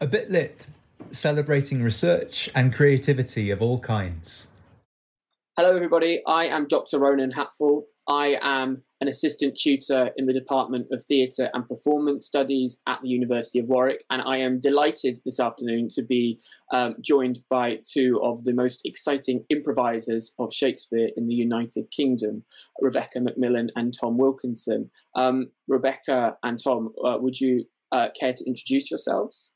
A 0.00 0.06
Bit 0.06 0.30
Lit, 0.30 0.68
celebrating 1.10 1.82
research 1.82 2.48
and 2.54 2.72
creativity 2.72 3.50
of 3.50 3.60
all 3.60 3.80
kinds. 3.80 4.46
Hello, 5.56 5.74
everybody. 5.74 6.22
I 6.24 6.44
am 6.44 6.68
Dr. 6.68 7.00
Ronan 7.00 7.32
Hatfull. 7.32 7.82
I 8.06 8.38
am 8.40 8.84
an 9.00 9.08
assistant 9.08 9.56
tutor 9.56 10.10
in 10.16 10.26
the 10.26 10.32
Department 10.32 10.86
of 10.92 11.02
Theatre 11.02 11.50
and 11.52 11.68
Performance 11.68 12.26
Studies 12.26 12.80
at 12.86 13.02
the 13.02 13.08
University 13.08 13.58
of 13.58 13.66
Warwick, 13.66 14.04
and 14.08 14.22
I 14.22 14.36
am 14.36 14.60
delighted 14.60 15.18
this 15.24 15.40
afternoon 15.40 15.88
to 15.96 16.02
be 16.04 16.38
um, 16.72 16.94
joined 17.00 17.40
by 17.50 17.80
two 17.84 18.20
of 18.22 18.44
the 18.44 18.52
most 18.52 18.82
exciting 18.84 19.44
improvisers 19.50 20.32
of 20.38 20.54
Shakespeare 20.54 21.08
in 21.16 21.26
the 21.26 21.34
United 21.34 21.90
Kingdom, 21.90 22.44
Rebecca 22.80 23.18
MacMillan 23.18 23.70
and 23.74 23.92
Tom 24.00 24.16
Wilkinson. 24.16 24.92
Um, 25.16 25.50
Rebecca 25.66 26.36
and 26.44 26.56
Tom, 26.62 26.92
uh, 27.04 27.18
would 27.20 27.40
you 27.40 27.64
uh, 27.90 28.10
care 28.18 28.32
to 28.32 28.46
introduce 28.46 28.92
yourselves? 28.92 29.52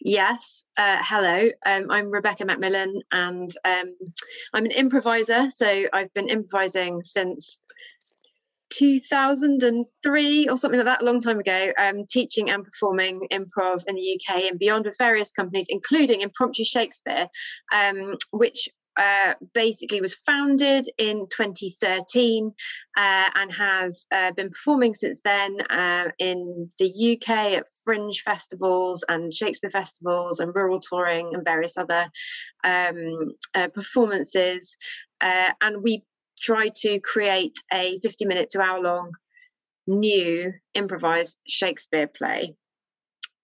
Yes. 0.00 0.64
Uh, 0.76 0.98
hello. 1.00 1.50
Um, 1.66 1.90
I'm 1.90 2.10
Rebecca 2.10 2.44
MacMillan, 2.44 3.00
and 3.10 3.50
um, 3.64 3.96
I'm 4.54 4.64
an 4.64 4.70
improviser. 4.70 5.50
So 5.50 5.86
I've 5.92 6.12
been 6.14 6.28
improvising 6.28 7.02
since 7.02 7.58
2003 8.70 10.48
or 10.48 10.56
something 10.56 10.78
like 10.78 10.86
that, 10.86 11.02
a 11.02 11.04
long 11.04 11.20
time 11.20 11.40
ago, 11.40 11.72
um, 11.78 12.04
teaching 12.08 12.50
and 12.50 12.64
performing 12.64 13.26
improv 13.32 13.82
in 13.86 13.96
the 13.96 14.20
UK 14.20 14.44
and 14.44 14.58
beyond 14.58 14.84
with 14.84 14.96
various 14.98 15.32
companies, 15.32 15.66
including 15.68 16.20
Impromptu 16.20 16.64
Shakespeare, 16.64 17.26
um, 17.74 18.16
which 18.30 18.68
uh, 18.98 19.34
basically 19.54 20.00
was 20.00 20.14
founded 20.26 20.88
in 20.98 21.26
2013 21.30 22.52
uh, 22.96 23.24
and 23.34 23.52
has 23.52 24.06
uh, 24.12 24.32
been 24.32 24.50
performing 24.50 24.94
since 24.94 25.20
then 25.22 25.60
uh, 25.70 26.08
in 26.18 26.70
the 26.78 27.16
UK 27.16 27.58
at 27.58 27.66
fringe 27.84 28.22
festivals 28.24 29.04
and 29.08 29.32
Shakespeare 29.32 29.70
festivals 29.70 30.40
and 30.40 30.54
rural 30.54 30.80
touring 30.80 31.30
and 31.32 31.44
various 31.44 31.78
other 31.78 32.06
um, 32.64 33.32
uh, 33.54 33.68
performances. 33.68 34.76
and 35.20 35.82
we 35.82 36.04
try 36.40 36.70
to 36.82 37.00
create 37.00 37.56
a 37.72 37.98
50 38.00 38.26
minute 38.26 38.50
to 38.50 38.60
hour 38.60 38.80
long 38.80 39.12
new 39.86 40.52
improvised 40.74 41.38
Shakespeare 41.46 42.06
play. 42.06 42.54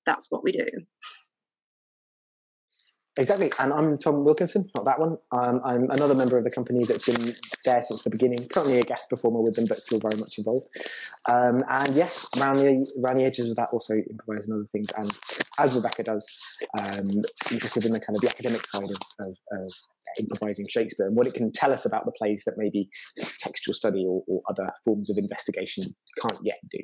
That's 0.05 0.31
what 0.31 0.45
we 0.45 0.53
do. 0.53 0.67
Exactly. 3.17 3.53
And 3.61 3.73
I'm 3.73 3.97
Tom 3.97 4.25
Wilkinson, 4.25 4.69
not 4.75 4.85
that 4.87 4.99
one. 4.99 5.19
Um, 5.31 5.61
I'm 5.65 5.89
another 5.91 6.17
member 6.17 6.37
of 6.37 6.43
the 6.43 6.51
company 6.51 6.85
that's 6.85 7.05
been 7.05 7.37
there 7.65 7.81
since 7.81 8.03
the 8.03 8.11
beginning, 8.11 8.49
currently 8.49 8.79
a 8.79 8.83
guest 8.83 9.09
performer 9.09 9.41
with 9.41 9.55
them, 9.55 9.67
but 9.67 9.81
still 9.81 10.01
very 10.01 10.17
much 10.17 10.37
involved. 10.37 10.67
Um, 11.29 11.63
and 11.69 11.95
yes, 11.95 12.27
around 12.37 12.57
the, 12.57 12.87
around 13.01 13.19
the 13.19 13.25
edges 13.25 13.49
of 13.49 13.55
that, 13.57 13.69
also 13.73 13.95
improvising 13.95 14.53
other 14.53 14.67
things. 14.67 14.91
And 14.99 15.13
as 15.59 15.75
Rebecca 15.75 16.03
does, 16.03 16.27
um, 16.77 17.23
interested 17.53 17.85
in 17.85 17.93
the 17.93 18.01
kind 18.01 18.17
of 18.17 18.23
the 18.23 18.29
academic 18.29 18.67
side 18.67 18.91
of, 18.91 18.97
of, 19.21 19.37
of, 19.53 19.73
improvising 20.17 20.67
Shakespeare 20.69 21.09
and 21.09 21.17
what 21.17 21.27
it 21.27 21.35
can 21.35 21.51
tell 21.51 21.73
us 21.73 21.85
about 21.85 22.05
the 22.05 22.13
plays 22.13 22.45
that 22.47 22.55
maybe 22.57 22.89
textual 23.41 23.75
study 23.75 24.07
or, 24.07 24.23
or 24.29 24.43
other 24.49 24.71
forms 24.85 25.11
of 25.11 25.19
investigation 25.19 25.93
can't 26.21 26.41
yet 26.45 26.59
do. 26.71 26.79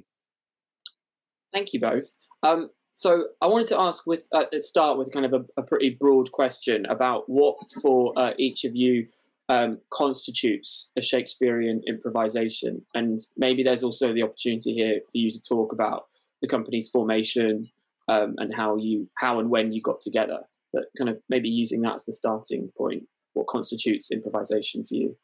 Thank 1.53 1.73
you 1.73 1.81
both. 1.81 2.17
Um, 2.43 2.71
so 2.93 3.29
I 3.41 3.47
wanted 3.47 3.69
to 3.69 3.81
ask 3.81 4.07
with 4.07 4.29
uh, 4.33 4.45
start 4.59 4.99
with 4.99 5.13
kind 5.13 5.27
of 5.27 5.33
a, 5.33 5.45
a, 5.61 5.63
pretty 5.63 5.91
broad 5.91 6.33
question 6.33 6.87
about 6.87 7.25
what 7.29 7.59
for 7.83 8.13
uh, 8.17 8.35
each 8.37 8.65
of 8.65 8.75
you 8.75 9.07
um, 9.49 9.79
constitutes 9.91 10.91
a 10.97 11.01
Shakespearean 11.01 11.83
improvisation, 11.87 12.85
and 12.95 13.19
maybe 13.37 13.63
there's 13.63 13.83
also 13.83 14.13
the 14.13 14.23
opportunity 14.23 14.75
here 14.75 15.01
for 15.05 15.19
you 15.19 15.31
to 15.31 15.41
talk 15.41 15.73
about 15.73 16.07
the 16.43 16.49
company's 16.49 16.89
formation 16.89 17.71
um, 18.09 18.35
and 18.39 18.55
how 18.55 18.77
you 18.77 19.09
how 19.17 19.41
and 19.41 19.51
when 19.51 19.73
you 19.73 19.81
got 19.81 20.01
together. 20.01 20.41
But 20.73 20.85
kind 20.97 21.11
of 21.11 21.19
maybe 21.29 21.49
using 21.49 21.81
that 21.83 21.95
as 21.95 22.05
the 22.05 22.13
starting 22.13 22.71
point. 22.77 23.05
What 23.33 23.47
constitutes 23.47 24.11
improvisation 24.11 24.85
for 24.85 24.95
you? 24.95 25.17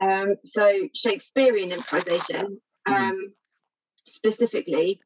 Um, 0.00 0.36
so 0.42 0.88
Shakespearean 0.94 1.70
improvisation, 1.70 2.60
mm-hmm. 2.88 2.92
Um, 2.92 3.34
specifically, 4.06 5.00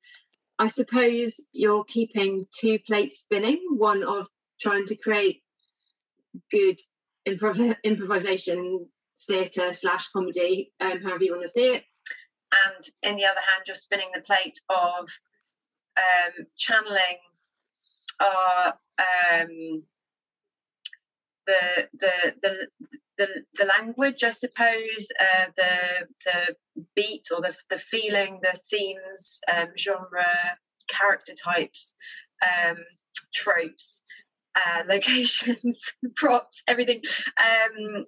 I 0.58 0.68
suppose 0.68 1.40
you're 1.52 1.84
keeping 1.84 2.46
two 2.50 2.78
plates 2.86 3.20
spinning 3.20 3.60
one 3.76 4.02
of 4.02 4.26
trying 4.60 4.86
to 4.86 4.96
create 4.96 5.42
good 6.50 6.78
improv- 7.28 7.76
improvisation 7.84 8.88
theatre 9.26 9.72
slash 9.72 10.08
comedy, 10.08 10.72
um, 10.80 11.00
however 11.02 11.24
you 11.24 11.32
want 11.32 11.42
to 11.42 11.48
see 11.48 11.74
it. 11.74 11.84
And 12.52 12.84
in 13.02 13.16
the 13.16 13.26
other 13.26 13.40
hand, 13.40 13.64
you're 13.66 13.74
spinning 13.74 14.10
the 14.14 14.22
plate 14.22 14.60
of 14.70 15.08
um, 15.96 16.46
channeling 16.56 17.18
our 18.20 18.74
um, 18.98 19.82
the, 21.46 21.88
the 22.00 22.34
the 22.42 22.68
the 23.18 23.28
the 23.54 23.64
language, 23.64 24.24
I 24.24 24.32
suppose, 24.32 25.12
uh, 25.18 25.46
the 25.56 26.06
the 26.24 26.84
beat 26.94 27.26
or 27.34 27.40
the 27.40 27.54
the 27.70 27.78
feeling, 27.78 28.40
the 28.42 28.58
themes, 28.70 29.40
um, 29.52 29.68
genre, 29.78 30.26
character 30.88 31.34
types, 31.34 31.94
um, 32.42 32.76
tropes, 33.34 34.02
uh, 34.54 34.82
locations, 34.86 35.80
props, 36.16 36.62
everything. 36.66 37.02
Um, 37.38 38.04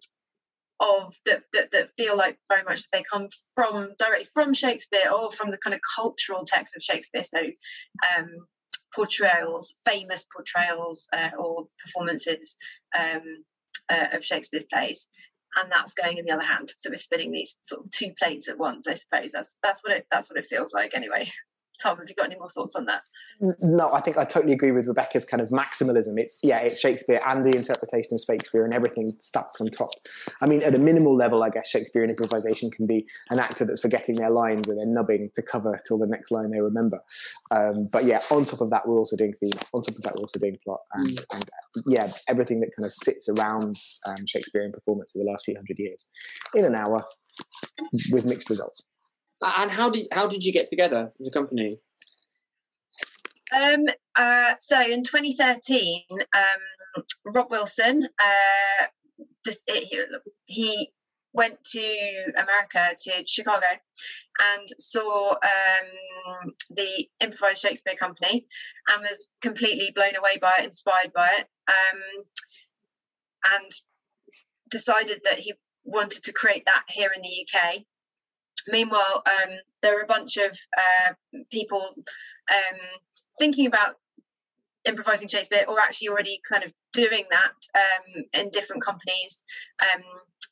of 0.80 1.16
that, 1.26 1.42
that 1.52 1.72
that 1.72 1.90
feel 1.90 2.16
like 2.16 2.38
very 2.48 2.62
much 2.62 2.88
they 2.92 3.02
come 3.02 3.26
from 3.52 3.94
directly 3.98 4.28
from 4.32 4.54
Shakespeare 4.54 5.10
or 5.12 5.32
from 5.32 5.50
the 5.50 5.58
kind 5.58 5.74
of 5.74 5.80
cultural 5.96 6.44
text 6.46 6.76
of 6.76 6.82
Shakespeare. 6.84 7.24
So 7.24 7.40
um, 7.40 8.46
portrayals, 8.94 9.74
famous 9.84 10.26
portrayals 10.34 11.08
uh, 11.12 11.30
or 11.38 11.66
performances 11.84 12.56
um, 12.98 13.44
uh, 13.88 14.16
of 14.16 14.24
Shakespeare's 14.24 14.64
plays, 14.72 15.08
and 15.56 15.70
that's 15.70 15.94
going 15.94 16.18
in 16.18 16.24
the 16.24 16.32
other 16.32 16.42
hand. 16.42 16.72
So 16.76 16.90
we're 16.90 16.96
spinning 16.96 17.32
these 17.32 17.58
sort 17.62 17.84
of 17.84 17.90
two 17.90 18.12
plates 18.18 18.48
at 18.48 18.58
once. 18.58 18.86
I 18.86 18.94
suppose 18.94 19.32
that's 19.32 19.54
that's 19.62 19.82
what 19.82 19.96
it 19.96 20.06
that's 20.10 20.30
what 20.30 20.38
it 20.38 20.46
feels 20.46 20.72
like 20.72 20.94
anyway. 20.94 21.30
Tom, 21.80 21.98
have 21.98 22.08
you 22.08 22.14
got 22.14 22.26
any 22.26 22.38
more 22.38 22.48
thoughts 22.48 22.74
on 22.74 22.86
that? 22.86 23.02
No, 23.60 23.92
I 23.92 24.00
think 24.00 24.16
I 24.16 24.24
totally 24.24 24.52
agree 24.52 24.72
with 24.72 24.86
Rebecca's 24.86 25.24
kind 25.24 25.40
of 25.40 25.48
maximalism. 25.50 26.18
It's 26.18 26.38
yeah, 26.42 26.58
it's 26.58 26.80
Shakespeare 26.80 27.20
and 27.24 27.44
the 27.44 27.56
interpretation 27.56 28.14
of 28.14 28.20
Shakespeare 28.20 28.64
and 28.64 28.74
everything 28.74 29.12
stacked 29.18 29.58
on 29.60 29.68
top. 29.68 29.90
I 30.42 30.46
mean, 30.46 30.62
at 30.62 30.74
a 30.74 30.78
minimal 30.78 31.16
level, 31.16 31.42
I 31.42 31.50
guess 31.50 31.68
Shakespearean 31.68 32.10
improvisation 32.10 32.70
can 32.70 32.86
be 32.86 33.06
an 33.30 33.38
actor 33.38 33.64
that's 33.64 33.80
forgetting 33.80 34.16
their 34.16 34.30
lines 34.30 34.68
and 34.68 34.78
then 34.78 34.92
nubbing 34.92 35.30
to 35.34 35.42
cover 35.42 35.80
till 35.86 35.98
the 35.98 36.06
next 36.06 36.30
line 36.30 36.50
they 36.50 36.60
remember. 36.60 37.00
Um, 37.50 37.88
but 37.90 38.04
yeah, 38.04 38.20
on 38.30 38.44
top 38.44 38.60
of 38.60 38.70
that, 38.70 38.88
we're 38.88 38.98
also 38.98 39.16
doing 39.16 39.34
theme. 39.34 39.50
On 39.72 39.82
top 39.82 39.96
of 39.96 40.02
that, 40.02 40.14
we're 40.16 40.22
also 40.22 40.40
doing 40.40 40.58
plot, 40.64 40.80
and, 40.94 41.10
mm. 41.10 41.24
and 41.32 41.44
yeah, 41.86 42.12
everything 42.26 42.60
that 42.60 42.70
kind 42.76 42.86
of 42.86 42.92
sits 42.92 43.28
around 43.28 43.76
um, 44.06 44.26
Shakespearean 44.26 44.72
performance 44.72 45.14
of 45.14 45.20
the 45.24 45.30
last 45.30 45.44
few 45.44 45.54
hundred 45.54 45.78
years 45.78 46.08
in 46.54 46.64
an 46.64 46.74
hour 46.74 47.04
with 48.10 48.24
mixed 48.24 48.50
results. 48.50 48.82
And 49.40 49.70
how 49.70 49.90
did 49.90 50.06
how 50.12 50.26
did 50.26 50.44
you 50.44 50.52
get 50.52 50.66
together 50.66 51.12
as 51.18 51.26
a 51.26 51.30
company? 51.30 51.78
Um, 53.54 53.86
uh, 54.14 54.54
so 54.58 54.80
in 54.80 55.02
2013, 55.04 56.02
um, 56.10 57.02
Rob 57.24 57.50
Wilson, 57.50 58.04
uh, 58.04 58.86
this, 59.44 59.62
it, 59.66 59.88
he 60.44 60.90
went 61.32 61.62
to 61.64 62.32
America 62.36 62.94
to 63.00 63.22
Chicago 63.26 63.66
and 64.38 64.68
saw 64.78 65.30
um, 65.32 66.52
the 66.70 67.08
improvised 67.20 67.62
Shakespeare 67.62 67.94
Company 67.94 68.46
and 68.88 69.02
was 69.02 69.30
completely 69.40 69.92
blown 69.94 70.16
away 70.16 70.38
by 70.40 70.56
it, 70.58 70.64
inspired 70.64 71.12
by 71.14 71.28
it, 71.38 71.46
um, 71.68 72.24
and 73.54 73.72
decided 74.70 75.20
that 75.24 75.38
he 75.38 75.54
wanted 75.84 76.24
to 76.24 76.32
create 76.32 76.64
that 76.66 76.84
here 76.88 77.10
in 77.14 77.22
the 77.22 77.46
UK 77.46 77.84
meanwhile, 78.70 79.22
um, 79.26 79.50
there 79.82 79.98
are 79.98 80.02
a 80.02 80.06
bunch 80.06 80.36
of 80.36 80.56
uh, 80.76 81.12
people 81.50 81.94
um, 82.50 82.78
thinking 83.38 83.66
about 83.66 83.96
improvising 84.84 85.28
Shakespeare 85.28 85.64
or 85.68 85.78
actually 85.80 86.08
already 86.08 86.40
kind 86.48 86.64
of 86.64 86.72
doing 86.92 87.24
that 87.30 87.52
um, 87.74 88.24
in 88.32 88.50
different 88.50 88.82
companies 88.82 89.44
um, 89.82 90.02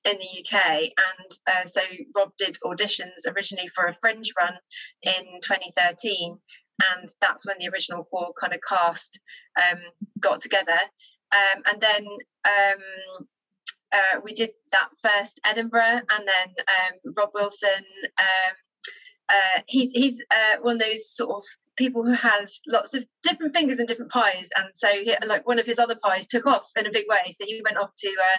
in 0.05 0.19
the 0.19 0.41
UK. 0.41 0.81
And 0.81 1.31
uh, 1.47 1.65
so 1.65 1.81
Rob 2.15 2.33
did 2.39 2.59
auditions 2.65 3.27
originally 3.35 3.69
for 3.69 3.87
a 3.87 3.95
fringe 3.95 4.33
run 4.39 4.55
in 5.03 5.41
2013. 5.43 6.39
And 6.93 7.09
that's 7.23 7.47
when 7.47 7.57
the 7.59 7.69
original 7.69 8.05
core 8.05 8.35
kind 8.39 8.53
of 8.53 8.61
cast 8.69 9.19
um, 9.57 9.79
got 10.21 10.43
together. 10.43 10.79
Um, 11.33 11.63
and 11.73 11.81
then 11.81 12.07
um, 12.45 13.27
uh, 13.97 14.21
we 14.23 14.35
did 14.35 14.51
that 14.73 14.89
first 15.03 15.41
Edinburgh, 15.45 16.01
and 16.11 16.29
then 16.29 16.55
um, 16.59 17.15
Rob 17.17 17.31
Wilson. 17.35 17.85
Um, 18.19 18.55
uh, 19.29 19.61
he's 19.67 19.91
he's 19.91 20.23
uh, 20.31 20.61
one 20.61 20.77
of 20.77 20.81
those 20.81 21.11
sort 21.11 21.31
of 21.31 21.43
people 21.77 22.05
who 22.05 22.13
has 22.13 22.61
lots 22.67 22.95
of 22.95 23.05
different 23.23 23.55
fingers 23.55 23.79
and 23.79 23.89
different 23.89 24.13
pies, 24.13 24.51
and 24.57 24.69
so 24.75 24.89
he, 24.89 25.15
like 25.27 25.47
one 25.47 25.59
of 25.59 25.67
his 25.67 25.79
other 25.79 25.97
pies 25.97 26.27
took 26.27 26.47
off 26.47 26.71
in 26.77 26.87
a 26.87 26.93
big 26.93 27.07
way, 27.09 27.33
so 27.33 27.45
he 27.45 27.61
went 27.65 27.77
off 27.77 27.91
to 27.99 28.09
uh, 28.09 28.39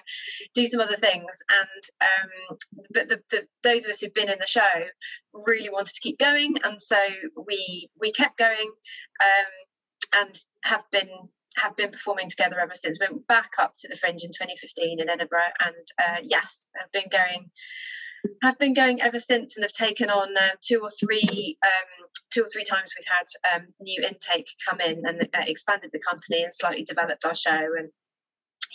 do 0.54 0.68
some 0.68 0.80
other 0.80 0.96
things. 0.96 1.26
And 1.50 2.10
um, 2.10 2.58
but 2.94 3.10
the, 3.10 3.22
the, 3.32 3.48
those 3.64 3.86
of 3.86 3.92
us 3.92 4.00
who've 4.00 4.14
been 4.14 4.30
in 4.30 4.40
the 4.40 4.48
show 4.48 4.62
really 5.46 5.70
wanted 5.70 5.96
to 5.96 6.02
keep 6.02 6.20
going, 6.20 6.56
and 6.64 6.82
so 6.82 7.00
we 7.48 7.90
we 8.00 8.12
kept 8.12 8.38
going, 8.38 8.72
um, 9.22 10.22
and 10.22 10.36
have 10.64 10.84
been 10.92 11.10
have 11.58 11.76
been 11.76 11.92
performing 11.92 12.30
together 12.30 12.60
ever 12.60 12.76
since. 12.76 13.00
Went 13.00 13.28
back 13.28 13.52
up 13.60 13.76
to 13.80 13.88
the 13.88 13.96
Fringe 13.96 14.24
in 14.24 14.30
2015 14.30 15.00
in 15.00 15.10
Edinburgh, 15.10 15.54
and 15.64 15.76
uh, 16.00 16.22
yes, 16.24 16.68
have 16.76 16.92
been 16.92 17.10
going 17.12 17.50
have 18.42 18.58
been 18.58 18.74
going 18.74 19.02
ever 19.02 19.20
since 19.20 19.56
and 19.56 19.64
have 19.64 19.74
taken 19.74 20.10
on 20.10 20.36
uh, 20.36 20.50
two 20.62 20.80
or 20.82 20.90
three 20.90 21.58
um, 21.64 22.08
two 22.32 22.44
or 22.44 22.48
three 22.48 22.64
times 22.64 22.94
we've 22.98 23.06
had 23.08 23.56
um, 23.56 23.68
new 23.80 24.02
intake 24.04 24.48
come 24.68 24.82
in 24.82 25.06
and 25.06 25.22
uh, 25.34 25.44
expanded 25.46 25.92
the 25.94 26.00
company 26.00 26.44
and 26.44 26.54
slightly 26.54 26.84
developed 26.84 27.26
our 27.26 27.36
show 27.36 27.52
and 27.78 27.90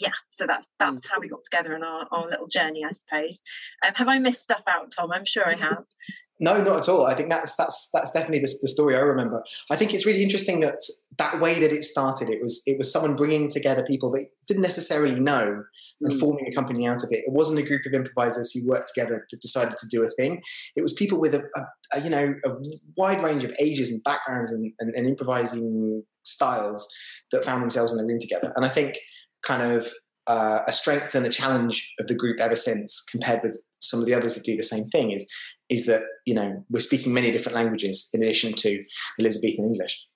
yeah 0.01 0.13
so 0.29 0.47
that's 0.47 0.71
that's 0.79 1.09
how 1.09 1.21
we 1.21 1.29
got 1.29 1.43
together 1.43 1.75
in 1.75 1.83
our, 1.83 2.07
our 2.11 2.29
little 2.29 2.49
journey 2.49 2.85
i 2.85 2.91
suppose 2.91 3.43
um, 3.87 3.93
have 3.95 4.09
i 4.09 4.19
missed 4.19 4.43
stuff 4.43 4.63
out 4.69 4.93
tom 4.97 5.11
i'm 5.13 5.25
sure 5.25 5.47
i 5.47 5.55
have 5.55 5.85
no, 6.43 6.61
not 6.61 6.81
at 6.81 6.89
all. 6.89 7.07
I 7.07 7.15
think 7.15 7.31
that's 7.31 7.55
that's 7.55 7.89
that's 7.95 8.11
definitely 8.11 8.41
the, 8.41 8.53
the, 8.63 8.69
story 8.69 8.97
I 8.97 8.99
remember. 8.99 9.45
I 9.71 9.77
think 9.77 9.95
it's 9.95 10.05
really 10.05 10.25
interesting 10.25 10.59
that 10.61 10.81
that 11.17 11.41
way 11.41 11.61
that 11.61 11.73
it 11.73 11.85
started, 11.85 12.29
it 12.31 12.43
was 12.43 12.63
it 12.67 12.77
was 12.79 12.93
someone 12.93 13.15
bringing 13.15 13.49
together 13.49 13.85
people 13.85 14.11
that 14.13 14.27
didn't 14.49 14.63
necessarily 14.63 15.19
know 15.21 15.63
and 16.01 16.13
mm. 16.13 16.19
forming 16.19 16.49
a 16.49 16.53
company 16.53 16.85
out 16.85 17.05
of 17.05 17.13
it. 17.13 17.21
It 17.25 17.33
wasn't 17.33 17.61
a 17.61 17.63
group 17.63 17.83
of 17.87 17.95
improvisers 17.95 18.51
who 18.51 18.67
worked 18.67 18.91
together 18.93 19.25
that 19.31 19.41
decided 19.41 19.79
to 19.79 19.87
do 19.89 20.03
a 20.03 20.11
thing. 20.11 20.43
It 20.75 20.83
was 20.83 20.93
people 20.93 21.21
with 21.21 21.35
a, 21.35 21.45
a, 21.55 21.99
a 21.99 22.01
you 22.03 22.11
know 22.11 22.35
a 22.45 22.51
wide 22.97 23.23
range 23.23 23.45
of 23.45 23.53
ages 23.61 23.93
and 23.93 24.03
backgrounds 24.03 24.53
and, 24.53 24.73
and, 24.81 24.93
and 24.97 25.07
improvising 25.07 26.03
styles 26.25 26.93
that 27.31 27.45
found 27.45 27.63
themselves 27.63 27.95
in 27.95 28.01
a 28.01 28.05
room 28.05 28.19
together. 28.19 28.53
And 28.57 28.65
I 28.65 28.69
think 28.69 28.99
kind 29.43 29.73
of 29.73 29.93
uh, 30.27 30.61
a 30.67 30.73
strength 30.73 31.15
and 31.15 31.27
a 31.27 31.31
challenge 31.31 31.93
of 31.99 32.07
the 32.07 32.15
group 32.15 32.41
ever 32.41 32.57
since, 32.57 33.03
compared 33.11 33.43
with 33.43 33.63
some 33.81 34.01
of 34.01 34.07
the 34.07 34.15
others 34.15 34.35
that 34.35 34.45
do 34.45 34.57
the 34.57 34.63
same 34.63 34.85
thing, 34.87 35.11
is 35.11 35.31
is 35.69 35.87
that 35.87 36.03
you 36.27 36.35
know 36.35 36.65
we're 36.71 36.81
speaking 36.81 37.13
many 37.13 37.31
different 37.33 37.57
languages 37.57 38.09
in 38.13 38.23
addition 38.23 38.53
to 38.53 38.85
Elizabethan 39.19 39.65
English. 39.65 40.07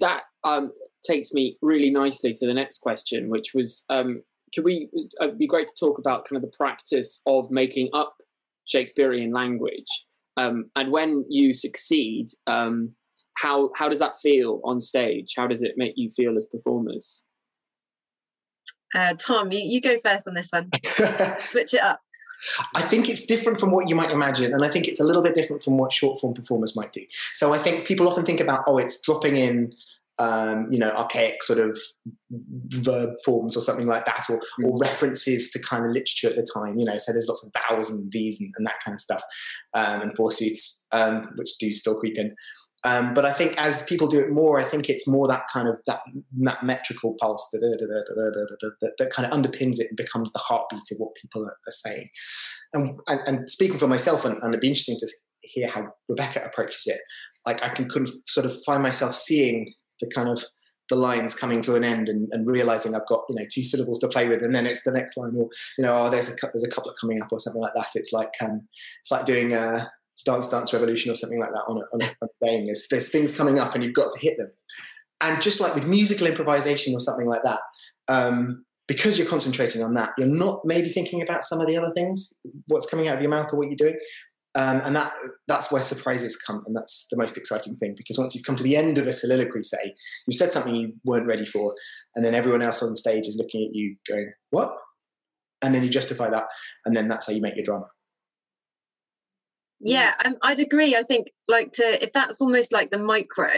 That 0.00 0.24
um, 0.44 0.72
takes 1.06 1.32
me 1.32 1.56
really 1.62 1.90
nicely 1.90 2.34
to 2.34 2.46
the 2.46 2.54
next 2.54 2.78
question, 2.78 3.30
which 3.30 3.52
was, 3.54 3.84
um, 3.88 4.22
could 4.54 4.64
we? 4.64 4.88
It'd 4.92 5.34
uh, 5.34 5.36
be 5.36 5.46
great 5.46 5.68
to 5.68 5.74
talk 5.78 5.98
about 5.98 6.24
kind 6.26 6.36
of 6.36 6.42
the 6.42 6.56
practice 6.56 7.20
of 7.26 7.50
making 7.50 7.88
up 7.94 8.16
Shakespearean 8.66 9.32
language, 9.32 9.88
um, 10.36 10.70
and 10.76 10.92
when 10.92 11.24
you 11.28 11.52
succeed, 11.52 12.28
um, 12.46 12.94
how 13.38 13.70
how 13.76 13.88
does 13.88 13.98
that 13.98 14.16
feel 14.16 14.60
on 14.62 14.78
stage? 14.78 15.34
How 15.36 15.48
does 15.48 15.62
it 15.62 15.74
make 15.76 15.94
you 15.96 16.08
feel 16.08 16.36
as 16.36 16.46
performers? 16.46 17.24
Uh, 18.94 19.14
Tom, 19.18 19.52
you, 19.52 19.60
you 19.60 19.80
go 19.80 19.98
first 19.98 20.26
on 20.26 20.34
this 20.34 20.50
one. 20.50 20.70
Switch 21.40 21.74
it 21.74 21.82
up. 21.82 22.00
I 22.74 22.82
think 22.82 23.08
it's 23.08 23.26
different 23.26 23.58
from 23.58 23.72
what 23.72 23.88
you 23.88 23.94
might 23.94 24.10
imagine, 24.10 24.52
and 24.52 24.64
I 24.64 24.68
think 24.68 24.86
it's 24.86 25.00
a 25.00 25.04
little 25.04 25.22
bit 25.22 25.34
different 25.34 25.62
from 25.62 25.76
what 25.76 25.92
short 25.92 26.20
form 26.20 26.34
performers 26.34 26.76
might 26.76 26.92
do. 26.92 27.04
So 27.34 27.52
I 27.52 27.58
think 27.58 27.86
people 27.86 28.08
often 28.08 28.24
think 28.24 28.40
about, 28.40 28.62
oh, 28.66 28.78
it's 28.78 29.02
dropping 29.02 29.36
in, 29.36 29.72
um, 30.20 30.68
you 30.70 30.78
know, 30.78 30.90
archaic 30.90 31.42
sort 31.42 31.58
of 31.58 31.78
verb 32.30 33.14
forms 33.24 33.56
or 33.56 33.60
something 33.60 33.86
like 33.86 34.06
that, 34.06 34.26
or, 34.30 34.40
or 34.64 34.78
mm. 34.78 34.80
references 34.80 35.50
to 35.50 35.62
kind 35.62 35.84
of 35.84 35.90
literature 35.90 36.28
at 36.28 36.36
the 36.36 36.46
time. 36.54 36.78
You 36.78 36.86
know, 36.86 36.98
so 36.98 37.12
there's 37.12 37.28
lots 37.28 37.44
of 37.44 37.52
vowels 37.68 37.90
and 37.90 38.10
these 38.12 38.40
and, 38.40 38.52
and 38.56 38.66
that 38.66 38.80
kind 38.84 38.94
of 38.94 39.00
stuff, 39.00 39.22
um, 39.74 40.02
and 40.02 40.16
forsooths, 40.16 40.86
um, 40.92 41.32
which 41.36 41.58
do 41.58 41.72
still 41.72 41.98
creep 41.98 42.18
in. 42.18 42.34
Um, 42.84 43.12
but 43.12 43.24
I 43.24 43.32
think 43.32 43.58
as 43.58 43.82
people 43.84 44.06
do 44.06 44.20
it 44.20 44.30
more, 44.30 44.60
I 44.60 44.64
think 44.64 44.88
it's 44.88 45.06
more 45.06 45.26
that 45.28 45.42
kind 45.52 45.68
of 45.68 45.80
that, 45.86 46.00
that 46.42 46.62
metrical 46.62 47.16
pulse 47.20 47.48
that, 47.52 48.94
that, 48.98 49.10
kind 49.10 49.30
of 49.30 49.36
underpins 49.36 49.80
it 49.80 49.88
and 49.88 49.96
becomes 49.96 50.32
the 50.32 50.38
heartbeat 50.38 50.82
of 50.92 50.98
what 50.98 51.14
people 51.20 51.42
are, 51.42 51.56
are 51.66 51.70
saying. 51.70 52.08
And, 52.72 53.00
and, 53.08 53.20
and, 53.26 53.50
speaking 53.50 53.78
for 53.78 53.88
myself, 53.88 54.24
and, 54.24 54.36
and, 54.42 54.54
it'd 54.54 54.60
be 54.60 54.68
interesting 54.68 54.98
to 55.00 55.08
hear 55.40 55.68
how 55.68 55.88
Rebecca 56.08 56.42
approaches 56.44 56.84
it. 56.86 57.00
Like 57.44 57.62
I 57.62 57.68
can, 57.68 57.88
sort 58.28 58.46
of 58.46 58.56
find 58.64 58.82
myself 58.82 59.14
seeing 59.14 59.74
the 60.00 60.10
kind 60.14 60.28
of 60.28 60.44
the 60.88 60.96
lines 60.96 61.34
coming 61.34 61.60
to 61.62 61.74
an 61.74 61.84
end 61.84 62.08
and, 62.08 62.28
and, 62.32 62.48
realizing 62.48 62.94
I've 62.94 63.06
got 63.08 63.24
you 63.28 63.36
know 63.36 63.44
two 63.52 63.62
syllables 63.62 63.98
to 64.00 64.08
play 64.08 64.28
with, 64.28 64.42
and 64.42 64.54
then 64.54 64.66
it's 64.66 64.84
the 64.84 64.92
next 64.92 65.16
line, 65.16 65.34
or 65.36 65.48
you 65.76 65.84
know, 65.84 66.06
oh, 66.06 66.10
there's 66.10 66.30
a 66.30 66.36
there's 66.42 66.64
a 66.64 66.70
couple 66.70 66.92
coming 67.00 67.20
up 67.20 67.28
or 67.30 67.38
something 67.38 67.60
like 67.60 67.74
that. 67.74 67.88
It's 67.94 68.12
like 68.12 68.30
um, 68.40 68.68
it's 69.00 69.10
like 69.10 69.26
doing 69.26 69.52
a 69.52 69.90
Dance 70.24 70.48
Dance 70.48 70.72
Revolution 70.72 71.12
or 71.12 71.14
something 71.14 71.40
like 71.40 71.50
that 71.50 71.64
on 71.68 71.78
a, 71.78 71.84
on 71.92 72.00
a, 72.02 72.44
game. 72.44 72.66
There's, 72.66 72.86
there's 72.90 73.10
things 73.10 73.32
coming 73.32 73.58
up 73.58 73.74
and 73.74 73.84
you've 73.84 73.94
got 73.94 74.10
to 74.10 74.18
hit 74.18 74.36
them. 74.36 74.50
And 75.20 75.42
just 75.42 75.60
like 75.60 75.74
with 75.74 75.88
musical 75.88 76.26
improvisation 76.26 76.94
or 76.94 77.00
something 77.00 77.26
like 77.26 77.42
that, 77.44 77.60
um, 78.08 78.64
because 78.86 79.18
you're 79.18 79.28
concentrating 79.28 79.82
on 79.82 79.94
that, 79.94 80.10
you're 80.16 80.28
not 80.28 80.60
maybe 80.64 80.88
thinking 80.88 81.22
about 81.22 81.44
some 81.44 81.60
of 81.60 81.66
the 81.66 81.76
other 81.76 81.92
things, 81.92 82.40
what's 82.68 82.88
coming 82.88 83.08
out 83.08 83.16
of 83.16 83.20
your 83.20 83.30
mouth 83.30 83.52
or 83.52 83.58
what 83.58 83.68
you're 83.68 83.76
doing. 83.76 83.98
Um, 84.54 84.80
and 84.82 84.96
that 84.96 85.12
that's 85.46 85.70
where 85.70 85.82
surprises 85.82 86.34
come, 86.36 86.64
and 86.66 86.74
that's 86.74 87.06
the 87.10 87.18
most 87.18 87.36
exciting 87.36 87.76
thing. 87.76 87.94
Because 87.96 88.18
once 88.18 88.34
you've 88.34 88.44
come 88.44 88.56
to 88.56 88.62
the 88.62 88.76
end 88.76 88.96
of 88.96 89.06
a 89.06 89.12
soliloquy, 89.12 89.62
say 89.62 89.94
you 90.26 90.36
said 90.36 90.52
something 90.52 90.74
you 90.74 90.94
weren't 91.04 91.26
ready 91.26 91.44
for, 91.44 91.74
and 92.16 92.24
then 92.24 92.34
everyone 92.34 92.62
else 92.62 92.82
on 92.82 92.96
stage 92.96 93.28
is 93.28 93.36
looking 93.36 93.68
at 93.68 93.74
you, 93.74 93.96
going, 94.08 94.32
"What?" 94.50 94.74
And 95.60 95.74
then 95.74 95.84
you 95.84 95.90
justify 95.90 96.30
that, 96.30 96.44
and 96.86 96.96
then 96.96 97.08
that's 97.08 97.26
how 97.26 97.34
you 97.34 97.42
make 97.42 97.56
your 97.56 97.64
drama 97.66 97.88
yeah 99.80 100.12
um, 100.24 100.36
i'd 100.42 100.60
agree. 100.60 100.96
I 100.96 101.02
think 101.02 101.28
like 101.46 101.72
to 101.72 102.02
if 102.02 102.12
that's 102.12 102.40
almost 102.40 102.72
like 102.72 102.90
the 102.90 102.98
micro 102.98 103.50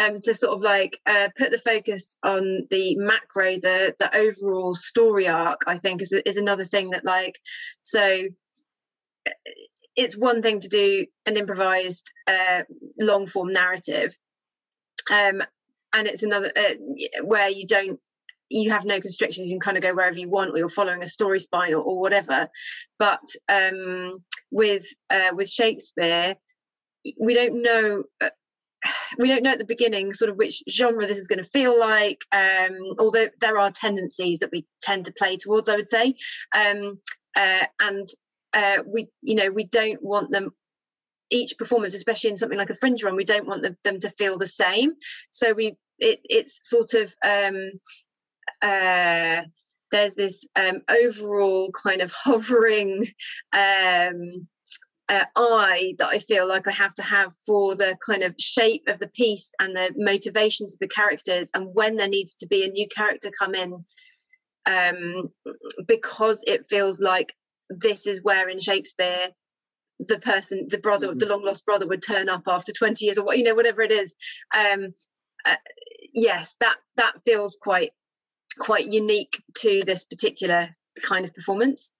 um 0.00 0.20
to 0.20 0.34
sort 0.34 0.54
of 0.54 0.62
like 0.62 1.00
uh, 1.06 1.28
put 1.36 1.50
the 1.50 1.58
focus 1.58 2.18
on 2.22 2.66
the 2.70 2.96
macro 2.96 3.58
the 3.60 3.94
the 3.98 4.14
overall 4.14 4.74
story 4.74 5.26
arc 5.28 5.62
i 5.66 5.76
think 5.76 6.02
is, 6.02 6.12
is 6.12 6.36
another 6.36 6.64
thing 6.64 6.90
that 6.90 7.04
like 7.04 7.38
so 7.80 8.28
uh, 9.26 9.30
it's 9.96 10.16
one 10.16 10.42
thing 10.42 10.60
to 10.60 10.68
do 10.68 11.06
an 11.26 11.36
improvised 11.36 12.12
uh, 12.28 12.62
long 12.98 13.26
form 13.26 13.52
narrative 13.52 14.16
um 15.10 15.42
and 15.92 16.06
it's 16.06 16.22
another 16.22 16.52
uh, 16.54 16.74
where 17.24 17.48
you 17.48 17.66
don't 17.66 17.98
you 18.48 18.70
have 18.70 18.84
no 18.84 19.00
constrictions 19.00 19.48
you 19.48 19.54
can 19.54 19.60
kind 19.60 19.76
of 19.76 19.82
go 19.82 19.94
wherever 19.94 20.18
you 20.18 20.28
want 20.28 20.50
or 20.50 20.58
you're 20.58 20.68
following 20.68 21.02
a 21.02 21.08
story 21.08 21.40
spine 21.40 21.74
or, 21.74 21.82
or 21.82 22.00
whatever. 22.00 22.48
But 22.98 23.20
um, 23.48 24.24
with 24.50 24.86
uh, 25.10 25.30
with 25.34 25.48
shakespeare 25.48 26.36
we 27.18 27.34
don't 27.34 27.62
know 27.62 28.04
uh, 28.20 28.30
we 29.18 29.28
don't 29.28 29.42
know 29.42 29.50
at 29.50 29.58
the 29.58 29.64
beginning 29.64 30.12
sort 30.12 30.30
of 30.30 30.36
which 30.36 30.62
genre 30.68 31.06
this 31.06 31.18
is 31.18 31.28
going 31.28 31.42
to 31.42 31.48
feel 31.48 31.78
like 31.78 32.24
um, 32.32 32.78
although 32.98 33.28
there 33.40 33.58
are 33.58 33.70
tendencies 33.70 34.40
that 34.40 34.50
we 34.52 34.66
tend 34.82 35.04
to 35.06 35.12
play 35.12 35.36
towards 35.36 35.68
i 35.68 35.76
would 35.76 35.88
say. 35.88 36.14
Um, 36.54 37.00
uh, 37.36 37.66
and 37.80 38.08
uh, 38.54 38.78
we 38.86 39.08
you 39.22 39.34
know 39.34 39.50
we 39.50 39.64
don't 39.64 40.02
want 40.02 40.30
them 40.30 40.50
each 41.30 41.58
performance 41.58 41.94
especially 41.94 42.30
in 42.30 42.36
something 42.38 42.58
like 42.58 42.70
a 42.70 42.74
fringe 42.74 43.04
run 43.04 43.14
we 43.14 43.24
don't 43.24 43.46
want 43.46 43.62
them, 43.62 43.76
them 43.84 43.98
to 44.00 44.10
feel 44.10 44.38
the 44.38 44.46
same. 44.46 44.94
So 45.30 45.52
we 45.52 45.76
it, 45.98 46.20
it's 46.24 46.60
sort 46.62 46.94
of 46.94 47.14
um, 47.24 47.72
uh, 48.62 49.42
there's 49.90 50.14
this 50.14 50.46
um, 50.56 50.82
overall 50.88 51.70
kind 51.72 52.02
of 52.02 52.12
hovering 52.24 53.06
um, 53.52 54.48
uh, 55.08 55.24
eye 55.34 55.94
that 55.98 56.08
I 56.08 56.18
feel 56.18 56.46
like 56.46 56.68
I 56.68 56.72
have 56.72 56.94
to 56.94 57.02
have 57.02 57.32
for 57.46 57.74
the 57.74 57.96
kind 58.04 58.22
of 58.22 58.34
shape 58.38 58.84
of 58.88 58.98
the 58.98 59.08
piece 59.08 59.52
and 59.58 59.74
the 59.74 59.92
motivations 59.96 60.74
of 60.74 60.80
the 60.80 60.88
characters, 60.88 61.50
and 61.54 61.74
when 61.74 61.96
there 61.96 62.08
needs 62.08 62.36
to 62.36 62.46
be 62.46 62.64
a 62.64 62.70
new 62.70 62.86
character 62.88 63.30
come 63.36 63.54
in, 63.54 63.84
um, 64.66 65.30
because 65.86 66.44
it 66.46 66.66
feels 66.66 67.00
like 67.00 67.34
this 67.70 68.06
is 68.06 68.22
where 68.22 68.48
in 68.48 68.60
Shakespeare 68.60 69.28
the 70.00 70.18
person, 70.18 70.66
the 70.68 70.78
brother, 70.78 71.08
mm-hmm. 71.08 71.18
the 71.18 71.26
long 71.26 71.42
lost 71.42 71.66
brother, 71.66 71.86
would 71.86 72.02
turn 72.02 72.28
up 72.28 72.42
after 72.46 72.72
twenty 72.72 73.06
years 73.06 73.18
or 73.18 73.24
what 73.24 73.38
you 73.38 73.44
know, 73.44 73.54
whatever 73.54 73.82
it 73.82 73.90
is. 73.90 74.14
Um, 74.54 74.92
uh, 75.44 75.56
yes, 76.12 76.56
that 76.60 76.76
that 76.96 77.22
feels 77.24 77.56
quite 77.60 77.92
quite 78.58 78.92
unique 78.92 79.42
to 79.58 79.82
this 79.86 80.04
particular 80.04 80.68
kind 81.02 81.24
of 81.24 81.34
performance. 81.34 81.92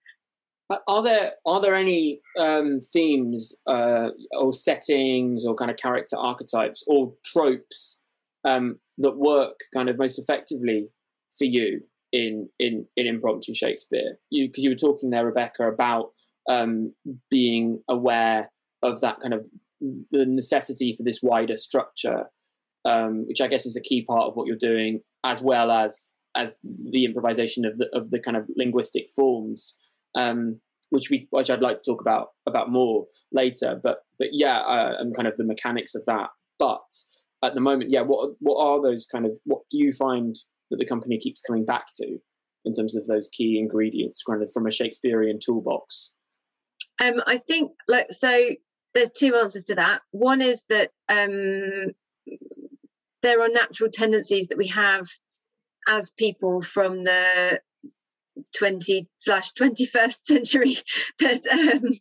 Are 0.87 1.01
there 1.01 1.31
are 1.47 1.59
there 1.59 1.73
any 1.73 2.21
um, 2.37 2.79
themes 2.79 3.57
uh, 3.65 4.09
or 4.37 4.53
settings 4.53 5.43
or 5.43 5.55
kind 5.55 5.71
of 5.71 5.77
character 5.77 6.15
archetypes 6.15 6.83
or 6.85 7.13
tropes 7.25 7.99
um, 8.45 8.79
that 8.99 9.17
work 9.17 9.59
kind 9.73 9.89
of 9.89 9.97
most 9.97 10.19
effectively 10.19 10.89
for 11.37 11.45
you 11.45 11.81
in 12.11 12.49
in 12.59 12.85
in 12.95 13.07
impromptu 13.07 13.55
Shakespeare? 13.55 14.19
You 14.29 14.47
because 14.47 14.63
you 14.63 14.69
were 14.69 14.75
talking 14.75 15.09
there, 15.09 15.25
Rebecca, 15.25 15.67
about 15.67 16.11
um, 16.47 16.93
being 17.31 17.81
aware 17.89 18.51
of 18.83 19.01
that 19.01 19.19
kind 19.21 19.33
of 19.33 19.47
the 19.81 20.25
necessity 20.27 20.93
for 20.95 21.01
this 21.01 21.19
wider 21.23 21.55
structure, 21.55 22.25
um, 22.85 23.25
which 23.27 23.41
I 23.41 23.47
guess 23.47 23.65
is 23.65 23.75
a 23.75 23.81
key 23.81 24.03
part 24.03 24.27
of 24.27 24.35
what 24.35 24.45
you're 24.45 24.55
doing, 24.55 25.01
as 25.23 25.41
well 25.41 25.71
as 25.71 26.11
as 26.35 26.59
the 26.63 27.05
improvisation 27.05 27.65
of 27.65 27.77
the 27.77 27.89
of 27.93 28.09
the 28.11 28.19
kind 28.19 28.37
of 28.37 28.47
linguistic 28.55 29.09
forms, 29.15 29.77
um, 30.15 30.59
which 30.89 31.09
we 31.09 31.27
which 31.31 31.49
I'd 31.49 31.61
like 31.61 31.77
to 31.77 31.83
talk 31.85 32.01
about 32.01 32.29
about 32.47 32.71
more 32.71 33.05
later. 33.31 33.79
But 33.81 33.99
but 34.17 34.29
yeah, 34.31 34.59
uh, 34.59 34.95
and 34.99 35.15
kind 35.15 35.27
of 35.27 35.37
the 35.37 35.45
mechanics 35.45 35.95
of 35.95 36.05
that 36.05 36.29
but 36.59 36.83
at 37.41 37.55
the 37.55 37.61
moment, 37.61 37.89
yeah, 37.89 38.01
what 38.01 38.35
what 38.39 38.61
are 38.63 38.81
those 38.81 39.07
kind 39.07 39.25
of 39.25 39.31
what 39.45 39.61
do 39.71 39.77
you 39.77 39.91
find 39.91 40.35
that 40.69 40.77
the 40.77 40.85
company 40.85 41.17
keeps 41.17 41.41
coming 41.41 41.65
back 41.65 41.85
to 41.95 42.19
in 42.65 42.73
terms 42.73 42.95
of 42.95 43.07
those 43.07 43.29
key 43.29 43.57
ingredients, 43.57 44.21
kind 44.21 44.43
of 44.43 44.51
from 44.51 44.67
a 44.67 44.71
Shakespearean 44.71 45.39
toolbox? 45.43 46.11
Um, 47.01 47.21
I 47.25 47.37
think 47.37 47.71
like 47.87 48.11
so. 48.11 48.49
There's 48.95 49.11
two 49.11 49.35
answers 49.35 49.65
to 49.65 49.75
that. 49.75 50.01
One 50.09 50.41
is 50.41 50.65
that 50.69 50.89
um, 51.07 51.93
there 53.21 53.39
are 53.39 53.47
natural 53.47 53.91
tendencies 53.93 54.47
that 54.47 54.57
we 54.57 54.67
have 54.69 55.07
as 55.89 56.11
people 56.11 56.61
from 56.61 57.03
the 57.03 57.59
20 58.57 59.09
slash 59.19 59.51
21st 59.53 60.23
century 60.23 60.77
that 61.19 61.41
um, 61.51 61.91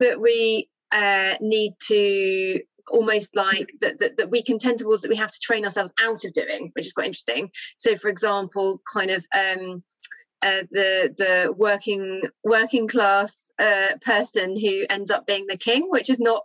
that 0.00 0.20
we 0.20 0.68
uh, 0.92 1.34
need 1.40 1.74
to 1.86 2.60
almost 2.88 3.34
like 3.34 3.68
that, 3.80 3.98
that, 3.98 4.16
that 4.16 4.30
we 4.30 4.42
can 4.42 4.58
tend 4.58 4.78
towards 4.78 5.02
that 5.02 5.08
we 5.08 5.16
have 5.16 5.32
to 5.32 5.40
train 5.42 5.64
ourselves 5.64 5.92
out 6.00 6.24
of 6.24 6.32
doing 6.32 6.70
which 6.74 6.86
is 6.86 6.92
quite 6.92 7.06
interesting. 7.06 7.50
So 7.76 7.96
for 7.96 8.08
example 8.08 8.80
kind 8.92 9.10
of 9.10 9.24
um, 9.34 9.82
uh, 10.42 10.62
the 10.70 11.14
the 11.16 11.54
working 11.56 12.22
working 12.44 12.88
class 12.88 13.50
uh, 13.58 13.96
person 14.02 14.58
who 14.58 14.84
ends 14.90 15.10
up 15.10 15.26
being 15.26 15.46
the 15.48 15.56
king 15.56 15.86
which 15.88 16.10
is 16.10 16.20
not 16.20 16.44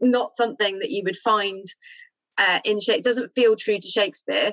not 0.00 0.36
something 0.36 0.78
that 0.78 0.90
you 0.90 1.02
would 1.04 1.16
find 1.16 1.64
uh, 2.36 2.60
in 2.64 2.80
Shakespeare 2.80 3.02
doesn't 3.02 3.30
feel 3.30 3.56
true 3.56 3.78
to 3.78 3.88
Shakespeare 3.88 4.52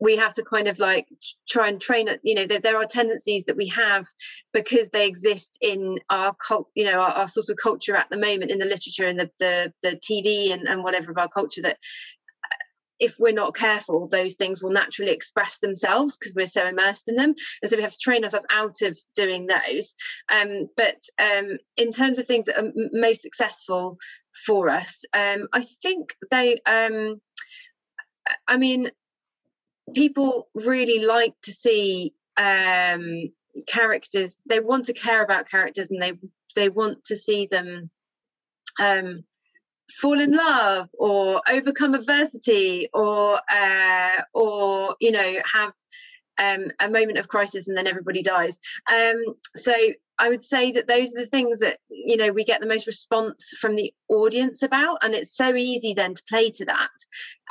we 0.00 0.16
have 0.16 0.34
to 0.34 0.42
kind 0.42 0.66
of 0.66 0.78
like 0.78 1.06
try 1.48 1.68
and 1.68 1.80
train 1.80 2.08
it 2.08 2.20
you 2.22 2.34
know 2.34 2.46
there, 2.46 2.60
there 2.60 2.76
are 2.76 2.86
tendencies 2.86 3.44
that 3.44 3.56
we 3.56 3.68
have 3.68 4.06
because 4.52 4.90
they 4.90 5.06
exist 5.06 5.58
in 5.60 5.98
our 6.08 6.34
cult 6.34 6.68
you 6.74 6.84
know 6.84 7.00
our, 7.00 7.10
our, 7.10 7.28
sort 7.28 7.48
of 7.48 7.56
culture 7.62 7.94
at 7.94 8.08
the 8.10 8.18
moment 8.18 8.50
in 8.50 8.58
the 8.58 8.64
literature 8.64 9.06
and 9.06 9.20
the 9.20 9.30
the, 9.38 9.72
the 9.82 9.96
tv 9.96 10.52
and, 10.52 10.66
and 10.66 10.82
whatever 10.82 11.10
of 11.10 11.18
our 11.18 11.28
culture 11.28 11.62
that 11.62 11.76
uh, 11.76 12.56
if 12.98 13.16
we're 13.18 13.32
not 13.32 13.54
careful 13.54 14.08
those 14.08 14.34
things 14.34 14.62
will 14.62 14.72
naturally 14.72 15.12
express 15.12 15.58
themselves 15.60 16.16
because 16.16 16.34
we're 16.34 16.46
so 16.46 16.66
immersed 16.66 17.08
in 17.08 17.16
them. 17.16 17.34
And 17.62 17.70
so 17.70 17.76
we 17.76 17.82
have 17.82 17.92
to 17.92 17.98
train 17.98 18.24
ourselves 18.24 18.46
out 18.50 18.82
of 18.82 18.98
doing 19.14 19.46
those. 19.46 19.94
Um, 20.30 20.68
but 20.76 21.00
um, 21.18 21.58
in 21.76 21.92
terms 21.92 22.18
of 22.18 22.26
things 22.26 22.46
that 22.46 22.56
are 22.56 22.66
m- 22.66 22.90
most 22.92 23.22
successful 23.22 23.98
for 24.46 24.68
us 24.68 25.04
um, 25.12 25.48
i 25.52 25.64
think 25.82 26.14
they 26.30 26.60
um, 26.64 27.20
I 28.46 28.56
mean, 28.56 28.90
people 29.94 30.48
really 30.54 31.04
like 31.04 31.34
to 31.42 31.52
see 31.52 32.14
um, 32.36 33.32
characters. 33.66 34.38
They 34.46 34.60
want 34.60 34.86
to 34.86 34.92
care 34.92 35.22
about 35.22 35.48
characters, 35.48 35.90
and 35.90 36.00
they 36.00 36.12
they 36.56 36.68
want 36.68 37.04
to 37.04 37.16
see 37.16 37.46
them 37.46 37.90
um, 38.78 39.24
fall 39.90 40.20
in 40.20 40.32
love 40.32 40.88
or 40.98 41.42
overcome 41.48 41.94
adversity, 41.94 42.88
or 42.92 43.40
uh, 43.50 44.22
or 44.34 44.96
you 45.00 45.12
know 45.12 45.34
have 45.52 45.72
um, 46.38 46.68
a 46.80 46.88
moment 46.88 47.18
of 47.18 47.28
crisis 47.28 47.68
and 47.68 47.76
then 47.76 47.86
everybody 47.86 48.22
dies. 48.22 48.58
Um, 48.90 49.22
so 49.54 49.74
I 50.20 50.28
would 50.28 50.44
say 50.44 50.72
that 50.72 50.86
those 50.86 51.14
are 51.14 51.20
the 51.20 51.26
things 51.26 51.60
that 51.60 51.78
you 51.88 52.18
know 52.18 52.30
we 52.30 52.44
get 52.44 52.60
the 52.60 52.66
most 52.66 52.86
response 52.86 53.54
from 53.58 53.74
the 53.74 53.92
audience 54.08 54.62
about, 54.62 54.98
and 55.02 55.14
it's 55.14 55.34
so 55.34 55.54
easy 55.56 55.94
then 55.94 56.14
to 56.14 56.22
play 56.28 56.50
to 56.50 56.66
that. 56.66 56.90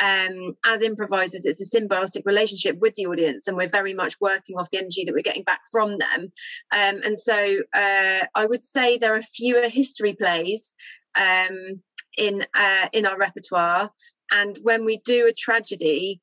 Um, 0.02 0.56
as 0.64 0.84
improvisers, 0.84 1.46
it's 1.46 1.60
a 1.60 1.80
symbiotic 1.80 2.22
relationship 2.26 2.78
with 2.78 2.94
the 2.94 3.08
audience, 3.08 3.48
and 3.48 3.58
we're 3.58 3.70
very 3.70 3.96
much 3.96 4.22
working 4.22 4.56
off 4.56 4.70
the 4.70 4.78
energy 4.78 5.04
that 5.06 5.14
we're 5.14 5.24
getting 5.24 5.44
back 5.44 5.62
from 5.72 5.98
them. 5.98 6.32
Um, 6.72 7.02
and 7.04 7.18
so 7.18 7.58
uh, 7.74 8.26
I 8.36 8.46
would 8.46 8.64
say 8.64 8.98
there 8.98 9.16
are 9.16 9.22
fewer 9.22 9.68
history 9.68 10.14
plays 10.14 10.76
um, 11.20 11.82
in 12.16 12.46
uh, 12.54 12.88
in 12.94 13.08
our 13.08 13.18
repertoire, 13.18 13.90
and 14.32 14.56
when 14.62 14.86
we 14.86 15.00
do 15.00 15.26
a 15.26 15.34
tragedy, 15.34 16.22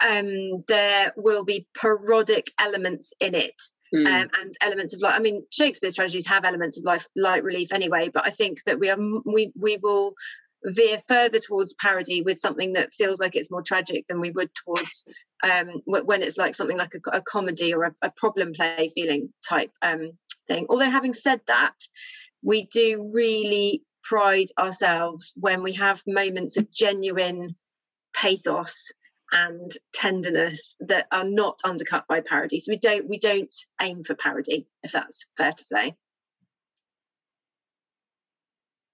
um, 0.00 0.62
there 0.66 1.12
will 1.14 1.44
be 1.44 1.68
parodic 1.76 2.50
elements 2.58 3.12
in 3.20 3.34
it 3.34 3.60
mm. 3.94 4.06
um, 4.06 4.30
and 4.40 4.56
elements 4.60 4.94
of 4.94 5.00
light. 5.00 5.14
I 5.14 5.20
mean, 5.20 5.44
Shakespeare's 5.50 5.94
tragedies 5.94 6.26
have 6.26 6.44
elements 6.44 6.78
of 6.78 6.84
life, 6.84 7.06
light 7.16 7.44
relief 7.44 7.72
anyway, 7.72 8.10
but 8.12 8.26
I 8.26 8.30
think 8.30 8.62
that 8.64 8.78
we 8.78 8.90
are 8.90 8.98
we 9.24 9.52
we 9.58 9.78
will 9.82 10.14
veer 10.64 10.98
further 10.98 11.38
towards 11.38 11.74
parody 11.74 12.22
with 12.22 12.40
something 12.40 12.72
that 12.72 12.92
feels 12.92 13.20
like 13.20 13.36
it's 13.36 13.50
more 13.50 13.62
tragic 13.62 14.06
than 14.08 14.20
we 14.20 14.30
would 14.30 14.50
towards 14.54 15.06
um, 15.42 15.82
when 15.84 16.22
it's 16.22 16.38
like 16.38 16.54
something 16.54 16.78
like 16.78 16.94
a, 16.94 17.18
a 17.18 17.20
comedy 17.20 17.74
or 17.74 17.84
a, 17.84 17.94
a, 18.00 18.10
problem 18.10 18.54
play 18.54 18.90
feeling 18.94 19.30
type 19.46 19.70
um, 19.82 20.12
thing. 20.48 20.66
Although, 20.70 20.90
having 20.90 21.12
said 21.12 21.40
that, 21.48 21.74
we 22.42 22.66
do 22.66 23.10
really 23.14 23.82
pride 24.02 24.48
ourselves 24.58 25.32
when 25.36 25.62
we 25.62 25.74
have 25.74 26.02
moments 26.06 26.56
of 26.56 26.70
genuine 26.72 27.56
pathos 28.14 28.92
and 29.34 29.72
tenderness 29.92 30.76
that 30.80 31.06
are 31.10 31.24
not 31.24 31.58
undercut 31.64 32.04
by 32.08 32.20
parody. 32.20 32.60
So 32.60 32.70
we 32.70 32.78
don't 32.78 33.08
we 33.08 33.18
don't 33.18 33.54
aim 33.82 34.04
for 34.04 34.14
parody, 34.14 34.66
if 34.82 34.92
that's 34.92 35.26
fair 35.36 35.52
to 35.52 35.64
say. 35.64 35.94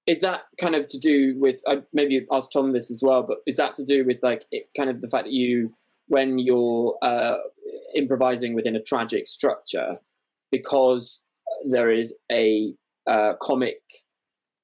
Is 0.07 0.21
that 0.23 0.45
kind 0.61 0.75
of 0.75 0.89
to 0.89 0.99
do 0.99 1.39
with 1.39 1.63
maybe 1.93 2.27
ask 2.33 2.51
Tom 2.51 2.73
this 2.73 2.91
as 2.91 3.01
well? 3.05 3.23
But 3.23 3.39
is 3.47 3.57
that 3.57 3.75
to 3.75 3.85
do 3.85 4.05
with 4.05 4.21
like 4.23 4.45
it, 4.51 4.65
kind 4.77 4.91
of 4.91 5.01
the 5.01 5.09
fact 5.09 5.25
that 5.25 5.33
you, 5.33 5.75
when 6.09 6.39
you're 6.39 6.97
uh, 7.03 7.37
improvising 7.95 8.55
within 8.55 8.75
a 8.75 8.83
tragic 8.83 9.29
structure, 9.29 9.99
because 10.51 11.23
there 11.69 11.91
is 11.91 12.19
a 12.33 12.73
uh, 13.07 13.35
comic 13.41 13.83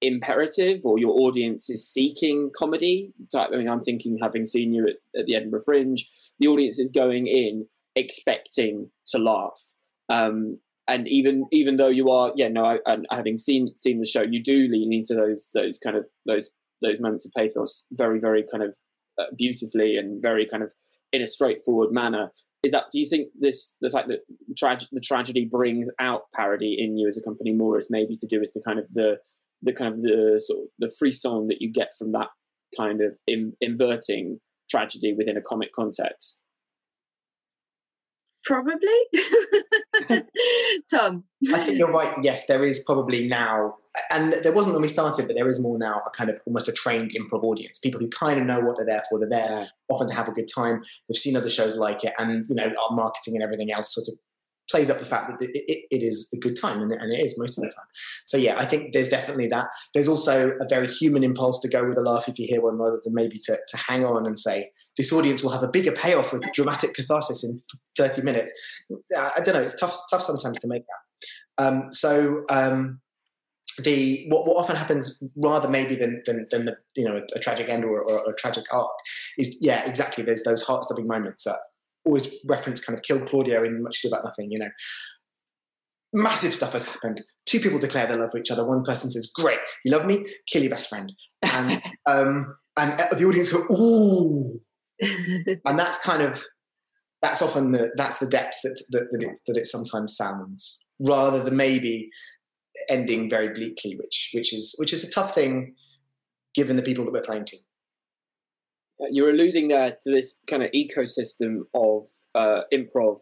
imperative 0.02 0.80
or 0.84 0.98
your 0.98 1.18
audience 1.20 1.70
is 1.70 1.88
seeking 1.90 2.50
comedy 2.54 3.12
type 3.32 3.48
i 3.52 3.56
mean 3.56 3.68
i'm 3.68 3.80
thinking 3.80 4.18
having 4.20 4.44
seen 4.44 4.74
you 4.74 4.86
at, 4.86 5.20
at 5.20 5.26
the 5.26 5.34
edinburgh 5.34 5.62
fringe 5.64 6.06
the 6.38 6.46
audience 6.46 6.78
is 6.78 6.90
going 6.90 7.26
in 7.26 7.66
expecting 7.96 8.90
to 9.06 9.18
laugh. 9.18 9.60
Um, 10.08 10.58
and 10.86 11.08
even 11.08 11.46
even 11.50 11.78
though 11.78 11.88
you 11.88 12.10
are 12.10 12.32
yeah 12.36 12.46
no 12.46 12.78
I, 12.86 12.98
having 13.10 13.38
seen 13.38 13.76
seen 13.76 13.98
the 13.98 14.06
show 14.06 14.22
you 14.22 14.40
do 14.40 14.68
lean 14.70 14.92
into 14.92 15.14
those 15.14 15.50
those 15.52 15.80
kind 15.80 15.96
of 15.96 16.06
those 16.26 16.50
those 16.80 17.00
moments 17.00 17.26
of 17.26 17.32
pathos 17.36 17.84
very 17.90 18.20
very 18.20 18.44
kind 18.48 18.62
of 18.62 18.76
uh, 19.18 19.24
beautifully 19.36 19.96
and 19.96 20.22
very 20.22 20.46
kind 20.46 20.62
of 20.62 20.72
in 21.12 21.22
a 21.22 21.26
straightforward 21.26 21.90
manner. 21.90 22.30
Is 22.62 22.70
that 22.70 22.84
do 22.92 23.00
you 23.00 23.08
think 23.08 23.30
this 23.36 23.76
the 23.80 23.90
fact 23.90 24.06
that 24.08 24.20
the 24.92 25.00
tragedy 25.00 25.44
brings 25.44 25.90
out 25.98 26.30
parody 26.32 26.76
in 26.78 26.96
you 26.96 27.08
as 27.08 27.18
a 27.18 27.22
company 27.22 27.52
more 27.52 27.80
is 27.80 27.88
maybe 27.90 28.16
to 28.18 28.26
do 28.26 28.38
with 28.38 28.52
the 28.54 28.62
kind 28.64 28.78
of 28.78 28.88
the 28.92 29.18
the 29.62 29.72
kind 29.72 29.92
of 29.92 30.02
the 30.02 30.40
sort 30.44 30.60
of 30.60 30.66
the 30.78 30.92
frisson 30.98 31.46
that 31.48 31.60
you 31.60 31.70
get 31.72 31.88
from 31.98 32.12
that 32.12 32.28
kind 32.76 33.00
of 33.00 33.18
in, 33.26 33.52
inverting 33.60 34.40
tragedy 34.70 35.14
within 35.16 35.36
a 35.36 35.42
comic 35.42 35.72
context? 35.72 36.42
Probably. 38.46 38.78
Tom. 40.88 41.24
I 41.52 41.64
think 41.64 41.78
you're 41.78 41.90
right. 41.90 42.14
Yes 42.22 42.46
there 42.46 42.64
is 42.64 42.82
probably 42.84 43.26
now 43.26 43.74
and 44.10 44.34
there 44.44 44.52
wasn't 44.52 44.74
when 44.74 44.82
we 44.82 44.88
started 44.88 45.26
but 45.26 45.34
there 45.34 45.48
is 45.48 45.60
more 45.60 45.78
now 45.78 46.00
a 46.06 46.10
kind 46.10 46.30
of 46.30 46.38
almost 46.46 46.68
a 46.68 46.72
trained 46.72 47.12
improv 47.12 47.42
audience. 47.42 47.80
People 47.80 47.98
who 47.98 48.08
kind 48.08 48.38
of 48.38 48.46
know 48.46 48.60
what 48.60 48.76
they're 48.76 48.86
there 48.86 49.02
for 49.10 49.18
they're 49.18 49.28
there 49.28 49.66
often 49.88 50.06
to 50.06 50.14
have 50.14 50.28
a 50.28 50.32
good 50.32 50.48
time. 50.54 50.80
They've 51.08 51.16
seen 51.16 51.36
other 51.36 51.50
shows 51.50 51.76
like 51.76 52.04
it 52.04 52.12
and 52.18 52.44
you 52.48 52.54
know 52.54 52.66
our 52.66 52.94
marketing 52.94 53.34
and 53.34 53.42
everything 53.42 53.72
else 53.72 53.92
sort 53.92 54.06
of 54.06 54.14
plays 54.70 54.90
up 54.90 54.98
the 54.98 55.04
fact 55.04 55.30
that 55.30 55.44
it, 55.44 55.50
it, 55.54 55.86
it 55.90 56.02
is 56.02 56.28
a 56.34 56.38
good 56.38 56.56
time 56.60 56.82
and, 56.82 56.92
and, 56.92 57.12
it 57.12 57.24
is 57.24 57.38
most 57.38 57.56
of 57.58 57.62
the 57.62 57.70
time. 57.70 57.86
So 58.24 58.36
yeah, 58.36 58.58
I 58.58 58.64
think 58.64 58.92
there's 58.92 59.08
definitely 59.08 59.48
that. 59.48 59.66
There's 59.94 60.08
also 60.08 60.52
a 60.60 60.66
very 60.68 60.88
human 60.88 61.22
impulse 61.22 61.60
to 61.60 61.68
go 61.68 61.86
with 61.86 61.96
a 61.96 62.00
laugh 62.00 62.28
if 62.28 62.38
you 62.38 62.46
hear 62.48 62.60
one 62.60 62.78
rather 62.78 63.00
than 63.04 63.14
maybe 63.14 63.38
to, 63.44 63.56
to 63.56 63.76
hang 63.76 64.04
on 64.04 64.26
and 64.26 64.38
say 64.38 64.70
this 64.96 65.12
audience 65.12 65.42
will 65.42 65.52
have 65.52 65.62
a 65.62 65.68
bigger 65.68 65.92
payoff 65.92 66.32
with 66.32 66.42
dramatic 66.54 66.94
catharsis 66.94 67.44
in 67.44 67.60
30 67.96 68.22
minutes. 68.22 68.52
I 69.16 69.40
don't 69.40 69.54
know. 69.54 69.62
It's 69.62 69.78
tough, 69.78 69.96
tough 70.10 70.22
sometimes 70.22 70.58
to 70.60 70.66
make 70.66 70.82
that. 70.86 71.64
Um, 71.64 71.88
so 71.92 72.44
um, 72.50 73.00
the 73.78 74.26
what, 74.28 74.46
what 74.46 74.56
often 74.56 74.76
happens 74.76 75.22
rather 75.36 75.68
maybe 75.68 75.96
than 75.96 76.22
than, 76.26 76.46
than 76.50 76.64
the, 76.66 76.76
you 76.94 77.04
know 77.04 77.16
a, 77.16 77.36
a 77.36 77.40
tragic 77.40 77.68
end 77.68 77.84
or, 77.84 78.00
or, 78.00 78.20
or, 78.20 78.30
a 78.30 78.34
tragic 78.38 78.64
arc 78.70 78.90
is 79.38 79.58
yeah 79.60 79.86
exactly 79.86 80.24
there's 80.24 80.42
those 80.44 80.62
heart 80.62 80.84
stopping 80.84 81.06
moments 81.06 81.44
that 81.44 81.56
always 82.06 82.34
reference 82.46 82.82
kind 82.82 82.96
of 82.96 83.02
kill 83.02 83.26
Claudio 83.26 83.64
in 83.64 83.82
Much 83.82 83.98
Ado 84.04 84.14
About 84.14 84.24
Nothing, 84.24 84.50
you 84.50 84.58
know. 84.58 84.70
Massive 86.14 86.54
stuff 86.54 86.72
has 86.72 86.84
happened. 86.84 87.22
Two 87.46 87.60
people 87.60 87.78
declare 87.78 88.06
their 88.06 88.16
love 88.16 88.30
for 88.30 88.38
each 88.38 88.50
other. 88.50 88.66
One 88.66 88.84
person 88.84 89.10
says, 89.10 89.30
Great, 89.34 89.58
you 89.84 89.92
love 89.92 90.06
me, 90.06 90.24
kill 90.48 90.62
your 90.62 90.70
best 90.70 90.88
friend. 90.88 91.12
And, 91.42 91.82
um, 92.06 92.56
and 92.78 92.98
the 92.98 93.24
audience 93.26 93.52
go, 93.52 93.64
Ooh. 93.74 94.60
and 95.64 95.78
that's 95.78 96.02
kind 96.02 96.22
of, 96.22 96.42
that's 97.20 97.42
often 97.42 97.72
the, 97.72 97.90
that's 97.96 98.18
the 98.18 98.28
depth 98.28 98.56
that, 98.62 98.80
that, 98.90 99.08
that, 99.10 99.22
it, 99.22 99.38
that 99.46 99.56
it 99.58 99.66
sometimes 99.66 100.16
sounds, 100.16 100.86
rather 101.00 101.42
than 101.42 101.56
maybe 101.56 102.08
ending 102.88 103.28
very 103.28 103.48
bleakly, 103.48 103.96
which, 103.98 104.30
which, 104.32 104.54
is, 104.54 104.74
which 104.78 104.92
is 104.92 105.06
a 105.06 105.10
tough 105.10 105.34
thing 105.34 105.74
given 106.54 106.76
the 106.76 106.82
people 106.82 107.04
that 107.04 107.12
we're 107.12 107.22
playing 107.22 107.44
to 107.44 107.56
you're 109.10 109.30
alluding 109.30 109.68
there 109.68 109.96
to 110.02 110.10
this 110.10 110.40
kind 110.46 110.62
of 110.62 110.70
ecosystem 110.72 111.60
of 111.74 112.04
uh, 112.34 112.62
improv 112.72 113.20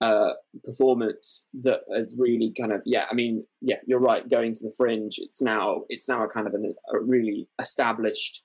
uh, 0.00 0.32
performance 0.64 1.46
that 1.54 1.80
has 1.94 2.14
really 2.18 2.52
kind 2.58 2.72
of 2.72 2.82
yeah. 2.84 3.06
I 3.10 3.14
mean, 3.14 3.44
yeah, 3.62 3.76
you're 3.86 4.00
right. 4.00 4.28
Going 4.28 4.52
to 4.54 4.64
the 4.64 4.74
fringe, 4.76 5.14
it's 5.18 5.40
now 5.40 5.82
it's 5.88 6.08
now 6.08 6.24
a 6.24 6.28
kind 6.28 6.46
of 6.46 6.54
an, 6.54 6.74
a 6.92 6.98
really 7.00 7.48
established 7.60 8.42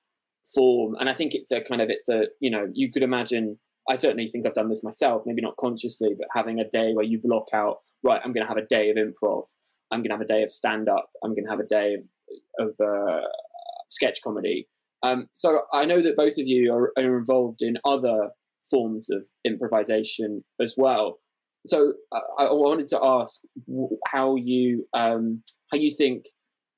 form, 0.54 0.96
and 0.98 1.08
I 1.08 1.12
think 1.12 1.34
it's 1.34 1.50
a 1.50 1.60
kind 1.60 1.82
of 1.82 1.90
it's 1.90 2.08
a 2.08 2.26
you 2.40 2.50
know 2.50 2.68
you 2.72 2.90
could 2.90 3.02
imagine. 3.02 3.58
I 3.90 3.96
certainly 3.96 4.28
think 4.28 4.46
I've 4.46 4.54
done 4.54 4.68
this 4.68 4.84
myself, 4.84 5.24
maybe 5.26 5.42
not 5.42 5.56
consciously, 5.56 6.14
but 6.16 6.28
having 6.32 6.60
a 6.60 6.68
day 6.68 6.92
where 6.94 7.04
you 7.04 7.18
block 7.20 7.48
out, 7.52 7.78
right? 8.04 8.20
I'm 8.24 8.32
going 8.32 8.46
to 8.46 8.48
have 8.48 8.56
a 8.56 8.66
day 8.66 8.90
of 8.90 8.96
improv. 8.96 9.42
I'm 9.90 10.02
going 10.02 10.10
to 10.10 10.14
have 10.14 10.20
a 10.20 10.24
day 10.24 10.44
of 10.44 10.52
stand 10.52 10.88
up. 10.88 11.10
I'm 11.24 11.34
going 11.34 11.44
to 11.44 11.50
have 11.50 11.58
a 11.58 11.66
day 11.66 11.96
of, 12.58 12.68
of 12.68 12.80
uh, 12.80 13.26
sketch 13.88 14.22
comedy. 14.22 14.68
Um, 15.02 15.28
so 15.32 15.62
I 15.72 15.84
know 15.84 16.00
that 16.00 16.16
both 16.16 16.38
of 16.38 16.46
you 16.46 16.72
are, 16.72 16.92
are, 16.96 17.18
involved 17.18 17.60
in 17.60 17.76
other 17.84 18.30
forms 18.70 19.10
of 19.10 19.26
improvisation 19.44 20.44
as 20.60 20.74
well. 20.76 21.18
So 21.66 21.94
I, 22.12 22.44
I 22.44 22.52
wanted 22.52 22.86
to 22.88 23.00
ask 23.02 23.40
how 24.08 24.36
you 24.36 24.86
um, 24.94 25.42
how 25.70 25.78
you 25.78 25.90
think 25.90 26.24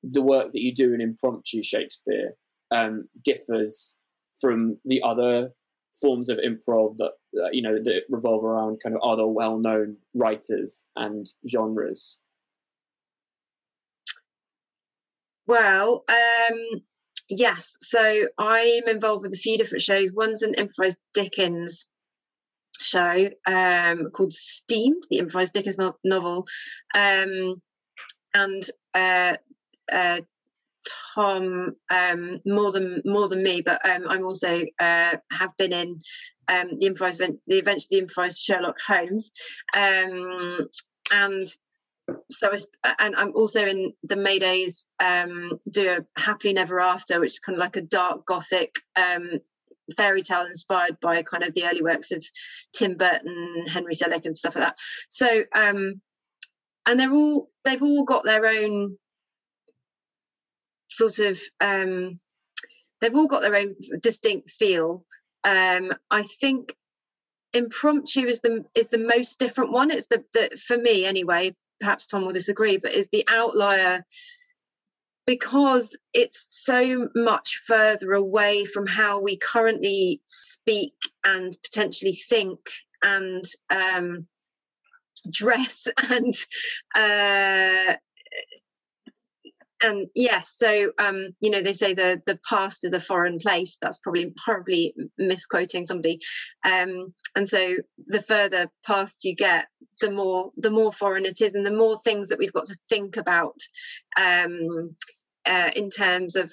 the 0.03 0.21
work 0.21 0.51
that 0.51 0.61
you 0.61 0.73
do 0.73 0.93
in 0.93 1.01
impromptu 1.01 1.61
Shakespeare 1.63 2.33
um, 2.71 3.09
differs 3.23 3.99
from 4.39 4.77
the 4.85 5.01
other 5.03 5.51
forms 5.99 6.29
of 6.29 6.37
improv 6.37 6.97
that 6.97 7.11
uh, 7.41 7.49
you 7.51 7.61
know 7.61 7.77
that 7.81 8.03
revolve 8.09 8.43
around 8.43 8.79
kind 8.83 8.95
of 8.95 9.01
other 9.01 9.27
well-known 9.27 9.97
writers 10.13 10.85
and 10.95 11.27
genres. 11.49 12.19
Well, 15.47 16.05
um, 16.09 16.81
yes. 17.29 17.77
So 17.81 18.27
I'm 18.37 18.87
involved 18.87 19.23
with 19.23 19.33
a 19.33 19.37
few 19.37 19.57
different 19.57 19.81
shows. 19.81 20.11
One's 20.13 20.41
an 20.41 20.53
improvised 20.55 20.99
Dickens 21.13 21.87
show 22.81 23.29
um, 23.47 24.09
called 24.11 24.33
Steamed, 24.33 25.03
the 25.09 25.19
improvised 25.19 25.53
Dickens 25.53 25.77
no- 25.77 25.97
novel, 26.03 26.45
um, 26.93 27.61
and 28.33 28.69
uh, 28.93 29.37
uh, 29.91 30.21
Tom 31.13 31.75
um, 31.89 32.39
more 32.45 32.71
than 32.71 33.01
more 33.05 33.27
than 33.27 33.43
me, 33.43 33.61
but 33.61 33.83
um, 33.85 34.05
I'm 34.07 34.25
also 34.25 34.61
uh, 34.79 35.15
have 35.31 35.57
been 35.57 35.73
in 35.73 35.99
um, 36.47 36.77
the 36.79 36.85
improvised 36.85 37.21
the 37.47 37.59
Adventure 37.59 37.87
the 37.89 37.99
improvised 37.99 38.39
Sherlock 38.39 38.77
Holmes, 38.85 39.31
um, 39.75 40.67
and 41.11 41.47
so 42.29 42.51
and 42.99 43.15
I'm 43.15 43.33
also 43.35 43.65
in 43.65 43.93
the 44.03 44.15
Maydays 44.15 44.85
um, 44.99 45.59
do 45.71 45.89
a 45.89 46.19
Happily 46.19 46.53
Never 46.53 46.79
After, 46.79 47.19
which 47.19 47.33
is 47.33 47.39
kind 47.39 47.55
of 47.55 47.59
like 47.59 47.75
a 47.75 47.81
dark 47.81 48.25
gothic 48.25 48.75
um, 48.95 49.39
fairy 49.95 50.23
tale 50.23 50.45
inspired 50.45 50.99
by 50.99 51.23
kind 51.23 51.43
of 51.43 51.53
the 51.53 51.65
early 51.65 51.81
works 51.81 52.11
of 52.11 52.23
Tim 52.73 52.95
Burton, 52.97 53.65
Henry 53.67 53.93
Selick, 53.93 54.25
and 54.25 54.37
stuff 54.37 54.55
like 54.55 54.65
that. 54.65 54.77
So, 55.09 55.43
um, 55.53 56.01
and 56.85 56.99
they're 56.99 57.13
all 57.13 57.49
they've 57.63 57.81
all 57.81 58.05
got 58.05 58.23
their 58.23 58.45
own 58.45 58.97
sort 60.89 61.19
of 61.19 61.39
um, 61.59 62.19
they've 63.01 63.15
all 63.15 63.27
got 63.27 63.41
their 63.41 63.55
own 63.55 63.75
distinct 64.01 64.51
feel. 64.51 65.05
Um, 65.43 65.93
I 66.09 66.23
think 66.23 66.75
impromptu 67.53 68.27
is 68.27 68.41
the 68.41 68.65
is 68.75 68.89
the 68.89 68.97
most 68.97 69.39
different 69.39 69.71
one. 69.71 69.91
It's 69.91 70.07
the, 70.07 70.23
the 70.33 70.57
for 70.63 70.77
me 70.77 71.05
anyway. 71.05 71.55
Perhaps 71.79 72.07
Tom 72.07 72.25
will 72.25 72.33
disagree, 72.33 72.77
but 72.77 72.93
is 72.93 73.09
the 73.11 73.25
outlier 73.27 74.05
because 75.25 75.97
it's 76.13 76.45
so 76.49 77.09
much 77.15 77.61
further 77.65 78.13
away 78.13 78.65
from 78.65 78.85
how 78.85 79.21
we 79.21 79.37
currently 79.37 80.21
speak 80.25 80.93
and 81.23 81.55
potentially 81.63 82.13
think 82.13 82.59
and 83.01 83.43
um, 83.69 84.27
dress 85.29 85.87
and 86.09 86.35
uh, 86.93 87.95
and 89.81 90.07
yes 90.15 90.55
so 90.57 90.91
um, 90.97 91.29
you 91.39 91.49
know 91.49 91.61
they 91.61 91.73
say 91.73 91.93
the 91.93 92.21
the 92.25 92.39
past 92.47 92.85
is 92.85 92.93
a 92.93 92.99
foreign 92.99 93.39
place. 93.39 93.77
That's 93.81 93.99
probably 93.99 94.33
horribly 94.45 94.95
misquoting 95.17 95.85
somebody. 95.85 96.19
Um, 96.63 97.13
and 97.35 97.47
so 97.47 97.75
the 98.07 98.21
further 98.21 98.69
past 98.85 99.25
you 99.25 99.35
get 99.35 99.65
the 100.01 100.11
more 100.11 100.51
the 100.57 100.71
more 100.71 100.91
foreign 100.91 101.25
it 101.25 101.41
is 101.41 101.55
and 101.55 101.65
the 101.65 101.71
more 101.71 101.97
things 101.99 102.29
that 102.29 102.39
we've 102.39 102.53
got 102.53 102.65
to 102.65 102.77
think 102.89 103.17
about 103.17 103.57
um, 104.17 104.95
uh, 105.45 105.71
in 105.75 105.89
terms 105.89 106.35
of 106.35 106.51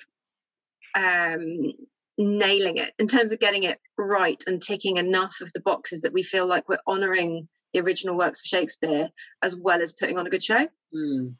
um, 0.97 1.73
nailing 2.19 2.77
it 2.77 2.93
in 2.99 3.09
terms 3.09 3.33
of 3.33 3.41
getting 3.41 3.63
it 3.63 3.79
right 3.97 4.43
and 4.47 4.63
ticking 4.63 4.97
enough 4.97 5.37
of 5.41 5.53
the 5.55 5.61
boxes 5.61 6.03
that 6.03 6.13
we 6.13 6.23
feel 6.23 6.47
like 6.47 6.69
we're 6.69 6.79
honoring 6.87 7.49
the 7.73 7.81
original 7.81 8.17
works 8.17 8.41
of 8.41 8.47
shakespeare 8.47 9.09
as 9.43 9.57
well 9.57 9.81
as 9.81 9.93
putting 9.93 10.19
on 10.19 10.27
a 10.27 10.31
good 10.31 10.43
show. 10.45 10.67
Mm 10.95 11.37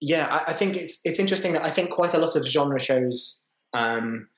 yeah, 0.00 0.26
I, 0.26 0.50
I, 0.50 0.52
think 0.52 0.76
it's 0.76 1.00
it's 1.04 1.18
interesting 1.18 1.52
that 1.52 1.64
I 1.64 1.70
think 1.70 1.90
quite 1.90 2.14
a 2.14 2.18
lot 2.18 2.36
of 2.36 2.46
genre 2.46 2.80
shows 2.80 3.48
um, 3.72 4.28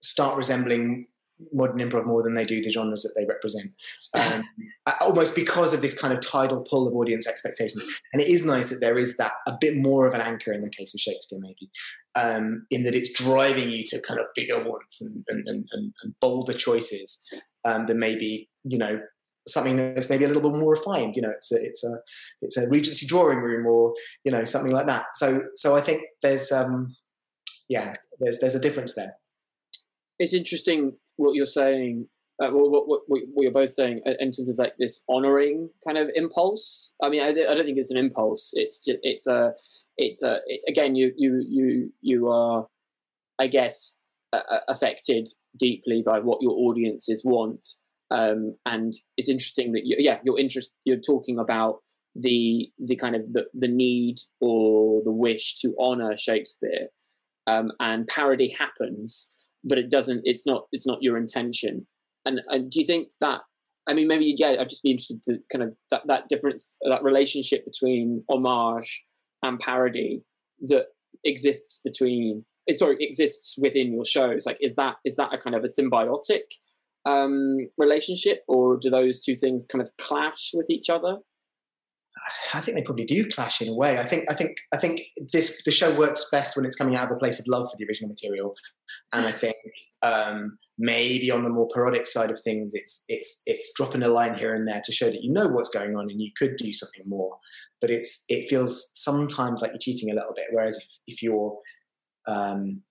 start 0.00 0.36
resembling 0.36 1.06
modern 1.52 1.78
improv 1.78 2.06
more 2.06 2.22
than 2.22 2.34
they 2.34 2.44
do 2.44 2.62
the 2.62 2.70
genres 2.70 3.02
that 3.02 3.12
they 3.16 3.26
represent, 3.26 3.72
um, 4.14 4.42
almost 5.00 5.34
because 5.34 5.72
of 5.72 5.82
this 5.82 5.98
kind 5.98 6.12
of 6.14 6.20
tidal 6.20 6.62
pull 6.62 6.88
of 6.88 6.94
audience 6.94 7.26
expectations. 7.26 7.86
And 8.12 8.22
it 8.22 8.28
is 8.28 8.46
nice 8.46 8.70
that 8.70 8.80
there 8.80 8.98
is 8.98 9.16
that 9.18 9.32
a 9.46 9.56
bit 9.60 9.76
more 9.76 10.06
of 10.06 10.14
an 10.14 10.20
anchor 10.20 10.52
in 10.52 10.62
the 10.62 10.70
case 10.70 10.94
of 10.94 11.00
Shakespeare, 11.00 11.38
maybe, 11.40 11.70
um, 12.14 12.66
in 12.70 12.84
that 12.84 12.94
it's 12.94 13.12
driving 13.12 13.70
you 13.70 13.84
to 13.88 14.00
kind 14.00 14.18
of 14.18 14.26
bigger 14.34 14.64
wants 14.64 15.02
and, 15.02 15.24
and, 15.28 15.46
and, 15.46 15.92
and 16.02 16.14
bolder 16.20 16.54
choices 16.54 17.22
um, 17.64 17.86
than 17.86 17.98
maybe 17.98 18.48
you 18.64 18.78
know 18.78 19.00
something 19.46 19.76
that's 19.76 20.10
maybe 20.10 20.24
a 20.24 20.28
little 20.28 20.42
bit 20.42 20.58
more 20.58 20.72
refined. 20.72 21.16
You 21.16 21.22
know, 21.22 21.30
it's 21.30 21.52
a 21.52 21.56
it's 21.64 21.84
a 21.84 21.98
it's 22.42 22.56
a 22.56 22.68
Regency 22.68 23.06
drawing 23.06 23.38
room 23.38 23.66
or 23.66 23.94
you 24.24 24.32
know 24.32 24.44
something 24.44 24.72
like 24.72 24.86
that. 24.86 25.06
So 25.14 25.42
so 25.54 25.76
I 25.76 25.80
think 25.80 26.02
there's 26.22 26.52
um 26.52 26.94
yeah 27.68 27.94
there's 28.20 28.40
there's 28.40 28.54
a 28.54 28.60
difference 28.60 28.94
there. 28.94 29.16
It's 30.18 30.34
interesting 30.34 30.94
what 31.16 31.34
you're 31.34 31.46
saying. 31.46 32.08
Uh, 32.38 32.50
what, 32.50 32.86
what, 32.86 33.00
what, 33.06 33.22
you're 33.38 33.50
both 33.50 33.70
saying 33.70 34.02
in 34.04 34.30
terms 34.30 34.50
of 34.50 34.58
like 34.58 34.74
this 34.78 35.02
honoring 35.08 35.70
kind 35.86 35.96
of 35.96 36.10
impulse. 36.14 36.92
I 37.02 37.08
mean, 37.08 37.22
I, 37.22 37.28
I 37.28 37.54
don't 37.54 37.64
think 37.64 37.78
it's 37.78 37.90
an 37.90 37.96
impulse. 37.96 38.50
It's 38.52 38.84
just, 38.84 38.98
it's 39.02 39.26
a 39.26 39.54
it's 39.96 40.22
a 40.22 40.40
it, 40.46 40.60
again 40.68 40.96
you 40.96 41.12
you 41.16 41.42
you 41.48 41.92
you 42.02 42.28
are 42.28 42.66
I 43.38 43.46
guess 43.46 43.96
uh, 44.34 44.60
affected 44.68 45.28
deeply 45.56 46.02
by 46.04 46.18
what 46.18 46.42
your 46.42 46.52
audiences 46.52 47.22
want 47.24 47.66
um, 48.10 48.56
and 48.64 48.94
it's 49.16 49.28
interesting 49.28 49.72
that 49.72 49.82
you, 49.84 49.96
yeah, 49.98 50.18
you're 50.24 50.38
interest 50.38 50.72
you're 50.84 51.00
talking 51.00 51.38
about 51.38 51.78
the 52.14 52.70
the 52.78 52.96
kind 52.96 53.16
of 53.16 53.32
the, 53.32 53.46
the 53.52 53.68
need 53.68 54.16
or 54.40 55.02
the 55.04 55.12
wish 55.12 55.56
to 55.60 55.74
honor 55.78 56.16
Shakespeare, 56.16 56.88
um, 57.46 57.72
and 57.80 58.06
parody 58.06 58.54
happens, 58.58 59.28
but 59.64 59.78
it 59.78 59.90
doesn't. 59.90 60.22
It's 60.24 60.46
not. 60.46 60.66
It's 60.72 60.86
not 60.86 61.02
your 61.02 61.16
intention. 61.16 61.86
And, 62.24 62.40
and 62.48 62.70
do 62.70 62.80
you 62.80 62.86
think 62.86 63.08
that? 63.20 63.40
I 63.88 63.92
mean, 63.92 64.08
maybe 64.08 64.34
yeah. 64.36 64.56
I'd 64.60 64.68
just 64.68 64.82
be 64.82 64.90
interested 64.90 65.22
to 65.24 65.38
kind 65.50 65.62
of 65.62 65.76
that 65.90 66.02
that 66.06 66.28
difference, 66.28 66.76
that 66.88 67.02
relationship 67.02 67.64
between 67.64 68.24
homage 68.28 69.04
and 69.42 69.58
parody 69.58 70.22
that 70.62 70.86
exists 71.24 71.80
between. 71.84 72.44
Sorry, 72.76 72.96
exists 72.98 73.54
within 73.58 73.92
your 73.92 74.04
shows. 74.04 74.44
Like, 74.44 74.58
is 74.60 74.74
that 74.74 74.96
is 75.04 75.16
that 75.16 75.32
a 75.32 75.38
kind 75.38 75.54
of 75.54 75.62
a 75.62 75.68
symbiotic 75.68 76.42
um, 77.06 77.56
relationship, 77.78 78.42
or 78.48 78.76
do 78.76 78.90
those 78.90 79.20
two 79.20 79.36
things 79.36 79.66
kind 79.66 79.80
of 79.80 79.90
clash 79.96 80.50
with 80.52 80.68
each 80.68 80.90
other? 80.90 81.18
I 82.54 82.60
think 82.60 82.76
they 82.76 82.82
probably 82.82 83.04
do 83.04 83.28
clash 83.28 83.60
in 83.60 83.68
a 83.68 83.74
way. 83.74 83.98
I 83.98 84.06
think 84.06 84.30
I 84.30 84.34
think 84.34 84.56
I 84.72 84.78
think 84.78 85.02
this 85.32 85.62
the 85.64 85.70
show 85.70 85.96
works 85.96 86.28
best 86.30 86.56
when 86.56 86.64
it's 86.64 86.76
coming 86.76 86.96
out 86.96 87.10
of 87.10 87.16
a 87.16 87.18
place 87.18 87.38
of 87.38 87.46
love 87.46 87.70
for 87.70 87.76
the 87.78 87.84
original 87.84 88.08
material, 88.08 88.54
and 89.12 89.26
I 89.26 89.32
think 89.32 89.56
um, 90.02 90.58
maybe 90.78 91.30
on 91.30 91.42
the 91.42 91.50
more 91.50 91.68
parodic 91.72 92.06
side 92.06 92.30
of 92.30 92.40
things, 92.40 92.72
it's 92.74 93.04
it's 93.08 93.42
it's 93.46 93.72
dropping 93.76 94.02
a 94.02 94.08
line 94.08 94.34
here 94.34 94.54
and 94.54 94.66
there 94.66 94.80
to 94.84 94.92
show 94.92 95.10
that 95.10 95.22
you 95.22 95.32
know 95.32 95.48
what's 95.48 95.68
going 95.68 95.94
on 95.94 96.10
and 96.10 96.20
you 96.20 96.30
could 96.38 96.56
do 96.56 96.72
something 96.72 97.04
more. 97.06 97.38
But 97.80 97.90
it's 97.90 98.24
it 98.28 98.48
feels 98.48 98.92
sometimes 98.94 99.60
like 99.60 99.72
you're 99.72 99.78
cheating 99.78 100.10
a 100.10 100.14
little 100.14 100.34
bit. 100.34 100.46
Whereas 100.50 100.76
if 100.76 100.88
if 101.06 101.22
you're 101.22 101.58
um, 102.26 102.82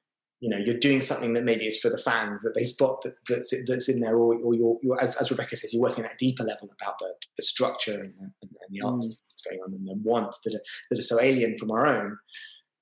you 0.42 0.50
know 0.50 0.58
you're 0.58 0.80
doing 0.80 1.02
something 1.02 1.34
that 1.34 1.44
maybe 1.44 1.66
is 1.66 1.80
for 1.80 1.90
the 1.90 1.98
fans 1.98 2.42
that 2.42 2.54
they 2.56 2.64
spot 2.64 3.02
that, 3.04 3.16
that's 3.28 3.54
that's 3.68 3.90
in 3.90 4.00
there, 4.00 4.16
or, 4.16 4.36
or 4.36 4.54
you're, 4.54 4.78
you're 4.82 5.02
as, 5.02 5.16
as 5.18 5.32
Rebecca 5.32 5.56
says, 5.58 5.74
you're 5.74 5.82
working 5.82 6.06
at 6.06 6.12
a 6.12 6.18
deeper 6.18 6.44
level 6.44 6.70
about 6.82 7.00
the, 7.00 7.14
the 7.38 7.44
structure 7.44 7.94
and, 7.94 8.14
and, 8.20 8.32
and 8.42 8.52
the 8.70 8.82
art 8.82 8.96
mm. 8.96 9.02
that's 9.02 9.48
going 9.50 9.62
on 9.62 9.74
and 9.74 9.88
the 9.88 9.96
wants 10.04 10.42
that 10.44 10.54
are 10.54 10.62
that 10.92 11.00
are 11.00 11.04
so 11.04 11.22
alien 11.22 11.58
from 11.58 11.72
our 11.72 11.88
own. 11.88 12.18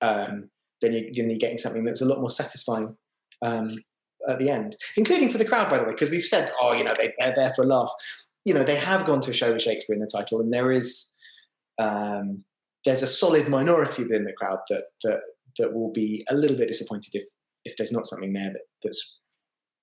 Um, 0.02 0.50
then, 0.82 0.92
you, 0.92 1.12
then 1.14 1.30
you're 1.30 1.40
getting 1.40 1.58
something 1.58 1.86
that's 1.86 2.02
a 2.02 2.06
lot 2.06 2.20
more 2.20 2.30
satisfying 2.30 2.98
um, 3.42 3.70
at 4.28 4.40
the 4.40 4.50
end, 4.50 4.76
including 4.98 5.30
for 5.30 5.38
the 5.38 5.46
crowd, 5.46 5.70
by 5.70 5.78
the 5.78 5.86
way, 5.86 5.92
because 5.92 6.10
we've 6.10 6.26
said, 6.26 6.52
oh, 6.62 6.74
you 6.74 6.84
know, 6.84 6.94
they, 6.98 7.14
they're 7.18 7.34
there 7.36 7.52
for 7.52 7.64
a 7.64 7.68
laugh. 7.68 7.92
You 8.44 8.54
know, 8.54 8.64
they 8.64 8.76
have 8.76 9.06
gone 9.06 9.22
to 9.22 9.32
a 9.32 9.34
show 9.34 9.54
with 9.54 9.62
Shakespeare 9.62 9.96
in 9.96 10.02
the 10.02 10.10
title, 10.14 10.42
and 10.42 10.52
there 10.52 10.72
is 10.72 11.18
um, 11.80 12.44
there's 12.86 13.02
a 13.02 13.08
solid 13.08 13.48
minority 13.48 14.04
within 14.04 14.26
the 14.26 14.34
crowd 14.34 14.60
that 14.70 14.84
that 15.04 15.22
that 15.58 15.74
will 15.74 15.92
be 15.94 16.26
a 16.30 16.36
little 16.36 16.58
bit 16.58 16.68
disappointed 16.68 17.12
if 17.14 17.28
if 17.66 17.78
there's 17.78 17.92
not 17.92 18.06
something 18.06 18.34
there 18.34 18.52
that, 18.52 18.62
that's 18.84 19.20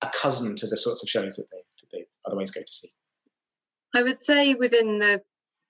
a 0.01 0.09
cousin 0.09 0.55
to 0.55 0.67
the 0.67 0.77
sorts 0.77 1.03
of 1.03 1.09
shows 1.09 1.35
that 1.35 1.47
they, 1.51 1.57
that 1.57 1.87
they 1.91 2.05
otherwise 2.25 2.51
go 2.51 2.61
to 2.61 2.73
see. 2.73 2.89
I 3.93 4.03
would 4.03 4.19
say 4.19 4.53
within 4.53 4.99
the 4.99 5.21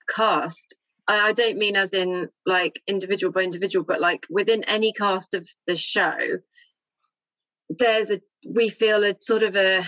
cast, 0.08 0.76
I 1.08 1.32
don't 1.32 1.58
mean 1.58 1.76
as 1.76 1.92
in 1.92 2.28
like 2.46 2.80
individual 2.86 3.32
by 3.32 3.42
individual, 3.42 3.84
but 3.84 4.00
like 4.00 4.26
within 4.30 4.64
any 4.64 4.92
cast 4.92 5.34
of 5.34 5.48
the 5.66 5.76
show, 5.76 6.38
there's 7.68 8.10
a 8.10 8.20
we 8.48 8.68
feel 8.68 9.02
a 9.04 9.14
sort 9.20 9.42
of 9.42 9.56
a 9.56 9.84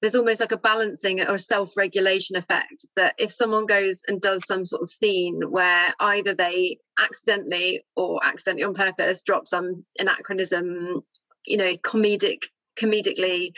there's 0.00 0.14
almost 0.14 0.40
like 0.40 0.52
a 0.52 0.56
balancing 0.56 1.20
or 1.20 1.38
self-regulation 1.38 2.36
effect 2.36 2.86
that 2.96 3.14
if 3.18 3.32
someone 3.32 3.66
goes 3.66 4.02
and 4.06 4.20
does 4.20 4.46
some 4.46 4.64
sort 4.64 4.82
of 4.82 4.88
scene 4.88 5.40
where 5.50 5.94
either 5.98 6.34
they 6.34 6.78
accidentally 6.98 7.84
or 7.96 8.20
accidentally 8.24 8.64
on 8.64 8.74
purpose 8.74 9.22
drop 9.22 9.48
some 9.48 9.84
anachronism 9.98 11.02
you 11.46 11.56
know 11.56 11.76
comedic 11.78 12.44
comedically 12.78 13.52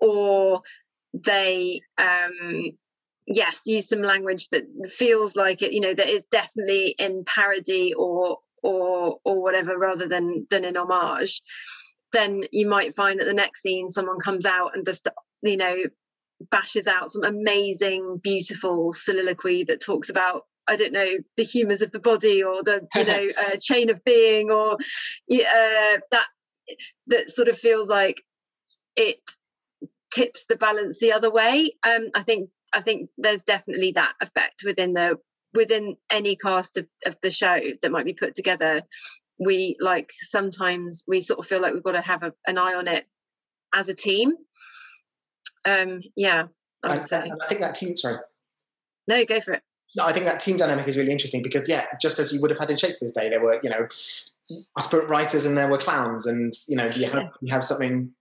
or 0.00 0.60
they 1.14 1.80
um 1.98 2.72
yes 3.26 3.62
use 3.66 3.88
some 3.88 4.02
language 4.02 4.48
that 4.50 4.64
feels 4.90 5.34
like 5.34 5.62
it 5.62 5.72
you 5.72 5.80
know 5.80 5.94
that 5.94 6.08
is 6.08 6.26
definitely 6.26 6.94
in 6.98 7.24
parody 7.24 7.94
or 7.94 8.38
or 8.62 9.18
or 9.24 9.42
whatever 9.42 9.78
rather 9.78 10.08
than 10.08 10.46
than 10.50 10.64
in 10.64 10.76
homage 10.76 11.42
then 12.12 12.44
you 12.52 12.68
might 12.68 12.94
find 12.94 13.20
that 13.20 13.26
the 13.26 13.34
next 13.34 13.62
scene 13.62 13.88
someone 13.88 14.18
comes 14.18 14.46
out 14.46 14.76
and 14.76 14.86
just 14.86 15.08
you 15.42 15.56
know 15.56 15.76
bashes 16.50 16.86
out 16.86 17.10
some 17.10 17.24
amazing 17.24 18.20
beautiful 18.22 18.92
soliloquy 18.92 19.64
that 19.64 19.80
talks 19.80 20.08
about 20.08 20.42
I 20.68 20.76
don't 20.76 20.92
know 20.92 21.18
the 21.36 21.44
humors 21.44 21.82
of 21.82 21.92
the 21.92 21.98
body 21.98 22.42
or 22.42 22.62
the 22.62 22.86
you 22.94 23.04
know 23.04 23.28
uh, 23.38 23.56
chain 23.60 23.90
of 23.90 24.04
being 24.04 24.50
or 24.50 24.74
uh, 24.74 25.98
that 26.10 26.26
that 27.06 27.30
sort 27.30 27.48
of 27.48 27.58
feels 27.58 27.88
like 27.88 28.22
it 28.96 29.18
tips 30.12 30.46
the 30.46 30.56
balance 30.56 30.98
the 30.98 31.12
other 31.12 31.30
way. 31.30 31.72
Um, 31.82 32.08
I 32.14 32.22
think 32.22 32.50
I 32.72 32.80
think 32.80 33.10
there's 33.16 33.44
definitely 33.44 33.92
that 33.92 34.14
effect 34.20 34.62
within 34.64 34.94
the 34.94 35.18
within 35.54 35.96
any 36.10 36.36
cast 36.36 36.76
of, 36.76 36.86
of 37.06 37.16
the 37.22 37.30
show 37.30 37.58
that 37.80 37.92
might 37.92 38.04
be 38.04 38.14
put 38.14 38.34
together. 38.34 38.82
We 39.38 39.76
like 39.80 40.12
sometimes 40.18 41.04
we 41.06 41.20
sort 41.20 41.38
of 41.38 41.46
feel 41.46 41.60
like 41.60 41.74
we've 41.74 41.82
got 41.82 41.92
to 41.92 42.00
have 42.00 42.22
a, 42.22 42.32
an 42.46 42.58
eye 42.58 42.74
on 42.74 42.88
it 42.88 43.06
as 43.74 43.88
a 43.88 43.94
team. 43.94 44.32
Um, 45.64 46.00
yeah, 46.16 46.44
I 46.82 46.88
would 46.88 47.00
I, 47.00 47.04
say. 47.04 47.18
I 47.18 47.48
think 47.48 47.60
that 47.60 47.74
team. 47.74 47.96
Sorry. 47.96 48.18
No, 49.08 49.24
go 49.24 49.40
for 49.40 49.54
it. 49.54 49.62
No, 49.96 50.04
I 50.04 50.12
think 50.12 50.26
that 50.26 50.40
team 50.40 50.56
dynamic 50.56 50.86
is 50.88 50.96
really 50.96 51.12
interesting 51.12 51.42
because, 51.42 51.68
yeah, 51.68 51.86
just 52.00 52.18
as 52.18 52.32
you 52.32 52.40
would 52.42 52.50
have 52.50 52.58
had 52.58 52.70
in 52.70 52.76
Shakespeare's 52.76 53.12
day, 53.12 53.30
there 53.30 53.42
were, 53.42 53.58
you 53.62 53.70
know, 53.70 53.88
aspirant 54.76 55.08
writers 55.08 55.46
and 55.46 55.56
there 55.56 55.68
were 55.68 55.78
clowns, 55.78 56.26
and 56.26 56.52
you 56.68 56.76
know, 56.76 56.86
you 56.86 57.08
have 57.08 57.30
you 57.40 57.52
have 57.52 57.64
something 57.64 58.12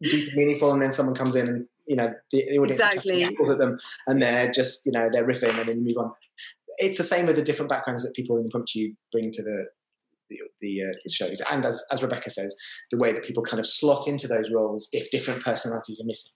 deep 0.00 0.28
and 0.28 0.36
meaningful, 0.36 0.72
and 0.72 0.80
then 0.80 0.90
someone 0.92 1.14
comes 1.14 1.36
in 1.36 1.48
and 1.48 1.66
you 1.86 1.96
know 1.96 2.12
the, 2.32 2.44
the 2.50 2.58
audience 2.58 2.80
Exactly. 2.80 3.24
at 3.24 3.58
them 3.58 3.78
and 4.06 4.20
they're 4.22 4.50
just 4.52 4.84
you 4.84 4.92
know 4.92 5.08
they're 5.12 5.26
riffing, 5.26 5.58
and 5.58 5.68
then 5.68 5.78
you 5.78 5.84
move 5.84 5.98
on. 5.98 6.12
It's 6.78 6.98
the 6.98 7.04
same 7.04 7.26
with 7.26 7.36
the 7.36 7.42
different 7.42 7.68
backgrounds 7.68 8.04
that 8.04 8.14
people 8.14 8.36
in 8.36 8.44
Impromptu 8.44 8.94
bring 9.12 9.30
to 9.32 9.42
the 9.42 9.66
the, 10.30 10.38
the, 10.60 10.82
uh, 10.82 10.94
the 11.04 11.10
shows, 11.10 11.40
and 11.50 11.64
as 11.64 11.84
as 11.92 12.02
Rebecca 12.02 12.30
says, 12.30 12.54
the 12.90 12.98
way 12.98 13.12
that 13.12 13.24
people 13.24 13.42
kind 13.42 13.60
of 13.60 13.66
slot 13.66 14.06
into 14.06 14.26
those 14.26 14.50
roles 14.50 14.88
if 14.92 15.10
different 15.10 15.44
personalities 15.44 16.00
are 16.00 16.06
missing. 16.06 16.32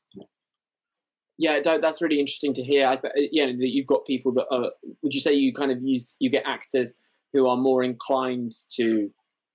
Yeah, 1.39 1.61
that's 1.61 2.03
really 2.03 2.21
interesting 2.21 2.53
to 2.55 2.63
hear. 2.63 2.87
I, 2.87 2.97
spe- 2.97 3.29
yeah, 3.33 3.47
that 3.47 3.57
you've 3.59 3.87
got 3.87 4.07
people 4.07 4.33
that 4.35 4.47
are. 4.51 4.71
Would 5.03 5.15
you 5.15 5.21
say 5.21 5.33
you 5.33 5.53
kind 5.53 5.73
of 5.73 5.79
use 5.83 6.17
you 6.21 6.31
get 6.31 6.45
actors 6.47 6.97
who 7.33 7.49
are 7.49 7.57
more 7.57 7.83
inclined 7.83 8.53
to 8.77 9.11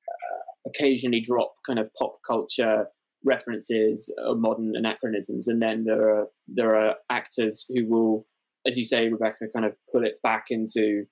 uh, 0.08 0.70
occasionally 0.70 1.22
drop 1.22 1.54
kind 1.66 1.80
of 1.80 1.90
pop 1.94 2.18
culture 2.26 2.88
references 3.24 4.14
or 4.26 4.36
modern 4.36 4.74
anachronisms, 4.76 5.48
and 5.48 5.62
then 5.62 5.84
there 5.86 6.10
are 6.10 6.28
there 6.48 6.76
are 6.76 6.96
actors 7.10 7.66
who 7.70 7.88
will, 7.88 8.26
as 8.66 8.78
you 8.78 8.84
say, 8.84 9.08
Rebecca, 9.08 9.46
kind 9.54 9.66
of 9.66 9.76
pull 9.92 10.04
it 10.04 10.22
back 10.24 10.48
into 10.50 11.06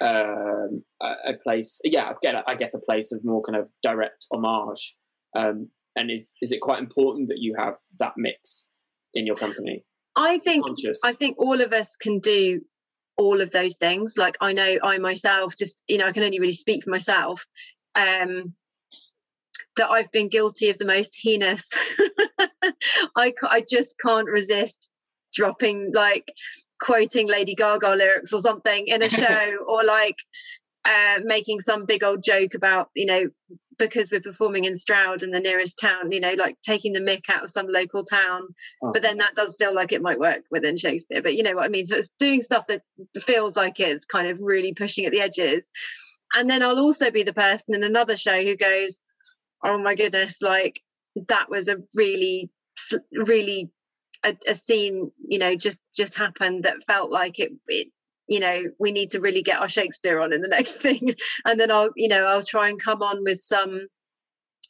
um, 0.00 0.82
a, 1.00 1.30
a 1.30 1.34
place. 1.42 1.80
Yeah, 1.84 2.12
again, 2.12 2.42
I 2.46 2.54
guess 2.54 2.74
a 2.74 2.80
place 2.80 3.12
of 3.12 3.24
more 3.24 3.42
kind 3.42 3.56
of 3.56 3.68
direct 3.82 4.26
homage. 4.32 4.96
Um, 5.36 5.68
and 5.96 6.10
is 6.10 6.34
is 6.40 6.52
it 6.52 6.60
quite 6.60 6.78
important 6.78 7.28
that 7.28 7.38
you 7.38 7.54
have 7.58 7.74
that 7.98 8.12
mix 8.16 8.70
in 9.14 9.26
your 9.26 9.36
company? 9.36 9.84
I 10.16 10.38
think 10.38 10.64
Conscious. 10.66 11.00
I 11.04 11.12
think 11.12 11.38
all 11.38 11.60
of 11.60 11.72
us 11.72 11.96
can 11.96 12.20
do 12.20 12.62
all 13.16 13.40
of 13.40 13.50
those 13.50 13.76
things. 13.76 14.14
Like 14.16 14.36
I 14.40 14.52
know 14.52 14.78
I 14.82 14.98
myself, 14.98 15.56
just 15.56 15.82
you 15.88 15.98
know, 15.98 16.06
I 16.06 16.12
can 16.12 16.22
only 16.22 16.40
really 16.40 16.52
speak 16.52 16.84
for 16.84 16.90
myself. 16.90 17.46
Um, 17.94 18.54
that 19.76 19.90
I've 19.90 20.10
been 20.10 20.28
guilty 20.28 20.70
of 20.70 20.78
the 20.78 20.84
most 20.84 21.16
heinous. 21.20 21.70
I 23.16 23.32
I 23.42 23.64
just 23.68 23.96
can't 23.98 24.28
resist 24.28 24.90
dropping 25.34 25.92
like 25.94 26.32
quoting 26.80 27.28
Lady 27.28 27.54
Gaga 27.54 27.94
lyrics 27.94 28.32
or 28.32 28.40
something 28.40 28.86
in 28.86 29.02
a 29.02 29.08
show, 29.22 29.56
or 29.68 29.84
like 29.84 30.16
uh, 30.84 31.20
making 31.24 31.60
some 31.60 31.84
big 31.86 32.02
old 32.02 32.22
joke 32.22 32.54
about 32.54 32.88
you 32.94 33.06
know 33.06 33.28
because 33.78 34.10
we're 34.12 34.20
performing 34.20 34.64
in 34.64 34.76
Stroud 34.76 35.22
and 35.22 35.32
the 35.32 35.40
nearest 35.40 35.78
town, 35.80 36.12
you 36.12 36.20
know, 36.20 36.34
like 36.34 36.54
taking 36.62 36.92
the 36.92 37.00
mick 37.00 37.22
out 37.30 37.42
of 37.44 37.50
some 37.50 37.66
local 37.66 38.04
town 38.04 38.42
Oh. 38.82 38.92
but 38.92 39.00
then 39.00 39.16
that 39.18 39.34
does 39.34 39.56
feel 39.58 39.74
like 39.74 39.90
it 39.90 40.02
might 40.02 40.18
work 40.18 40.42
within 40.50 40.76
Shakespeare. 40.76 41.22
But 41.22 41.34
you 41.34 41.42
know 41.42 41.54
what 41.54 41.64
I 41.64 41.68
mean? 41.68 41.86
So 41.86 41.96
it's 41.96 42.12
doing 42.18 42.42
stuff 42.42 42.66
that 42.68 42.82
feels 43.22 43.56
like 43.56 43.80
it's 43.80 44.04
kind 44.04 44.28
of 44.28 44.38
really 44.42 44.74
pushing 44.74 45.06
at 45.06 45.12
the 45.12 45.22
edges. 45.22 45.70
And 46.34 46.48
then 46.48 46.62
I'll 46.62 46.78
also 46.78 47.10
be 47.10 47.22
the 47.22 47.32
person 47.32 47.74
in 47.74 47.82
another 47.82 48.18
show 48.18 48.42
who 48.42 48.54
goes, 48.54 49.00
"Oh 49.64 49.78
my 49.78 49.94
goodness, 49.94 50.42
like 50.42 50.82
that 51.28 51.48
was 51.48 51.68
a 51.68 51.78
really, 51.94 52.50
really 53.12 53.70
a, 54.24 54.36
a 54.46 54.54
scene, 54.54 55.10
you 55.26 55.38
know, 55.38 55.54
just 55.56 55.78
just 55.96 56.16
happened 56.16 56.64
that 56.64 56.84
felt 56.86 57.10
like 57.10 57.38
it." 57.38 57.52
it 57.68 57.88
you 58.28 58.38
know 58.38 58.62
we 58.78 58.92
need 58.92 59.10
to 59.10 59.18
really 59.20 59.42
get 59.42 59.58
our 59.58 59.68
shakespeare 59.68 60.20
on 60.20 60.32
in 60.32 60.40
the 60.40 60.46
next 60.56 60.74
thing 60.76 61.14
and 61.44 61.58
then 61.58 61.68
i'll 61.72 61.90
you 61.96 62.06
know 62.06 62.24
i'll 62.26 62.44
try 62.44 62.68
and 62.68 62.80
come 62.80 63.02
on 63.02 63.24
with 63.24 63.40
some 63.40 63.88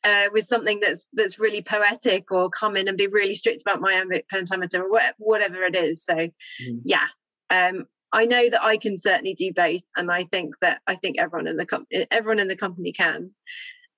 uh, 0.02 0.24
with 0.32 0.46
something 0.46 0.80
that's 0.80 1.06
that's 1.12 1.38
really 1.38 1.60
poetic 1.60 2.30
or 2.32 2.48
come 2.48 2.74
in 2.74 2.88
and 2.88 2.96
be 2.96 3.06
really 3.08 3.34
strict 3.34 3.60
about 3.60 3.82
my 3.82 3.92
iambic 3.92 4.26
pentameter 4.30 4.82
or 4.82 4.90
wha- 4.90 5.12
whatever 5.18 5.62
it 5.64 5.76
is 5.76 6.02
so 6.04 6.14
Mhm. 6.16 6.80
yeah 6.84 7.06
um 7.50 7.84
i 8.12 8.24
know 8.24 8.48
that 8.48 8.64
i 8.64 8.78
can 8.78 8.96
certainly 8.96 9.34
do 9.34 9.52
both 9.52 9.82
and 9.94 10.10
i 10.10 10.24
think 10.24 10.54
that 10.62 10.80
i 10.86 10.94
think 10.96 11.18
everyone 11.18 11.46
in 11.46 11.56
the 11.58 11.66
com- 11.66 11.86
everyone 12.10 12.38
in 12.38 12.48
the 12.48 12.56
company 12.56 12.92
can 12.94 13.30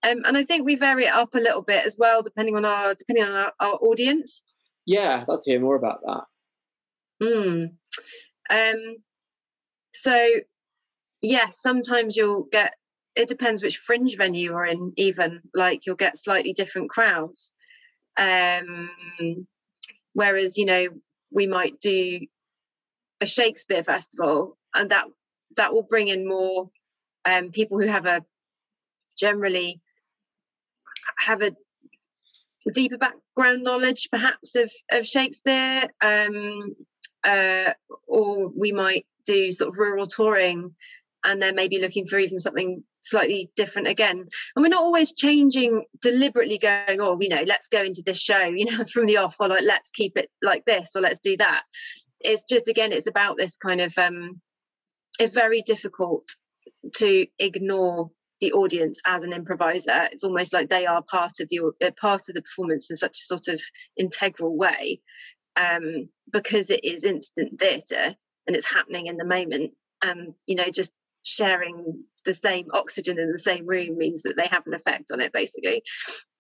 um, 0.03 0.23
and 0.25 0.37
i 0.37 0.43
think 0.43 0.65
we 0.67 0.75
vary 0.75 1.05
it 1.05 1.13
up 1.13 1.37
a 1.37 1.39
little 1.39 1.63
bit 1.63 1.87
as 1.87 1.97
well 1.97 2.23
depending 2.23 2.57
on 2.57 2.65
our 2.65 2.95
depending 2.95 3.25
on 3.25 3.31
our, 3.33 3.53
our 3.61 3.75
audience 3.75 4.43
Yeah, 4.87 5.21
I'd 5.21 5.29
love 5.29 5.41
to 5.43 5.51
hear 5.51 5.61
more 5.61 5.77
about 5.77 6.01
that. 6.07 6.25
Mm. 7.23 7.73
Um, 8.51 8.97
so, 9.93 10.29
yes, 11.21 11.61
sometimes 11.61 12.17
you'll 12.17 12.49
get, 12.51 12.75
it 13.15 13.29
depends 13.29 13.63
which 13.63 13.79
fringe 13.79 14.17
venue 14.17 14.51
you're 14.51 14.65
in, 14.65 14.93
even, 14.97 15.41
like 15.55 15.87
you'll 15.87 15.97
get 15.97 16.19
slightly 16.19 16.53
different 16.53 16.91
crowds. 16.91 17.53
Um, 18.17 18.91
whereas, 20.15 20.59
you 20.59 20.67
know, 20.67 20.89
we 21.31 21.47
might 21.47 21.81
do 21.81 22.21
a 23.21 23.27
Shakespeare 23.27 23.85
festival 23.85 24.59
and 24.75 24.91
that 24.91 25.07
that 25.57 25.73
will 25.73 25.85
bring 25.85 26.09
in 26.09 26.27
more 26.27 26.71
um, 27.25 27.51
people 27.51 27.79
who 27.79 27.87
have 27.87 28.07
a 28.07 28.25
generally 29.19 29.81
have 31.19 31.43
a 31.43 31.53
deeper 32.71 32.99
background 32.99 33.63
knowledge 33.63 34.09
perhaps 34.11 34.55
of 34.57 34.71
of 34.91 35.07
Shakespeare 35.07 35.89
um 36.01 36.75
uh 37.25 37.73
or 38.07 38.49
we 38.49 38.73
might 38.73 39.07
do 39.27 39.53
sort 39.53 39.71
of 39.71 39.79
rural 39.79 40.07
touring 40.07 40.75
and 41.25 41.41
then 41.41 41.55
maybe 41.55 41.79
looking 41.79 42.07
for 42.07 42.19
even 42.19 42.39
something 42.39 42.83
slightly 43.01 43.51
different 43.55 43.87
again. 43.87 44.19
And 44.19 44.63
we're 44.63 44.69
not 44.69 44.83
always 44.83 45.13
changing 45.13 45.85
deliberately 46.01 46.59
going 46.59 47.01
oh 47.01 47.19
you 47.21 47.29
know 47.29 47.45
let's 47.47 47.69
go 47.69 47.83
into 47.83 48.03
this 48.05 48.21
show 48.21 48.45
you 48.45 48.67
know 48.67 48.85
from 48.93 49.07
the 49.07 49.19
off 49.19 49.37
or 49.41 49.49
like 49.49 49.65
let's 49.65 49.91
keep 49.91 50.17
it 50.17 50.31
like 50.43 50.65
this 50.65 50.93
or 50.95 51.03
let's 51.03 51.21
do 51.21 51.37
that. 51.37 51.63
It's 52.21 52.43
just 52.49 52.69
again 52.69 52.93
it's 52.93 53.09
about 53.09 53.37
this 53.37 53.57
kind 53.57 53.81
of 53.81 53.97
um 53.99 54.41
it's 55.19 55.35
very 55.35 55.63
difficult 55.63 56.25
to 56.97 57.27
ignore 57.39 58.11
the 58.43 58.53
audience 58.53 59.01
as 59.07 59.23
an 59.23 59.33
improviser 59.33 60.09
it's 60.13 60.25
almost 60.25 60.53
like 60.53 60.69
they 60.69 60.85
are 60.85 61.03
part 61.03 61.33
of 61.41 61.49
the 61.49 61.61
uh, 61.83 61.91
part 62.01 62.23
of 62.29 62.35
the 62.35 62.43
performance 62.43 62.91
in 62.91 62.97
such 62.97 63.19
a 63.19 63.25
sort 63.25 63.49
of 63.49 63.61
integral 63.97 64.57
way 64.57 65.01
um 65.57 66.09
because 66.33 66.71
it 66.71 66.85
is 66.85 67.05
instant 67.05 67.59
theatre 67.59 68.15
and 68.47 68.57
it's 68.57 68.71
happening 68.71 69.07
in 69.07 69.17
the 69.17 69.25
moment. 69.25 69.73
And 70.03 70.35
you 70.47 70.57
know 70.57 70.71
just 70.73 70.93
sharing 71.25 72.05
the 72.25 72.35
same 72.35 72.67
oxygen 72.73 73.19
in 73.19 73.31
the 73.31 73.39
same 73.39 73.67
room 73.67 73.97
means 73.97 74.23
that 74.23 74.35
they 74.37 74.47
have 74.47 74.67
an 74.67 74.75
effect 74.75 75.11
on 75.13 75.21
it 75.21 75.33
basically. 75.33 75.83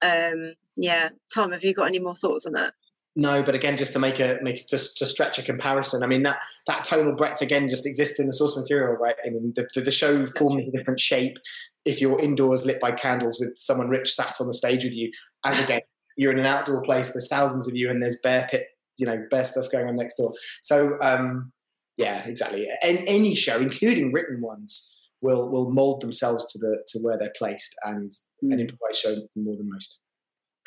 Um 0.00 0.54
yeah. 0.76 1.10
Tom 1.32 1.52
have 1.52 1.64
you 1.64 1.74
got 1.74 1.88
any 1.88 2.00
more 2.00 2.14
thoughts 2.14 2.46
on 2.46 2.52
that 2.54 2.74
No, 3.14 3.42
but 3.42 3.54
again, 3.54 3.76
just 3.76 3.92
to 3.92 3.98
make 3.98 4.20
a 4.20 4.38
make 4.42 4.66
just 4.68 4.96
to 4.98 5.06
stretch 5.06 5.38
a 5.38 5.42
comparison. 5.42 6.02
I 6.02 6.06
mean 6.06 6.22
that 6.22 6.38
that 6.66 6.84
tonal 6.84 7.14
breadth 7.14 7.42
again 7.42 7.68
just 7.68 7.86
exists 7.86 8.18
in 8.18 8.26
the 8.26 8.32
source 8.32 8.56
material, 8.56 8.94
right? 8.94 9.16
I 9.24 9.28
mean 9.28 9.52
the 9.54 9.68
the, 9.74 9.82
the 9.82 9.90
show 9.90 10.26
forms 10.26 10.64
a 10.66 10.70
different 10.70 10.98
shape 10.98 11.36
if 11.84 12.00
you're 12.00 12.18
indoors 12.20 12.64
lit 12.64 12.80
by 12.80 12.92
candles 12.92 13.38
with 13.38 13.52
someone 13.58 13.88
rich 13.88 14.14
sat 14.14 14.36
on 14.40 14.46
the 14.46 14.54
stage 14.54 14.84
with 14.84 14.94
you. 14.94 15.10
As 15.44 15.62
again, 15.62 15.80
you're 16.16 16.32
in 16.32 16.38
an 16.38 16.46
outdoor 16.46 16.82
place. 16.82 17.12
There's 17.12 17.28
thousands 17.28 17.68
of 17.68 17.74
you, 17.74 17.90
and 17.90 18.02
there's 18.02 18.18
bear 18.22 18.46
pit, 18.50 18.66
you 18.96 19.04
know, 19.04 19.26
bear 19.30 19.44
stuff 19.44 19.70
going 19.70 19.88
on 19.88 19.96
next 19.96 20.16
door. 20.16 20.32
So 20.62 20.98
um, 21.02 21.52
yeah, 21.98 22.26
exactly. 22.26 22.66
And 22.82 23.04
any 23.06 23.34
show, 23.34 23.58
including 23.58 24.12
written 24.12 24.40
ones, 24.40 24.98
will 25.20 25.50
will 25.50 25.70
mold 25.70 26.00
themselves 26.00 26.50
to 26.52 26.58
the 26.58 26.82
to 26.88 26.98
where 27.00 27.18
they're 27.18 27.32
placed, 27.36 27.74
and 27.84 28.10
an 28.42 28.58
improvised 28.58 29.00
show 29.00 29.16
more 29.36 29.56
than 29.56 29.70
most. 29.70 30.01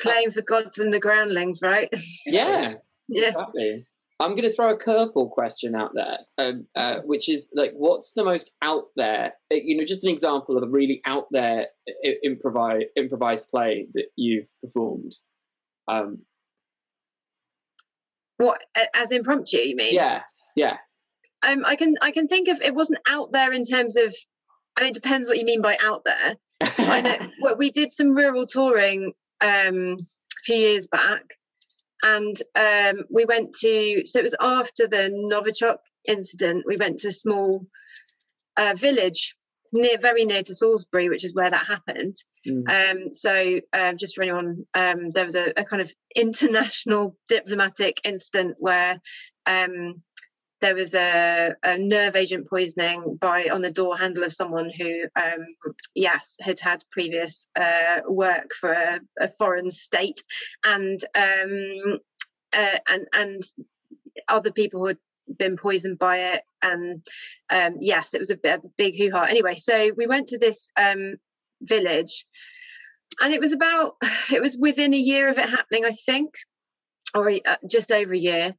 Playing 0.00 0.30
for 0.30 0.42
gods 0.42 0.78
and 0.78 0.92
the 0.92 1.00
groundlings, 1.00 1.60
right? 1.62 1.88
Yeah, 2.26 2.74
yeah. 3.08 3.28
exactly. 3.28 3.86
I'm 4.18 4.30
going 4.30 4.42
to 4.44 4.50
throw 4.50 4.70
a 4.70 4.78
curveball 4.78 5.30
question 5.30 5.74
out 5.74 5.90
there, 5.94 6.16
um, 6.38 6.66
uh, 6.74 7.00
which 7.04 7.28
is 7.28 7.50
like, 7.54 7.72
what's 7.76 8.14
the 8.14 8.24
most 8.24 8.54
out 8.62 8.84
there? 8.96 9.34
uh, 9.52 9.56
You 9.56 9.76
know, 9.76 9.84
just 9.84 10.04
an 10.04 10.10
example 10.10 10.56
of 10.56 10.62
a 10.62 10.68
really 10.70 11.02
out 11.04 11.26
there 11.30 11.66
i- 12.04 12.16
improvise 12.24 12.84
improvised 12.96 13.46
play 13.50 13.88
that 13.92 14.06
you've 14.16 14.48
performed. 14.62 15.12
Um, 15.86 16.22
What 18.38 18.62
as 18.94 19.12
impromptu? 19.12 19.58
You 19.58 19.76
mean? 19.76 19.94
yeah, 19.94 20.22
yeah. 20.54 20.78
Um, 21.46 21.64
I 21.64 21.76
can 21.76 21.94
I 22.00 22.10
can 22.10 22.26
think 22.28 22.48
of 22.48 22.60
it 22.62 22.74
wasn't 22.74 22.98
out 23.08 23.32
there 23.32 23.52
in 23.52 23.64
terms 23.64 23.96
of. 23.96 24.14
I 24.76 24.82
mean, 24.82 24.90
it 24.90 24.94
depends 24.94 25.26
what 25.28 25.38
you 25.38 25.44
mean 25.44 25.62
by 25.62 25.78
out 25.82 26.04
there. 26.04 26.36
I 26.78 27.00
know 27.00 27.16
well, 27.40 27.56
we 27.56 27.70
did 27.70 27.92
some 27.92 28.12
rural 28.12 28.46
touring 28.46 29.12
um, 29.40 29.96
a 29.98 30.42
few 30.44 30.56
years 30.56 30.86
back, 30.86 31.22
and 32.02 32.40
um, 32.54 33.04
we 33.10 33.24
went 33.24 33.54
to. 33.60 34.02
So 34.04 34.20
it 34.20 34.24
was 34.24 34.36
after 34.40 34.86
the 34.86 35.10
Novichok 35.30 35.78
incident. 36.06 36.64
We 36.66 36.76
went 36.76 36.98
to 37.00 37.08
a 37.08 37.12
small 37.12 37.66
uh, 38.56 38.74
village 38.76 39.34
near, 39.72 39.98
very 39.98 40.24
near 40.24 40.42
to 40.42 40.54
Salisbury, 40.54 41.08
which 41.08 41.24
is 41.24 41.34
where 41.34 41.50
that 41.50 41.66
happened. 41.66 42.16
Mm. 42.46 42.68
Um, 42.68 43.14
so, 43.14 43.60
um, 43.72 43.96
just 43.96 44.14
for 44.14 44.22
anyone, 44.22 44.66
um, 44.74 45.10
there 45.10 45.24
was 45.24 45.34
a, 45.34 45.52
a 45.56 45.64
kind 45.64 45.82
of 45.82 45.92
international 46.14 47.16
diplomatic 47.28 48.00
incident 48.04 48.56
where 48.58 49.00
um, 49.46 50.02
there 50.60 50.74
was 50.74 50.94
a, 50.94 51.54
a 51.62 51.78
nerve 51.78 52.16
agent 52.16 52.48
poisoning 52.48 53.18
by 53.20 53.48
on 53.52 53.62
the 53.62 53.72
door 53.72 53.96
handle 53.96 54.24
of 54.24 54.32
someone 54.32 54.70
who, 54.70 55.04
um, 55.14 55.46
yes, 55.94 56.36
had 56.40 56.60
had 56.60 56.82
previous 56.90 57.48
uh, 57.56 58.00
work 58.08 58.50
for 58.58 58.72
a, 58.72 59.00
a 59.20 59.28
foreign 59.28 59.70
state, 59.70 60.22
and 60.64 60.98
um, 61.14 61.98
uh, 62.52 62.78
and 62.88 63.06
and 63.12 63.42
other 64.28 64.50
people 64.50 64.80
who 64.80 64.86
had 64.88 64.98
been 65.38 65.56
poisoned 65.56 65.98
by 65.98 66.18
it. 66.18 66.42
And 66.62 67.06
um 67.50 67.76
yes 67.80 68.14
it 68.14 68.18
was 68.18 68.30
a, 68.30 68.38
a 68.44 68.58
big 68.76 68.96
hoo-ha. 68.96 69.24
Anyway 69.24 69.56
so 69.56 69.90
we 69.96 70.06
went 70.06 70.28
to 70.28 70.38
this 70.38 70.70
um 70.76 71.16
village. 71.60 72.26
And 73.20 73.32
it 73.32 73.40
was 73.40 73.52
about 73.52 73.94
it 74.32 74.40
was 74.42 74.56
within 74.56 74.94
a 74.94 74.98
year 74.98 75.28
of 75.28 75.38
it 75.38 75.48
happening 75.48 75.84
i 75.84 75.90
think 75.90 76.34
or 77.14 77.30
uh, 77.30 77.56
just 77.70 77.92
over 77.92 78.12
a 78.12 78.18
year. 78.18 78.54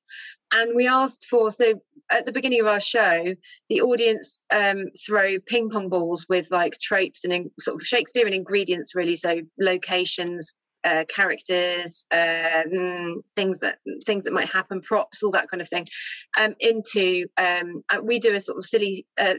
And 0.51 0.75
we 0.75 0.87
asked 0.87 1.25
for 1.29 1.51
so 1.51 1.81
at 2.09 2.25
the 2.25 2.31
beginning 2.31 2.61
of 2.61 2.67
our 2.67 2.79
show 2.79 3.35
the 3.69 3.81
audience 3.81 4.45
um 4.49 4.85
throw 5.05 5.39
ping 5.45 5.69
pong 5.69 5.89
balls 5.89 6.25
with 6.29 6.47
like 6.51 6.79
tropes 6.79 7.25
and 7.25 7.33
in, 7.33 7.51
sort 7.59 7.75
of 7.75 7.85
shakespearean 7.85 8.33
ingredients 8.33 8.95
really 8.95 9.17
so 9.17 9.41
locations 9.59 10.53
uh, 10.87 11.03
characters, 11.05 12.05
mm, 12.13 13.15
things 13.35 13.59
that 13.59 13.79
things 14.05 14.23
that 14.23 14.33
might 14.33 14.49
happen, 14.49 14.81
props, 14.81 15.21
all 15.21 15.31
that 15.31 15.49
kind 15.51 15.61
of 15.61 15.69
thing, 15.69 15.85
um, 16.39 16.55
into 16.59 17.27
um, 17.37 17.83
uh, 17.93 17.99
we 18.01 18.19
do 18.19 18.33
a 18.33 18.39
sort 18.39 18.57
of 18.57 18.65
silly 18.65 19.05
uh, 19.17 19.35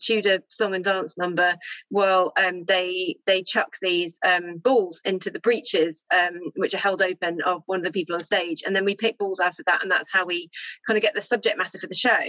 Tudor 0.00 0.38
song 0.48 0.74
and 0.74 0.84
dance 0.84 1.18
number. 1.18 1.56
Well, 1.90 2.32
um, 2.36 2.64
they 2.66 3.16
they 3.26 3.42
chuck 3.42 3.76
these 3.80 4.18
um, 4.24 4.58
balls 4.58 5.00
into 5.04 5.30
the 5.30 5.40
breeches, 5.40 6.04
um, 6.10 6.40
which 6.56 6.74
are 6.74 6.78
held 6.78 7.02
open 7.02 7.40
of 7.44 7.62
one 7.66 7.80
of 7.80 7.84
the 7.84 7.92
people 7.92 8.14
on 8.14 8.20
stage, 8.20 8.62
and 8.64 8.74
then 8.74 8.84
we 8.84 8.94
pick 8.94 9.18
balls 9.18 9.40
out 9.40 9.58
of 9.58 9.66
that, 9.66 9.82
and 9.82 9.90
that's 9.90 10.10
how 10.10 10.24
we 10.24 10.50
kind 10.86 10.96
of 10.96 11.02
get 11.02 11.14
the 11.14 11.20
subject 11.20 11.58
matter 11.58 11.78
for 11.78 11.86
the 11.86 11.94
show. 11.94 12.20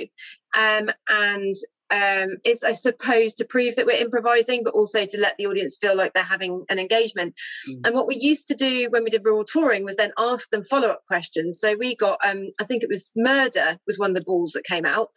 Um, 0.58 0.90
and 1.08 1.56
um, 1.94 2.38
is 2.44 2.64
I 2.64 2.74
suppose 2.74 3.36
to 3.36 3.46
prove 3.46 3.76
that 3.76 3.86
we're 3.86 4.02
improvising, 4.02 4.64
but 4.64 4.74
also 4.74 5.06
to 5.06 5.18
let 5.20 5.36
the 5.38 5.46
audience 5.46 5.78
feel 5.80 5.96
like 5.96 6.14
they're 6.14 6.24
having 6.24 6.66
an 6.70 6.80
engagement. 6.80 7.36
Mm. 7.70 7.82
And 7.86 7.96
what 7.96 8.08
we 8.08 8.16
used 8.16 8.48
to 8.48 8.56
do 8.56 8.88
when 8.90 9.04
we 9.04 9.12
did 9.12 9.24
rural 9.24 9.46
touring 9.46 9.86
was 9.86 9.96
then 9.96 10.12
ask 10.18 10.50
them 10.50 10.64
follow 10.64 10.88
up 10.90 11.04
questions. 11.06 11.60
So 11.60 11.76
we 11.78 11.96
got, 11.96 12.20
um, 12.26 12.48
I 12.60 12.64
think 12.64 12.82
it 12.82 12.90
was 12.90 13.12
murder 13.16 13.78
was 13.86 14.00
one 14.00 14.10
of 14.10 14.16
the 14.16 14.24
balls 14.24 14.54
that 14.54 14.66
came 14.66 14.86
out, 14.86 15.10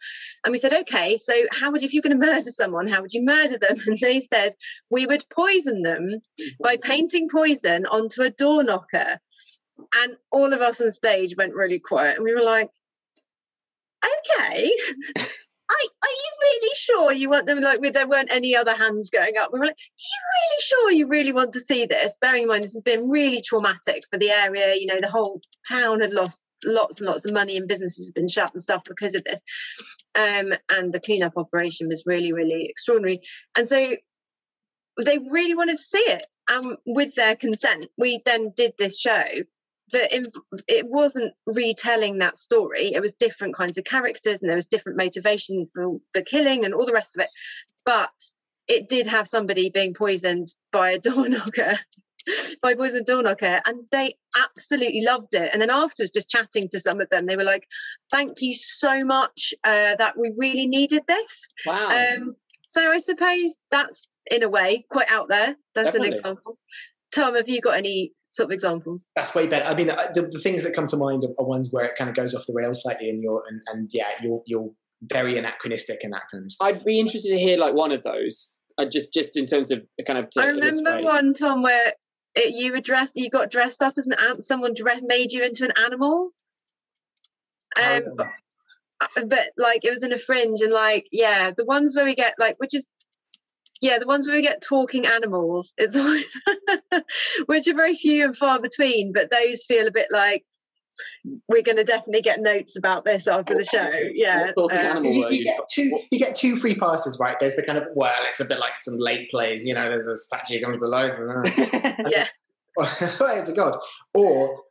and 0.45 0.51
we 0.51 0.59
said, 0.59 0.73
okay, 0.73 1.17
so 1.17 1.33
how 1.51 1.71
would 1.71 1.81
if 1.81 1.93
you're 1.93 2.03
going 2.03 2.19
to 2.19 2.25
murder 2.25 2.51
someone, 2.51 2.87
how 2.87 3.01
would 3.01 3.13
you 3.13 3.23
murder 3.23 3.57
them? 3.57 3.77
And 3.87 3.97
they 3.97 4.19
said 4.19 4.53
we 4.89 5.05
would 5.05 5.25
poison 5.33 5.81
them 5.81 6.19
by 6.61 6.77
painting 6.77 7.29
poison 7.29 7.85
onto 7.85 8.21
a 8.21 8.29
door 8.29 8.63
knocker. 8.63 9.19
And 9.95 10.17
all 10.31 10.51
of 10.51 10.61
us 10.61 10.81
on 10.81 10.91
stage 10.91 11.35
went 11.37 11.53
really 11.53 11.79
quiet, 11.79 12.17
and 12.17 12.23
we 12.23 12.35
were 12.35 12.43
like, 12.43 12.69
okay. 14.03 14.71
Are 15.69 16.09
you 16.09 16.31
really 16.43 16.75
sure 16.75 17.11
you 17.11 17.29
want 17.29 17.45
them 17.45 17.59
like 17.59 17.81
there 17.93 18.07
weren't 18.07 18.31
any 18.31 18.55
other 18.55 18.73
hands 18.73 19.09
going 19.09 19.37
up? 19.37 19.51
We 19.51 19.59
were 19.59 19.65
like, 19.65 19.77
you 19.97 20.19
really 20.35 20.61
sure 20.61 20.91
you 20.91 21.07
really 21.07 21.33
want 21.33 21.53
to 21.53 21.61
see 21.61 21.85
this? 21.85 22.17
Bearing 22.21 22.43
in 22.43 22.47
mind 22.47 22.63
this 22.63 22.73
has 22.73 22.81
been 22.81 23.09
really 23.09 23.41
traumatic 23.41 24.03
for 24.09 24.17
the 24.17 24.31
area. 24.31 24.75
You 24.75 24.87
know, 24.87 24.97
the 24.99 25.09
whole 25.09 25.41
town 25.69 26.01
had 26.01 26.11
lost 26.11 26.45
lots 26.65 26.99
and 26.99 27.09
lots 27.09 27.25
of 27.25 27.33
money 27.33 27.57
and 27.57 27.67
businesses 27.67 28.07
have 28.07 28.15
been 28.15 28.29
shut 28.29 28.53
and 28.53 28.63
stuff 28.63 28.83
because 28.85 29.15
of 29.15 29.23
this. 29.23 29.41
Um, 30.15 30.53
and 30.69 30.93
the 30.93 31.01
cleanup 31.01 31.33
operation 31.37 31.89
was 31.89 32.03
really, 32.05 32.33
really 32.33 32.67
extraordinary. 32.69 33.21
And 33.55 33.67
so 33.67 33.95
they 35.03 35.17
really 35.17 35.55
wanted 35.55 35.77
to 35.77 35.83
see 35.83 35.99
it. 35.99 36.25
And 36.49 36.77
with 36.85 37.15
their 37.15 37.35
consent, 37.35 37.87
we 37.97 38.21
then 38.25 38.53
did 38.55 38.73
this 38.77 38.99
show 38.99 39.23
that 39.91 40.09
it 40.67 40.85
wasn't 40.87 41.33
retelling 41.45 42.17
that 42.17 42.37
story. 42.37 42.93
It 42.93 43.01
was 43.01 43.13
different 43.13 43.55
kinds 43.55 43.77
of 43.77 43.85
characters 43.85 44.41
and 44.41 44.49
there 44.49 44.57
was 44.57 44.65
different 44.65 44.97
motivation 44.97 45.65
for 45.73 45.97
the 46.13 46.23
killing 46.23 46.65
and 46.65 46.73
all 46.73 46.85
the 46.85 46.93
rest 46.93 47.17
of 47.17 47.23
it. 47.23 47.29
But 47.85 48.11
it 48.67 48.89
did 48.89 49.07
have 49.07 49.27
somebody 49.27 49.69
being 49.69 49.93
poisoned 49.93 50.49
by 50.71 50.91
a 50.91 50.99
door 51.07 51.29
knocker, 51.29 51.79
by 52.61 52.73
poisoned 52.73 53.05
door 53.05 53.23
knocker, 53.23 53.61
and 53.65 53.85
they 53.91 54.15
absolutely 54.37 55.01
loved 55.01 55.33
it. 55.33 55.49
And 55.53 55.61
then 55.61 55.69
afterwards, 55.69 56.11
just 56.11 56.29
chatting 56.29 56.67
to 56.69 56.79
some 56.79 56.99
of 56.99 57.09
them, 57.09 57.25
they 57.25 57.37
were 57.37 57.43
like, 57.43 57.65
"Thank 58.11 58.41
you 58.41 58.53
so 58.55 59.05
much. 59.05 59.53
Uh, 59.63 59.95
that 59.95 60.17
we 60.17 60.33
really 60.37 60.67
needed 60.67 61.03
this." 61.07 61.47
Wow. 61.65 61.87
Um, 61.89 62.35
so 62.65 62.91
I 62.91 62.97
suppose 62.97 63.57
that's 63.71 64.05
in 64.29 64.43
a 64.43 64.49
way 64.49 64.85
quite 64.89 65.09
out 65.09 65.29
there. 65.29 65.55
That's 65.73 65.93
Definitely. 65.93 66.07
an 66.07 66.13
example. 66.13 66.57
Tom, 67.13 67.35
have 67.35 67.47
you 67.47 67.61
got 67.61 67.77
any 67.77 68.11
sort 68.37 68.47
of 68.47 68.51
examples? 68.51 69.07
That's 69.15 69.35
way 69.35 69.47
better. 69.47 69.65
I 69.65 69.75
mean, 69.75 69.89
uh, 69.89 70.07
the, 70.13 70.21
the 70.21 70.39
things 70.39 70.63
that 70.63 70.73
come 70.73 70.87
to 70.87 70.97
mind 70.97 71.25
are, 71.25 71.33
are 71.39 71.45
ones 71.45 71.69
where 71.71 71.85
it 71.85 71.95
kind 71.97 72.09
of 72.09 72.15
goes 72.15 72.33
off 72.33 72.45
the 72.47 72.53
rails 72.53 72.81
slightly, 72.83 73.09
and 73.09 73.21
you're 73.21 73.43
and, 73.47 73.61
and 73.67 73.89
yeah, 73.91 74.11
you're 74.21 74.41
you're 74.45 74.69
very 75.01 75.37
anachronistic 75.37 75.99
and 76.03 76.13
that 76.13 76.23
kind 76.31 76.45
of 76.45 76.51
stuff. 76.51 76.67
I'd 76.67 76.85
be 76.85 76.99
interested 76.99 77.29
to 77.29 77.39
hear 77.39 77.57
like 77.57 77.73
one 77.73 77.91
of 77.91 78.03
those. 78.03 78.57
Uh, 78.77 78.85
just 78.85 79.11
just 79.13 79.35
in 79.35 79.45
terms 79.45 79.71
of 79.71 79.83
kind 80.05 80.19
of. 80.19 80.27
I 80.37 80.45
remember 80.45 80.67
illustrate. 80.67 81.03
one 81.03 81.33
Tom 81.33 81.63
where 81.63 81.93
it, 82.35 82.53
you 82.53 82.71
were 82.71 82.81
dressed, 82.81 83.13
you 83.15 83.29
got 83.29 83.49
dressed 83.49 83.81
up 83.81 83.95
as 83.97 84.05
an 84.05 84.13
ant. 84.13 84.43
Someone 84.43 84.73
dressed, 84.75 85.03
made 85.05 85.31
you 85.31 85.43
into 85.43 85.65
an 85.65 85.73
animal. 85.83 86.29
Um, 87.81 88.03
but, 88.15 88.27
uh, 89.01 89.25
but 89.25 89.47
like 89.57 89.83
it 89.83 89.91
was 89.91 90.03
in 90.03 90.13
a 90.13 90.17
fringe, 90.17 90.61
and 90.61 90.71
like 90.71 91.07
yeah, 91.11 91.51
the 91.55 91.65
ones 91.65 91.95
where 91.95 92.05
we 92.05 92.15
get 92.15 92.35
like, 92.37 92.55
which 92.59 92.75
is 92.75 92.87
yeah, 93.81 93.99
the 93.99 94.07
ones 94.07 94.27
where 94.27 94.35
we 94.35 94.41
get 94.41 94.61
talking 94.61 95.05
animals. 95.05 95.73
It's 95.77 95.95
always, 95.95 96.25
which 97.45 97.67
are 97.67 97.75
very 97.75 97.95
few 97.95 98.25
and 98.25 98.37
far 98.37 98.59
between, 98.59 99.13
but 99.13 99.29
those 99.29 99.63
feel 99.63 99.87
a 99.87 99.91
bit 99.91 100.07
like 100.11 100.45
we're 101.47 101.61
going 101.61 101.77
to 101.77 101.83
definitely 101.83 102.21
get 102.21 102.39
notes 102.39 102.77
about 102.77 103.05
this 103.05 103.27
after 103.27 103.55
the 103.55 103.65
show. 103.65 103.89
Yeah, 104.13 104.51
talking 104.57 104.79
um, 104.79 104.85
animal 104.85 105.13
you, 105.13 105.19
were 105.21 105.31
you 105.31 105.39
you? 105.39 105.45
get 105.45 105.59
two 105.71 105.99
you 106.11 106.19
get 106.19 106.35
two 106.35 106.55
free 106.55 106.75
passes 106.75 107.17
right 107.19 107.37
there's 107.39 107.55
the 107.55 107.63
kind 107.63 107.77
of 107.77 107.85
well 107.95 108.15
it's 108.27 108.39
a 108.39 108.45
bit 108.45 108.59
like 108.59 108.79
some 108.79 108.95
late 108.97 109.29
plays 109.29 109.65
you 109.65 109.73
know 109.73 109.89
there's 109.89 110.07
a 110.07 110.15
statue 110.15 110.61
comes 110.61 110.79
to 110.79 110.87
life 110.87 111.13
and, 111.17 111.47
yeah, 112.11 112.27
it's 112.79 113.49
a 113.49 113.55
god 113.55 113.77
or 114.13 114.63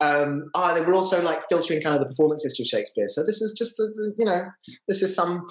um 0.00 0.48
ah 0.54 0.74
they 0.74 0.80
were 0.80 0.94
also 0.94 1.22
like 1.22 1.40
filtering 1.48 1.82
kind 1.82 1.94
of 1.94 2.00
the 2.00 2.06
performances 2.06 2.54
to 2.54 2.64
shakespeare 2.64 3.08
so 3.08 3.24
this 3.24 3.40
is 3.40 3.54
just 3.56 3.78
a, 3.80 3.88
you 4.16 4.24
know 4.24 4.46
this 4.86 5.02
is 5.02 5.14
some 5.14 5.46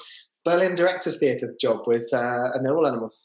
berlin 0.48 0.76
directors 0.76 1.20
theatre 1.20 1.54
job 1.60 1.80
with 1.88 2.08
uh 2.14 2.52
and 2.54 2.66
they're 2.66 2.78
all 2.78 2.88
animals 2.88 3.24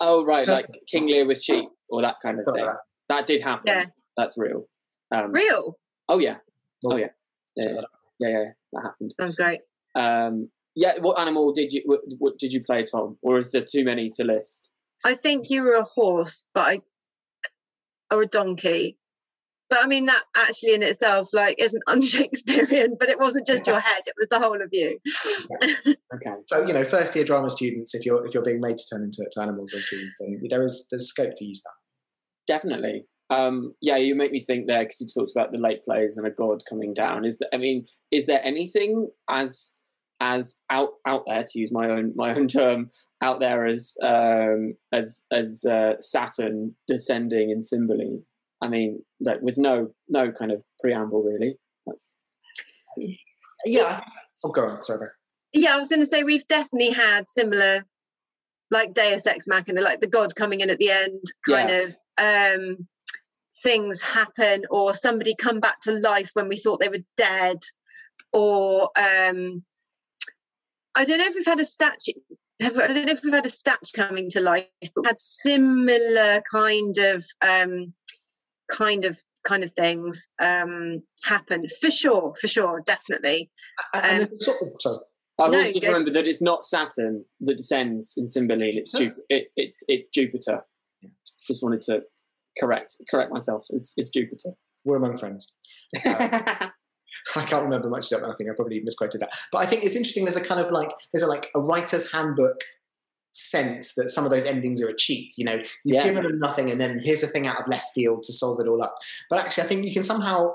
oh 0.00 0.24
right, 0.24 0.48
like 0.48 0.66
King 0.90 1.06
Lear 1.06 1.26
with 1.26 1.42
sheep 1.42 1.68
or 1.88 2.02
that 2.02 2.16
kind 2.22 2.38
of 2.38 2.44
Something 2.44 2.62
thing. 2.62 2.66
like 2.66 2.76
That 3.08 3.26
did 3.26 3.40
happen. 3.40 3.64
Yeah. 3.66 3.84
That's 4.16 4.36
real. 4.36 4.66
Um, 5.14 5.32
real. 5.32 5.78
Oh 6.08 6.18
yeah. 6.18 6.36
Well, 6.82 6.94
oh 6.94 6.98
yeah. 6.98 7.08
Yeah, 7.56 7.68
yeah, 7.68 7.80
yeah, 8.20 8.28
yeah, 8.28 8.44
that 8.72 8.82
happened. 8.82 9.14
Sounds 9.20 9.36
great. 9.36 9.60
Um, 9.94 10.50
yeah, 10.74 10.98
what 11.00 11.18
animal 11.18 11.52
did 11.52 11.72
you 11.72 11.82
what, 11.86 12.00
what 12.18 12.38
did 12.38 12.52
you 12.52 12.62
play, 12.62 12.84
Tom? 12.84 13.16
Or 13.22 13.38
is 13.38 13.50
there 13.50 13.64
too 13.64 13.84
many 13.84 14.10
to 14.16 14.24
list? 14.24 14.70
I 15.04 15.14
think 15.14 15.48
you 15.48 15.62
were 15.62 15.76
a 15.76 15.84
horse, 15.84 16.46
but 16.54 16.60
I 16.60 16.80
or 18.10 18.22
a 18.22 18.26
donkey. 18.26 18.98
But 19.68 19.80
I 19.82 19.86
mean 19.86 20.06
that 20.06 20.22
actually 20.36 20.74
in 20.74 20.82
itself 20.82 21.28
like 21.32 21.56
isn't 21.58 21.82
un-Shakespearean, 21.88 22.96
but 22.98 23.08
it 23.08 23.18
wasn't 23.18 23.46
just 23.46 23.66
your 23.66 23.80
head, 23.80 24.02
it 24.06 24.14
was 24.18 24.28
the 24.30 24.38
whole 24.38 24.60
of 24.60 24.68
you. 24.72 24.98
Okay. 26.14 26.30
so 26.46 26.66
you 26.66 26.72
know 26.72 26.84
first 26.84 27.14
year 27.14 27.24
drama 27.24 27.50
students 27.50 27.94
if 27.94 28.06
you're 28.06 28.24
if 28.26 28.32
you're 28.32 28.42
being 28.42 28.60
made 28.60 28.78
to 28.78 28.84
turn 28.90 29.02
into 29.02 29.26
to 29.30 29.42
animals 29.42 29.74
or 29.74 29.80
to 29.80 30.10
then 30.20 30.40
there 30.48 30.64
is 30.64 30.86
there's 30.90 31.08
scope 31.08 31.32
to 31.36 31.44
use 31.44 31.62
that 31.62 31.72
Definitely. 32.46 33.04
Um, 33.28 33.74
yeah, 33.80 33.96
you 33.96 34.14
make 34.14 34.30
me 34.30 34.40
think 34.40 34.66
there 34.66 34.84
because 34.84 35.00
you 35.00 35.06
talked 35.08 35.32
about 35.32 35.50
the 35.50 35.58
late 35.58 35.84
plays 35.84 36.16
and 36.16 36.26
a 36.26 36.30
god 36.30 36.62
coming 36.68 36.94
down. 36.94 37.24
Is 37.24 37.38
that? 37.38 37.48
I 37.52 37.58
mean, 37.58 37.86
is 38.12 38.26
there 38.26 38.40
anything 38.44 39.08
as 39.28 39.72
as 40.20 40.56
out 40.70 40.90
out 41.06 41.24
there 41.26 41.42
to 41.42 41.58
use 41.58 41.72
my 41.72 41.90
own 41.90 42.12
my 42.14 42.34
own 42.34 42.48
term 42.48 42.90
out 43.22 43.40
there 43.40 43.66
as 43.66 43.94
um, 44.02 44.74
as 44.92 45.24
as 45.32 45.64
uh, 45.68 45.94
Saturn 46.00 46.76
descending 46.86 47.50
in 47.50 47.60
Cymbeline? 47.60 48.22
I 48.62 48.68
mean, 48.68 49.02
like, 49.20 49.40
with 49.42 49.58
no 49.58 49.90
no 50.08 50.32
kind 50.32 50.52
of 50.52 50.62
preamble 50.80 51.22
really. 51.22 51.56
That's 51.86 52.16
yeah. 53.64 54.00
Oh, 54.44 54.50
go 54.50 54.66
on. 54.66 54.84
Sorry. 54.84 55.08
Yeah, 55.52 55.74
I 55.74 55.78
was 55.78 55.88
going 55.88 56.00
to 56.00 56.06
say 56.06 56.22
we've 56.22 56.46
definitely 56.48 56.90
had 56.90 57.28
similar, 57.28 57.84
like 58.70 58.94
Deus 58.94 59.26
Ex 59.26 59.46
Machina, 59.46 59.80
like 59.80 60.00
the 60.00 60.06
God 60.06 60.34
coming 60.34 60.60
in 60.60 60.70
at 60.70 60.78
the 60.78 60.90
end, 60.90 61.22
kind 61.48 61.68
Yeah. 61.68 61.88
of 61.88 62.60
um, 62.60 62.88
things 63.62 64.00
happen, 64.02 64.64
or 64.70 64.94
somebody 64.94 65.34
come 65.34 65.60
back 65.60 65.80
to 65.82 65.92
life 65.92 66.30
when 66.34 66.48
we 66.48 66.56
thought 66.56 66.80
they 66.80 66.88
were 66.88 67.04
dead, 67.16 67.58
or 68.32 68.90
um, 68.96 69.64
I 70.94 71.04
don't 71.04 71.18
know 71.18 71.26
if 71.26 71.34
we've 71.34 71.46
had 71.46 71.60
a 71.60 71.64
statue. 71.64 72.12
Have, 72.60 72.78
I 72.78 72.86
don't 72.88 73.06
know 73.06 73.12
if 73.12 73.22
we've 73.22 73.32
had 73.34 73.46
a 73.46 73.50
statue 73.50 73.92
coming 73.94 74.30
to 74.30 74.40
life, 74.40 74.66
but 74.80 74.90
we've 74.96 75.06
had 75.06 75.20
similar 75.20 76.42
kind 76.50 76.96
of 76.98 77.24
um, 77.42 77.92
kind 78.70 79.04
of 79.04 79.18
kind 79.46 79.62
of 79.62 79.70
things 79.72 80.28
um, 80.42 81.02
happen 81.24 81.62
for 81.80 81.90
sure, 81.90 82.34
for 82.40 82.48
sure, 82.48 82.82
definitely. 82.86 83.50
And, 83.94 84.04
Um, 84.22 84.28
and 84.32 84.42
sort 84.42 84.56
of, 84.62 84.68
sorry. 84.80 84.98
I've 85.38 85.52
No, 85.52 85.58
always 85.58 85.74
got 85.74 85.86
remember 85.88 86.10
that 86.12 86.26
it's 86.26 86.40
not 86.42 86.64
Saturn 86.64 87.24
that 87.40 87.56
descends 87.56 88.14
in 88.16 88.26
Cymbeline. 88.26 88.76
It's 88.76 88.90
Ju- 88.90 89.14
it, 89.28 89.48
it's 89.56 89.82
it's 89.86 90.08
Jupiter. 90.08 90.62
Just 91.46 91.62
wanted 91.62 91.82
to 91.82 92.02
correct 92.58 92.96
correct 93.10 93.30
myself. 93.32 93.64
It's, 93.68 93.92
it's 93.96 94.08
Jupiter. 94.08 94.50
We're 94.84 94.96
among 94.96 95.18
friends. 95.18 95.58
I 96.04 96.70
can't 97.44 97.64
remember 97.64 97.88
much 97.90 98.10
of 98.12 98.20
that. 98.22 98.30
I 98.30 98.32
think 98.34 98.50
I 98.50 98.54
probably 98.54 98.80
misquoted 98.80 99.20
that. 99.20 99.30
But 99.52 99.58
I 99.58 99.66
think 99.66 99.84
it's 99.84 99.94
interesting. 99.94 100.24
There's 100.24 100.36
a 100.36 100.40
kind 100.44 100.60
of 100.60 100.70
like 100.72 100.90
there's 101.12 101.22
a 101.22 101.26
like 101.26 101.50
a 101.54 101.60
writer's 101.60 102.10
handbook 102.12 102.60
sense 103.36 103.94
that 103.94 104.10
some 104.10 104.24
of 104.24 104.30
those 104.30 104.44
endings 104.44 104.82
are 104.82 104.88
a 104.88 104.96
cheat. 104.96 105.32
You 105.36 105.44
know, 105.44 105.56
you've 105.84 105.96
Yeah. 105.96 106.04
given 106.04 106.22
them 106.24 106.38
nothing, 106.38 106.70
and 106.70 106.80
then 106.80 106.98
here's 107.02 107.22
a 107.22 107.26
thing 107.26 107.46
out 107.46 107.60
of 107.60 107.68
left 107.68 107.92
field 107.94 108.22
to 108.24 108.32
solve 108.32 108.60
it 108.60 108.68
all 108.68 108.82
up. 108.82 108.96
But 109.30 109.38
actually, 109.40 109.64
I 109.64 109.66
think 109.66 109.86
you 109.86 109.92
can 109.92 110.02
somehow. 110.02 110.54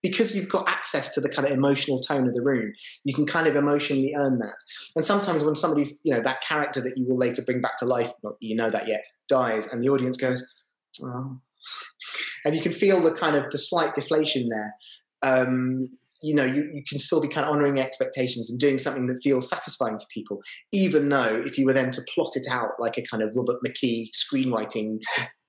Because 0.00 0.32
you've 0.36 0.48
got 0.48 0.68
access 0.68 1.12
to 1.14 1.20
the 1.20 1.28
kind 1.28 1.44
of 1.48 1.52
emotional 1.52 1.98
tone 1.98 2.28
of 2.28 2.32
the 2.32 2.40
room, 2.40 2.72
you 3.02 3.12
can 3.12 3.26
kind 3.26 3.48
of 3.48 3.56
emotionally 3.56 4.14
earn 4.16 4.38
that. 4.38 4.54
And 4.94 5.04
sometimes 5.04 5.42
when 5.42 5.56
somebody's, 5.56 6.00
you 6.04 6.14
know, 6.14 6.22
that 6.22 6.40
character 6.40 6.80
that 6.80 6.92
you 6.96 7.04
will 7.08 7.18
later 7.18 7.42
bring 7.42 7.60
back 7.60 7.76
to 7.78 7.84
life, 7.84 8.12
not 8.22 8.34
you 8.38 8.54
know 8.54 8.70
that 8.70 8.86
yet, 8.86 9.02
dies, 9.28 9.66
and 9.66 9.82
the 9.82 9.88
audience 9.88 10.16
goes, 10.16 10.46
oh. 11.02 11.40
and 12.44 12.54
you 12.54 12.62
can 12.62 12.70
feel 12.70 13.00
the 13.00 13.10
kind 13.10 13.34
of 13.34 13.50
the 13.50 13.58
slight 13.58 13.96
deflation 13.96 14.48
there 14.48 14.72
um, 15.22 15.88
you 16.22 16.34
know, 16.34 16.44
you, 16.44 16.68
you 16.72 16.82
can 16.88 16.98
still 16.98 17.20
be 17.20 17.28
kind 17.28 17.46
of 17.46 17.52
honoring 17.52 17.78
expectations 17.78 18.50
and 18.50 18.58
doing 18.58 18.78
something 18.78 19.06
that 19.06 19.20
feels 19.22 19.48
satisfying 19.48 19.98
to 19.98 20.04
people, 20.12 20.40
even 20.72 21.08
though 21.08 21.42
if 21.44 21.58
you 21.58 21.66
were 21.66 21.72
then 21.72 21.90
to 21.92 22.02
plot 22.14 22.32
it 22.34 22.46
out 22.50 22.70
like 22.78 22.98
a 22.98 23.02
kind 23.02 23.22
of 23.22 23.30
Robert 23.36 23.58
McKee 23.66 24.08
screenwriting 24.10 24.98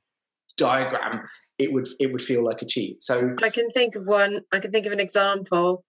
diagram, 0.58 1.26
it 1.58 1.74
would 1.74 1.88
it 2.00 2.12
would 2.12 2.22
feel 2.22 2.44
like 2.44 2.62
a 2.62 2.66
cheat. 2.66 3.04
So 3.04 3.36
I 3.42 3.50
can 3.50 3.70
think 3.72 3.96
of 3.96 4.06
one. 4.06 4.42
I 4.52 4.60
can 4.60 4.72
think 4.72 4.86
of 4.86 4.94
an 4.94 5.00
example. 5.00 5.84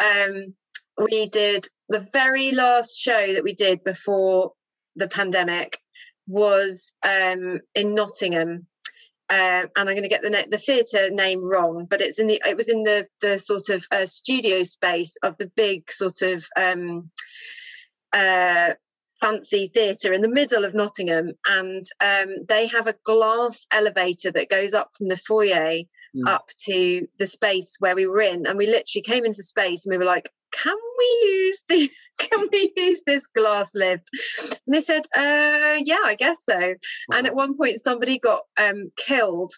Um, 0.00 0.54
we 0.96 1.28
did 1.28 1.66
the 1.88 2.06
very 2.12 2.52
last 2.52 2.96
show 2.96 3.32
that 3.32 3.42
we 3.42 3.54
did 3.54 3.82
before 3.84 4.52
the 4.96 5.08
pandemic 5.08 5.78
was 6.26 6.92
um, 7.02 7.60
in 7.74 7.94
Nottingham. 7.94 8.66
Um, 9.30 9.68
and 9.76 9.88
I'm 9.88 9.94
going 9.94 10.02
to 10.02 10.08
get 10.08 10.22
the 10.22 10.46
the 10.48 10.58
theatre 10.58 11.10
name 11.10 11.44
wrong, 11.44 11.86
but 11.88 12.00
it's 12.00 12.18
in 12.18 12.26
the 12.28 12.42
it 12.46 12.56
was 12.56 12.68
in 12.68 12.82
the 12.82 13.06
the 13.20 13.38
sort 13.38 13.68
of 13.68 13.84
uh, 13.90 14.06
studio 14.06 14.62
space 14.62 15.16
of 15.22 15.36
the 15.36 15.50
big 15.54 15.90
sort 15.92 16.22
of 16.22 16.46
um, 16.56 17.10
uh, 18.12 18.72
fancy 19.20 19.70
theatre 19.72 20.14
in 20.14 20.22
the 20.22 20.28
middle 20.28 20.64
of 20.64 20.74
Nottingham, 20.74 21.32
and 21.46 21.84
um, 22.00 22.46
they 22.48 22.68
have 22.68 22.86
a 22.86 22.94
glass 23.04 23.66
elevator 23.70 24.30
that 24.32 24.48
goes 24.48 24.72
up 24.72 24.90
from 24.96 25.08
the 25.08 25.16
foyer 25.18 25.82
Mm. 26.16 26.26
up 26.26 26.48
to 26.64 27.06
the 27.18 27.26
space 27.26 27.76
where 27.80 27.94
we 27.94 28.06
were 28.06 28.22
in, 28.22 28.46
and 28.46 28.56
we 28.56 28.66
literally 28.66 29.02
came 29.02 29.26
into 29.26 29.42
space 29.42 29.84
and 29.84 29.92
we 29.92 29.98
were 29.98 30.06
like, 30.06 30.30
"Can 30.52 30.74
we 30.98 31.28
use 31.28 31.62
the? 31.68 31.90
Can 32.30 32.48
we 32.52 32.72
use 32.76 33.02
this 33.06 33.26
glass 33.26 33.74
lift?" 33.74 34.08
And 34.66 34.74
they 34.74 34.80
said, 34.80 35.06
"Uh, 35.14 35.78
yeah, 35.82 36.02
I 36.04 36.16
guess 36.18 36.44
so." 36.44 36.74
And 37.12 37.26
at 37.26 37.34
one 37.34 37.56
point, 37.56 37.80
somebody 37.82 38.18
got 38.18 38.42
um, 38.56 38.90
killed, 38.96 39.52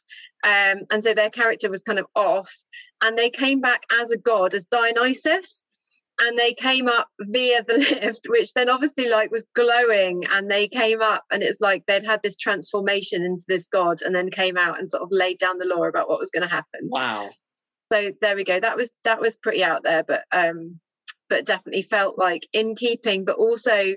um, 0.45 0.83
and 0.91 1.03
so 1.03 1.15
their 1.15 1.31
character 1.31 1.71
was 1.71 1.83
kind 1.83 1.99
of 1.99 2.07
off, 2.15 2.53
and 3.03 3.17
they 3.17 3.31
came 3.31 3.61
back 3.61 3.83
as 4.01 4.11
a 4.11 4.19
god, 4.19 4.55
as 4.55 4.67
Dionysus 4.67 5.65
and 6.21 6.39
they 6.39 6.53
came 6.53 6.87
up 6.87 7.09
via 7.21 7.65
the 7.65 7.79
lift 8.03 8.27
which 8.29 8.53
then 8.53 8.69
obviously 8.69 9.09
like 9.09 9.31
was 9.31 9.45
glowing 9.55 10.25
and 10.31 10.51
they 10.51 10.69
came 10.69 11.01
up 11.01 11.25
and 11.31 11.43
it's 11.43 11.61
like 11.61 11.85
they'd 11.87 12.05
had 12.05 12.21
this 12.23 12.37
transformation 12.37 13.23
into 13.23 13.45
this 13.49 13.69
god 13.69 14.03
and 14.03 14.15
then 14.15 14.31
came 14.31 14.57
out 14.57 14.79
and 14.79 14.91
sort 14.91 15.03
of 15.03 15.09
laid 15.11 15.39
down 15.39 15.59
the 15.59 15.65
law 15.65 15.85
about 15.85 16.09
what 16.09 16.21
was 16.21 16.31
going 16.31 16.47
to 16.47 16.55
happen 16.55 16.81
wow. 16.85 17.29
so 17.93 18.13
there 18.21 18.37
we 18.37 18.45
go 18.45 18.61
that 18.61 18.77
was 18.77 18.95
that 19.05 19.21
was 19.21 19.37
pretty 19.37 19.65
out 19.65 19.83
there 19.83 20.03
but 20.03 20.23
um 20.33 20.79
but 21.31 21.47
definitely 21.47 21.83
felt 21.83 22.19
like 22.19 22.47
in 22.53 22.77
keeping 22.77 23.25
but 23.25 23.37
also 23.37 23.95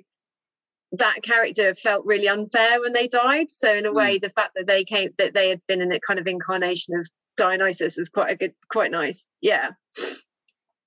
that 0.94 1.24
character 1.24 1.74
felt 1.74 2.06
really 2.06 2.30
unfair 2.30 2.80
when 2.80 2.94
they 2.94 3.08
died 3.08 3.50
so 3.50 3.74
in 3.74 3.86
a 3.86 3.92
way 3.92 4.20
the 4.20 4.30
fact 4.30 4.52
that 4.56 4.68
they 4.68 4.86
came 4.86 5.10
that 5.18 5.34
they 5.34 5.50
had 5.50 5.60
been 5.68 5.82
in 5.82 5.92
a 5.92 6.00
kind 6.00 6.20
of 6.20 6.28
incarnation 6.28 6.96
of 6.98 7.06
dionysus 7.36 7.98
was 7.98 8.10
quite 8.10 8.32
a 8.32 8.36
good 8.36 8.54
quite 8.72 8.92
nice 8.92 9.30
yeah 9.42 9.72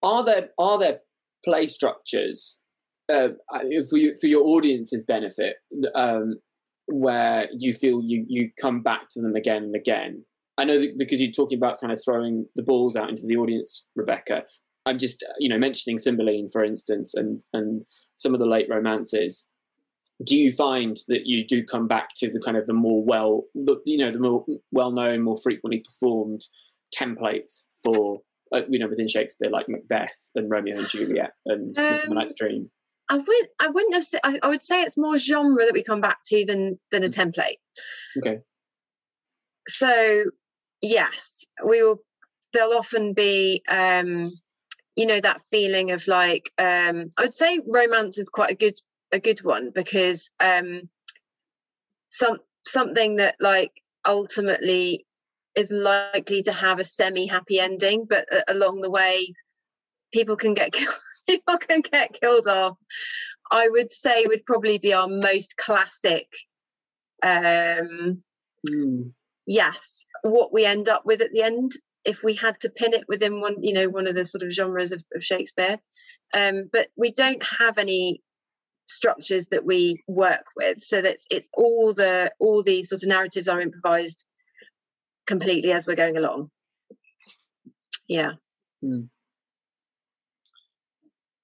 Are 0.02 0.24
there 0.24 0.50
are 0.58 0.78
there 0.78 1.00
play 1.44 1.66
structures 1.66 2.60
uh, 3.08 3.28
for 3.88 3.96
you, 3.96 4.14
for 4.20 4.26
your 4.26 4.44
audience's 4.44 5.04
benefit 5.04 5.56
um, 5.94 6.34
where 6.86 7.48
you 7.56 7.72
feel 7.72 8.00
you 8.02 8.24
you 8.28 8.50
come 8.60 8.82
back 8.82 9.08
to 9.10 9.20
them 9.20 9.34
again 9.34 9.64
and 9.64 9.76
again? 9.76 10.24
I 10.58 10.64
know 10.64 10.78
that 10.78 10.98
because 10.98 11.20
you're 11.20 11.32
talking 11.32 11.58
about 11.58 11.80
kind 11.80 11.92
of 11.92 12.00
throwing 12.04 12.46
the 12.56 12.62
balls 12.62 12.96
out 12.96 13.10
into 13.10 13.26
the 13.26 13.36
audience, 13.36 13.86
Rebecca. 13.94 14.44
I'm 14.86 14.98
just 14.98 15.22
uh, 15.22 15.32
you 15.38 15.48
know 15.48 15.58
mentioning 15.58 15.98
Cymbeline, 15.98 16.48
for 16.48 16.64
instance, 16.64 17.14
and 17.14 17.42
and 17.52 17.82
some 18.16 18.34
of 18.34 18.40
the 18.40 18.46
late 18.46 18.68
romances. 18.70 19.48
Do 20.24 20.34
you 20.34 20.50
find 20.50 20.96
that 21.08 21.26
you 21.26 21.46
do 21.46 21.62
come 21.62 21.86
back 21.86 22.08
to 22.16 22.30
the 22.30 22.40
kind 22.40 22.56
of 22.56 22.66
the 22.66 22.72
more 22.72 23.04
well, 23.04 23.42
the, 23.54 23.76
you 23.84 23.98
know, 23.98 24.10
the 24.10 24.18
more 24.18 24.46
well 24.72 24.90
known, 24.90 25.22
more 25.22 25.36
frequently 25.36 25.84
performed 25.84 26.40
templates 26.96 27.66
for 27.84 28.20
uh, 28.54 28.62
you 28.68 28.78
know 28.78 28.88
within 28.88 29.08
Shakespeare, 29.08 29.50
like 29.50 29.68
Macbeth 29.68 30.30
and 30.34 30.50
Romeo 30.50 30.78
and 30.78 30.88
Juliet 30.88 31.32
and 31.44 31.78
Um, 31.78 32.14
Night's 32.14 32.32
Dream? 32.34 32.70
I 33.08 33.18
would 33.18 33.48
I 33.60 33.68
wouldn't 33.68 33.94
have 33.94 34.04
said 34.04 34.20
I, 34.24 34.38
I 34.42 34.48
would 34.48 34.62
say 34.62 34.82
it's 34.82 34.96
more 34.96 35.18
genre 35.18 35.64
that 35.64 35.74
we 35.74 35.82
come 35.82 36.00
back 36.00 36.18
to 36.26 36.44
than 36.44 36.78
than 36.90 37.04
a 37.04 37.08
template. 37.08 37.58
Okay. 38.18 38.38
So 39.68 40.24
yes, 40.80 41.44
we 41.64 41.82
will 41.82 41.98
there'll 42.52 42.76
often 42.76 43.12
be 43.12 43.62
um 43.68 44.32
you 44.96 45.06
know 45.06 45.20
that 45.20 45.42
feeling 45.42 45.92
of 45.92 46.06
like 46.08 46.50
um 46.58 47.10
I 47.16 47.22
would 47.22 47.34
say 47.34 47.60
romance 47.66 48.18
is 48.18 48.28
quite 48.28 48.50
a 48.50 48.56
good 48.56 48.74
a 49.12 49.20
good 49.20 49.44
one 49.44 49.70
because 49.74 50.30
um 50.40 50.88
some 52.08 52.38
something 52.64 53.16
that 53.16 53.36
like 53.38 53.72
ultimately 54.04 55.06
is 55.54 55.70
likely 55.70 56.42
to 56.42 56.52
have 56.52 56.80
a 56.80 56.84
semi 56.84 57.26
happy 57.26 57.60
ending 57.60 58.06
but 58.08 58.26
uh, 58.32 58.42
along 58.48 58.80
the 58.80 58.90
way 58.90 59.34
people 60.12 60.36
can 60.36 60.54
get 60.54 60.72
killed 60.72 60.94
people 61.26 61.58
can 61.58 61.80
get 61.80 62.12
killed 62.12 62.46
off 62.46 62.76
i 63.50 63.68
would 63.68 63.90
say 63.90 64.24
would 64.26 64.44
probably 64.46 64.78
be 64.78 64.92
our 64.94 65.08
most 65.08 65.56
classic 65.56 66.28
um 67.22 68.22
yes 69.46 70.06
what 70.22 70.52
we 70.52 70.64
end 70.64 70.88
up 70.88 71.04
with 71.04 71.20
at 71.20 71.32
the 71.32 71.42
end 71.42 71.72
if 72.06 72.22
we 72.22 72.34
had 72.34 72.58
to 72.60 72.70
pin 72.70 72.94
it 72.94 73.04
within 73.08 73.40
one 73.40 73.62
you 73.62 73.72
know 73.72 73.88
one 73.88 74.06
of 74.06 74.14
the 74.14 74.24
sort 74.24 74.42
of 74.42 74.52
genres 74.52 74.92
of, 74.92 75.02
of 75.14 75.24
shakespeare. 75.24 75.78
Um 76.34 76.68
but 76.72 76.88
we 76.96 77.12
don't 77.12 77.42
have 77.58 77.78
any 77.78 78.22
structures 78.86 79.48
that 79.48 79.64
we 79.64 80.02
work 80.06 80.44
with. 80.56 80.80
So 80.80 81.02
that's 81.02 81.26
it's 81.30 81.48
all 81.52 81.92
the 81.94 82.32
all 82.38 82.62
these 82.62 82.88
sort 82.88 83.02
of 83.02 83.08
narratives 83.08 83.48
are 83.48 83.60
improvised 83.60 84.24
completely 85.26 85.72
as 85.72 85.86
we're 85.86 85.96
going 85.96 86.16
along. 86.16 86.50
Yeah. 88.08 88.32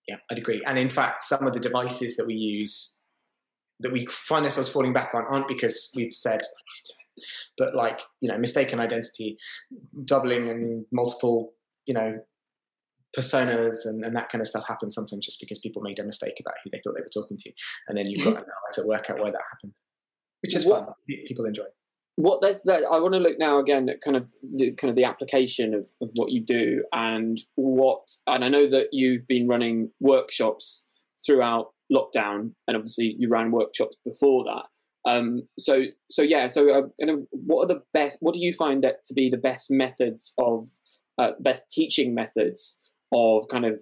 Yeah, 0.09 0.17
I'd 0.31 0.39
agree. 0.39 0.63
And 0.67 0.79
in 0.79 0.89
fact, 0.89 1.23
some 1.23 1.47
of 1.47 1.53
the 1.53 1.61
devices 1.61 2.17
that 2.17 2.27
we 2.27 2.35
use 2.35 3.01
that 3.81 3.93
we 3.93 4.07
find 4.07 4.45
ourselves 4.45 4.69
falling 4.69 4.93
back 4.93 5.13
on 5.15 5.25
aren't 5.29 5.49
because 5.49 5.93
we've 5.97 6.15
said, 6.15 6.43
but 7.59 7.75
like 7.75 8.01
you 8.21 8.29
know, 8.31 8.39
mistaken 8.39 8.81
identity, 8.81 9.37
doubling 10.05 10.49
and 10.51 10.85
multiple, 10.93 11.53
you 11.87 11.95
know, 11.95 12.19
personas 13.19 13.85
and, 13.85 14.05
and 14.05 14.17
that 14.17 14.31
kind 14.31 14.41
of 14.41 14.49
stuff 14.49 14.67
happens 14.67 14.95
sometimes 14.95 15.25
just 15.25 15.41
because 15.41 15.59
people 15.59 15.83
made 15.83 15.99
a 15.99 16.05
mistake 16.05 16.35
about 16.41 16.55
who 16.65 16.71
they 16.71 16.81
thought 16.83 16.95
they 16.97 17.03
were 17.03 17.11
talking 17.23 17.37
to, 17.39 17.53
and 17.89 17.97
then 17.99 18.07
you've 18.07 18.25
got 18.25 18.45
to 18.75 18.83
work 18.87 19.11
out 19.11 19.19
why 19.19 19.31
that 19.31 19.43
happened, 19.51 19.73
which 20.43 20.55
is 20.57 20.67
What- 20.67 20.85
fun. 20.87 20.95
People 21.27 21.45
enjoy. 21.45 21.65
what 22.17 22.43
that's 22.43 22.61
that 22.63 22.83
i 22.93 22.99
want 22.99 23.15
to 23.15 23.21
look 23.21 23.39
now 23.39 23.59
again 23.59 23.89
at 23.89 24.03
kind 24.03 24.19
of 24.19 24.29
the 24.59 24.75
kind 24.75 24.91
of 24.91 24.97
the 24.97 25.05
application 25.05 25.73
of, 25.73 25.87
of 26.03 26.11
what 26.15 26.31
you 26.31 26.41
do 26.45 26.85
and 26.93 27.39
what 27.55 28.03
and 28.27 28.45
i 28.45 28.49
know 28.51 28.69
that 28.69 28.89
you've 28.93 29.27
been 29.27 29.49
running 29.49 29.91
workshops 29.99 30.85
throughout 31.25 31.69
lockdown 31.91 32.53
and 32.69 32.77
obviously 32.77 33.17
you 33.19 33.31
ran 33.31 33.51
workshops 33.51 33.97
before 34.05 34.45
that 34.45 34.65
Um, 35.05 35.43
so 35.59 35.85
so 36.11 36.23
yeah. 36.23 36.47
So 36.47 36.71
uh, 36.71 36.83
kind 37.01 37.11
of 37.11 37.27
what 37.31 37.65
are 37.65 37.75
the 37.75 37.83
best? 37.93 38.19
What 38.21 38.35
do 38.35 38.41
you 38.41 38.53
find 38.53 38.83
that 38.85 39.05
to 39.07 39.15
be 39.15 39.29
the 39.29 39.39
best 39.39 39.71
methods 39.71 40.33
of 40.39 40.67
uh, 41.19 41.33
best 41.41 41.65
teaching 41.71 42.15
methods 42.15 42.79
of 43.13 43.49
kind 43.49 43.65
of 43.65 43.81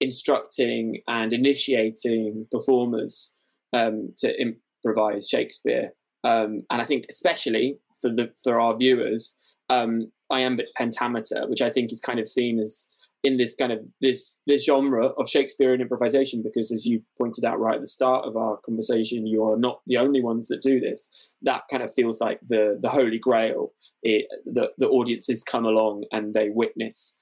instructing 0.00 1.02
and 1.08 1.32
initiating 1.32 2.46
performers 2.52 3.34
um, 3.72 4.12
to 4.18 4.34
improvise 4.40 5.28
Shakespeare? 5.28 5.92
Um, 6.24 6.64
and 6.70 6.82
I 6.82 6.84
think 6.84 7.06
especially 7.08 7.78
for 8.00 8.10
the 8.10 8.32
for 8.42 8.60
our 8.60 8.76
viewers, 8.76 9.36
um, 9.70 10.10
iambic 10.30 10.66
pentameter, 10.76 11.46
which 11.48 11.62
I 11.62 11.70
think 11.70 11.92
is 11.92 12.00
kind 12.00 12.18
of 12.18 12.28
seen 12.28 12.58
as 12.58 12.88
in 13.28 13.36
this 13.36 13.54
kind 13.54 13.72
of 13.72 13.84
this 14.00 14.40
this 14.46 14.64
genre 14.64 15.08
of 15.18 15.28
Shakespearean 15.28 15.82
improvisation 15.82 16.42
because 16.42 16.72
as 16.72 16.86
you 16.86 17.02
pointed 17.18 17.44
out 17.44 17.60
right 17.60 17.74
at 17.74 17.82
the 17.82 17.86
start 17.86 18.24
of 18.24 18.38
our 18.38 18.56
conversation 18.64 19.26
you 19.26 19.44
are 19.44 19.58
not 19.58 19.80
the 19.86 19.98
only 19.98 20.22
ones 20.22 20.48
that 20.48 20.62
do 20.62 20.80
this. 20.80 21.10
That 21.42 21.62
kind 21.70 21.82
of 21.82 21.92
feels 21.92 22.22
like 22.22 22.40
the 22.42 22.78
the 22.80 22.88
holy 22.88 23.18
grail. 23.18 23.72
It, 24.02 24.26
the 24.46 24.70
the 24.78 24.88
audiences 24.88 25.44
come 25.44 25.66
along 25.66 26.04
and 26.10 26.32
they 26.32 26.48
witness 26.48 27.18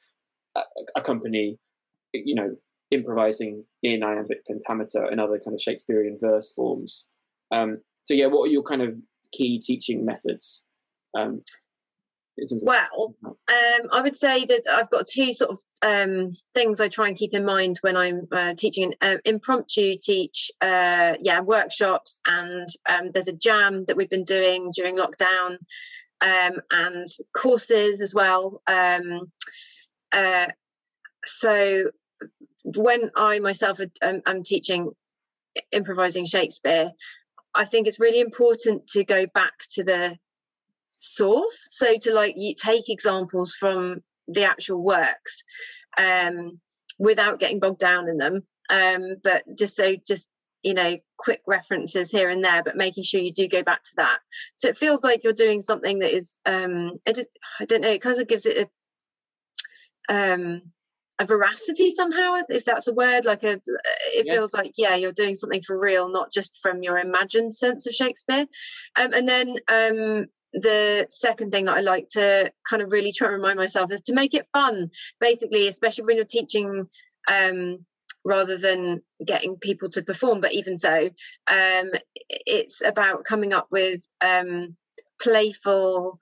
a, 0.57 0.61
a 0.95 1.01
company 1.01 1.59
you 2.15 2.37
know 2.37 2.55
improvising 2.93 3.65
in 3.83 4.05
iambic 4.05 4.47
pentameter 4.47 5.05
and 5.05 5.21
other 5.21 5.41
kind 5.45 5.55
of 5.55 5.61
Shakespearean 5.61 6.19
verse 6.21 6.53
forms. 6.53 7.09
Um, 7.51 7.79
so 8.05 8.15
yeah 8.15 8.27
what 8.27 8.49
are 8.49 8.53
your 8.53 8.63
kind 8.63 8.83
of 8.83 8.95
key 9.33 9.59
teaching 9.59 10.07
methods? 10.07 10.65
Um, 11.19 11.43
well, 12.63 13.15
um, 13.23 13.89
I 13.93 14.03
would 14.03 14.17
say 14.17 14.45
that 14.45 14.65
I've 14.71 14.91
got 14.91 15.07
two 15.07 15.33
sort 15.33 15.53
of 15.53 15.59
um, 15.83 16.31
things 16.55 16.81
I 16.81 16.89
try 16.89 17.09
and 17.09 17.17
keep 17.17 17.35
in 17.35 17.45
mind 17.45 17.79
when 17.81 17.97
I'm 17.97 18.29
uh, 18.31 18.55
teaching 18.55 18.95
uh, 19.01 19.17
impromptu 19.25 19.97
teach, 20.01 20.51
uh, 20.61 21.15
yeah, 21.19 21.41
workshops, 21.41 22.21
and 22.27 22.69
um, 22.89 23.11
there's 23.13 23.29
a 23.29 23.33
jam 23.33 23.85
that 23.87 23.97
we've 23.97 24.11
been 24.11 24.25
doing 24.25 24.71
during 24.75 24.97
lockdown, 24.97 25.59
um, 26.21 26.61
and 26.71 27.07
courses 27.35 28.03
as 28.03 28.15
well. 28.15 28.63
Um, 28.67 29.33
uh, 30.13 30.47
so 31.25 31.91
when 32.65 33.11
I 33.17 33.39
myself 33.39 33.81
am, 34.03 34.23
am 34.27 34.43
teaching 34.43 34.91
improvising 35.73 36.27
Shakespeare, 36.27 36.93
I 37.55 37.65
think 37.65 37.87
it's 37.87 38.01
really 38.01 38.21
important 38.21 38.89
to 38.89 39.05
go 39.05 39.27
back 39.27 39.55
to 39.73 39.85
the 39.85 40.19
source. 40.99 41.69
So 41.71 41.97
to 42.03 42.13
like 42.13 42.35
you 42.37 42.55
take 42.55 42.89
examples 42.89 43.55
from 43.55 44.03
the 44.29 44.45
actual 44.45 44.83
works 44.83 45.45
um 45.97 46.61
without 46.99 47.39
getting 47.39 47.61
bogged 47.61 47.79
down 47.79 48.09
in 48.09 48.17
them 48.17 48.43
um 48.71 49.17
but 49.23 49.45
just 49.57 49.77
so 49.77 49.95
just 50.07 50.29
you 50.63 50.75
know 50.75 50.97
quick 51.17 51.43
references 51.47 52.11
here 52.11 52.29
and 52.29 52.45
there 52.45 52.63
but 52.65 52.77
making 52.77 53.05
sure 53.05 53.21
you 53.21 53.33
do 53.33 53.49
go 53.49 53.63
back 53.63 53.83
to 53.85 53.93
that. 53.99 54.19
So 54.57 54.69
it 54.69 54.77
feels 54.77 55.05
like 55.05 55.23
you're 55.23 55.33
doing 55.33 55.61
something 55.61 56.01
that 56.01 56.15
is 56.15 56.41
um 56.45 56.93
it 57.07 57.15
just 57.15 57.29
i 57.61 57.65
don't 57.65 57.83
know 57.83 57.91
it 57.91 58.03
kind 58.03 58.21
of 58.21 58.29
gives 58.29 58.47
it 58.47 58.69
a 60.09 60.15
um 60.15 60.63
a 61.19 61.25
veracity 61.25 61.91
somehow 61.91 62.39
if 62.49 62.65
that's 62.65 62.89
a 62.89 62.95
word 62.95 63.25
like 63.25 63.43
a 63.43 63.53
it 64.15 64.27
yeah. 64.27 64.35
feels 64.35 64.53
like 64.53 64.73
yeah 64.77 64.97
you're 64.97 65.13
doing 65.13 65.35
something 65.35 65.63
for 65.63 65.79
real 65.79 66.09
not 66.11 66.31
just 66.31 66.59
from 66.61 66.83
your 66.83 66.99
imagined 66.99 67.55
sense 67.55 67.87
of 67.87 67.95
shakespeare. 67.95 68.47
Um, 68.97 69.13
and 69.13 69.29
then 69.29 69.57
um 69.69 70.27
the 70.57 71.07
second 71.11 71.53
thing 71.53 71.67
that 71.67 71.77
I 71.77 71.81
like 71.81 72.09
to 72.11 72.51
kind 72.69 72.83
of 72.83 72.91
really 72.91 73.13
try 73.13 73.29
and 73.29 73.37
remind 73.37 73.59
myself 73.59 73.93
is 73.93 74.01
to 74.03 74.15
make 74.15 74.35
it 74.35 74.49
fun, 74.53 74.91
basically, 75.21 75.69
especially 75.69 76.05
when 76.05 76.17
you're 76.17 76.25
teaching 76.25 76.87
um, 77.31 77.85
rather 78.25 78.57
than 78.57 79.03
getting 79.25 79.57
people 79.57 79.91
to 79.91 80.03
perform. 80.03 80.41
But 80.41 80.55
even 80.55 80.79
so, 80.79 81.11
um, 81.47 81.91
it's 82.29 82.83
about 82.83 83.25
coming 83.25 83.53
up 83.53 83.69
with 83.71 84.01
um, 84.25 84.77
playful, 85.21 86.19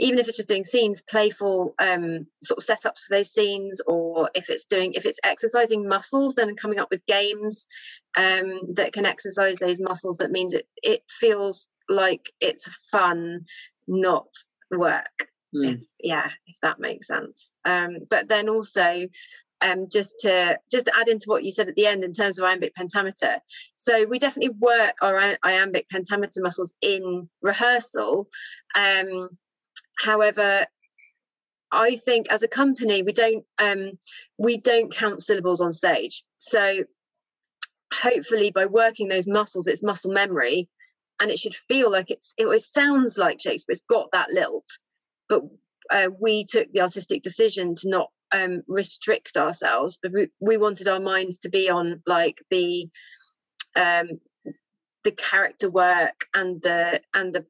even 0.00 0.18
if 0.18 0.26
it's 0.26 0.36
just 0.36 0.48
doing 0.48 0.64
scenes, 0.64 1.00
playful 1.08 1.74
um, 1.78 2.26
sort 2.42 2.58
of 2.58 2.64
setups 2.64 3.06
for 3.06 3.16
those 3.16 3.32
scenes, 3.32 3.80
or 3.86 4.30
if 4.34 4.50
it's 4.50 4.66
doing, 4.66 4.94
if 4.94 5.06
it's 5.06 5.20
exercising 5.22 5.86
muscles, 5.86 6.34
then 6.34 6.56
coming 6.56 6.80
up 6.80 6.88
with 6.90 7.06
games 7.06 7.68
um, 8.16 8.74
that 8.74 8.92
can 8.92 9.06
exercise 9.06 9.58
those 9.58 9.78
muscles. 9.80 10.18
That 10.18 10.32
means 10.32 10.54
it 10.54 10.66
it 10.82 11.02
feels 11.08 11.68
like 11.88 12.32
it's 12.40 12.68
fun 12.90 13.46
not 13.86 14.28
work. 14.70 15.28
Mm. 15.54 15.74
If, 15.74 15.80
yeah, 16.00 16.28
if 16.46 16.56
that 16.62 16.80
makes 16.80 17.06
sense. 17.06 17.52
Um, 17.64 17.98
but 18.10 18.28
then 18.28 18.48
also, 18.48 19.08
um, 19.60 19.86
just 19.90 20.20
to 20.20 20.58
just 20.70 20.86
to 20.86 20.92
add 20.98 21.08
into 21.08 21.26
what 21.28 21.44
you 21.44 21.50
said 21.50 21.68
at 21.68 21.76
the 21.76 21.86
end 21.86 22.04
in 22.04 22.12
terms 22.12 22.38
of 22.38 22.44
iambic 22.44 22.74
pentameter. 22.74 23.38
So 23.76 24.06
we 24.06 24.18
definitely 24.18 24.54
work 24.58 24.96
our 25.00 25.36
iambic 25.42 25.88
pentameter 25.88 26.42
muscles 26.42 26.74
in 26.82 27.28
rehearsal. 27.42 28.28
Um, 28.74 29.30
however, 29.98 30.66
I 31.72 31.96
think 31.96 32.26
as 32.30 32.42
a 32.42 32.48
company 32.48 33.02
we 33.02 33.12
don't 33.12 33.44
um, 33.58 33.92
we 34.36 34.58
don't 34.58 34.94
count 34.94 35.22
syllables 35.22 35.60
on 35.60 35.72
stage. 35.72 36.24
So 36.38 36.84
hopefully 37.92 38.50
by 38.50 38.66
working 38.66 39.08
those 39.08 39.26
muscles, 39.26 39.66
it's 39.66 39.82
muscle 39.82 40.12
memory 40.12 40.68
and 41.20 41.30
it 41.30 41.38
should 41.38 41.54
feel 41.54 41.90
like 41.90 42.10
it's 42.10 42.34
it, 42.38 42.46
it 42.46 42.62
sounds 42.62 43.18
like 43.18 43.40
Shakespeare's 43.40 43.82
got 43.88 44.08
that 44.12 44.30
lilt, 44.30 44.68
but 45.28 45.42
uh, 45.90 46.08
we 46.18 46.44
took 46.44 46.72
the 46.72 46.80
artistic 46.80 47.22
decision 47.22 47.74
to 47.76 47.88
not 47.88 48.10
um, 48.32 48.62
restrict 48.66 49.36
ourselves, 49.36 49.98
but 50.02 50.12
we, 50.12 50.28
we, 50.40 50.56
wanted 50.56 50.88
our 50.88 51.00
minds 51.00 51.38
to 51.40 51.48
be 51.48 51.70
on 51.70 52.02
like 52.06 52.38
the 52.50 52.88
um, 53.76 54.20
the 55.04 55.12
character 55.12 55.70
work 55.70 56.26
and 56.34 56.60
the 56.62 57.00
and 57.14 57.34
the 57.34 57.46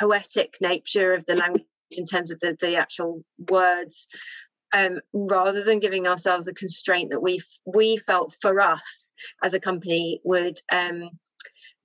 poetic 0.00 0.56
nature 0.60 1.12
of 1.12 1.24
the 1.26 1.36
language 1.36 1.64
in 1.92 2.04
terms 2.04 2.30
of 2.30 2.40
the, 2.40 2.56
the 2.60 2.76
actual 2.76 3.22
words 3.48 4.08
um, 4.72 5.00
rather 5.12 5.62
than 5.62 5.78
giving 5.78 6.06
ourselves 6.06 6.48
a 6.48 6.54
constraint 6.54 7.10
that 7.10 7.22
we 7.22 7.40
we 7.64 7.96
felt 7.96 8.34
for 8.40 8.60
us 8.60 9.10
as 9.42 9.54
a 9.54 9.60
company 9.60 10.20
would 10.24 10.58
um, 10.72 11.10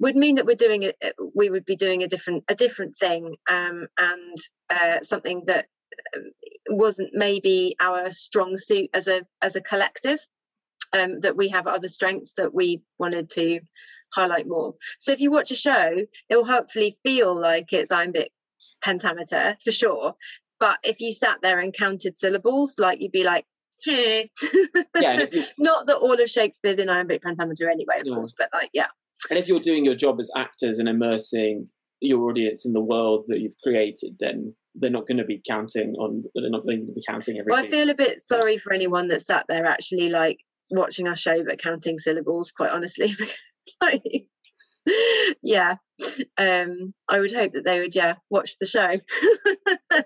would 0.02 0.16
mean 0.16 0.36
that 0.36 0.46
we're 0.46 0.56
doing 0.56 0.84
it 0.84 0.98
we 1.36 1.50
would 1.50 1.64
be 1.64 1.76
doing 1.76 2.04
a 2.04 2.08
different 2.08 2.44
a 2.50 2.56
different 2.56 2.98
thing 2.98 3.36
um, 3.50 3.88
and 3.98 4.38
uh, 4.70 5.02
something 5.02 5.44
that 5.46 5.68
um, 6.16 6.24
wasn't 6.70 7.10
maybe 7.14 7.76
our 7.80 8.12
strong 8.12 8.58
suit 8.58 8.90
as 8.94 9.08
a 9.08 9.22
as 9.42 9.56
a 9.56 9.62
collective 9.62 10.20
um, 10.92 11.22
that 11.22 11.38
we 11.38 11.50
have 11.50 11.68
other 11.68 11.88
strengths 11.88 12.34
that 12.36 12.54
we 12.54 12.82
wanted 13.00 13.30
to 13.30 13.62
highlight 14.14 14.46
more. 14.46 14.76
So 15.00 15.14
if 15.14 15.22
you 15.22 15.32
watch 15.32 15.52
a 15.52 15.56
show 15.56 15.96
it 16.30 16.36
will 16.36 16.46
hopefully 16.46 16.98
feel 17.04 17.40
like 17.40 17.72
it's 17.72 17.92
iambic 17.92 18.32
pentameter 18.84 19.58
for 19.64 19.72
sure. 19.72 20.16
But 20.60 20.80
if 20.84 21.00
you 21.00 21.14
sat 21.14 21.38
there 21.42 21.60
and 21.60 21.74
counted 21.74 22.18
syllables 22.18 22.76
like 22.80 23.02
you'd 23.02 23.12
be 23.12 23.24
like 23.24 23.46
yeah 23.86 24.24
you... 25.32 25.46
not 25.58 25.88
that 25.88 25.98
all 25.98 26.20
of 26.20 26.30
shakespeare's 26.30 26.78
in 26.78 26.88
iambic 26.88 27.24
pentameter 27.24 27.68
anyway 27.68 28.00
of 28.00 28.06
course 28.06 28.32
but 28.38 28.48
like 28.54 28.70
yeah 28.74 28.88
and 29.30 29.40
if 29.40 29.48
you're 29.48 29.60
doing 29.60 29.86
your 29.86 29.96
job 29.96 30.20
as 30.20 30.32
actors 30.36 30.80
and 30.80 30.90
immersing 30.90 31.68
your 32.02 32.30
audience 32.30 32.66
in 32.66 32.74
the 32.74 32.82
world 32.82 33.26
that 33.28 33.40
you've 33.40 33.58
created, 33.64 34.16
then 34.20 34.56
they're 34.76 34.90
not 34.90 35.08
going 35.08 35.18
to 35.18 35.26
be 35.26 35.42
counting 35.48 35.94
on. 35.96 36.24
They're 36.34 36.50
not 36.50 36.64
going 36.64 36.88
to 36.88 36.94
be 36.94 37.02
counting 37.08 37.36
everything. 37.36 37.52
Well, 37.52 37.64
I 37.64 37.70
feel 37.70 37.90
a 37.90 37.96
bit 37.96 38.20
sorry 38.20 38.58
for 38.58 38.74
anyone 38.74 39.08
that 39.10 39.22
sat 39.22 39.46
there 39.48 39.66
actually 39.66 40.10
like 40.10 40.40
watching 40.72 41.08
our 41.08 41.16
show 41.16 41.44
but 41.44 41.62
counting 41.62 41.98
syllables. 41.98 42.52
Quite 42.52 42.72
honestly, 42.72 43.14
like, 43.82 44.04
yeah, 45.44 45.76
um, 46.38 46.94
I 47.08 47.20
would 47.20 47.34
hope 47.34 47.54
that 47.54 47.64
they 47.66 47.80
would 47.80 47.96
yeah 47.96 48.16
watch 48.30 48.58
the 48.60 48.66
show. 48.66 48.96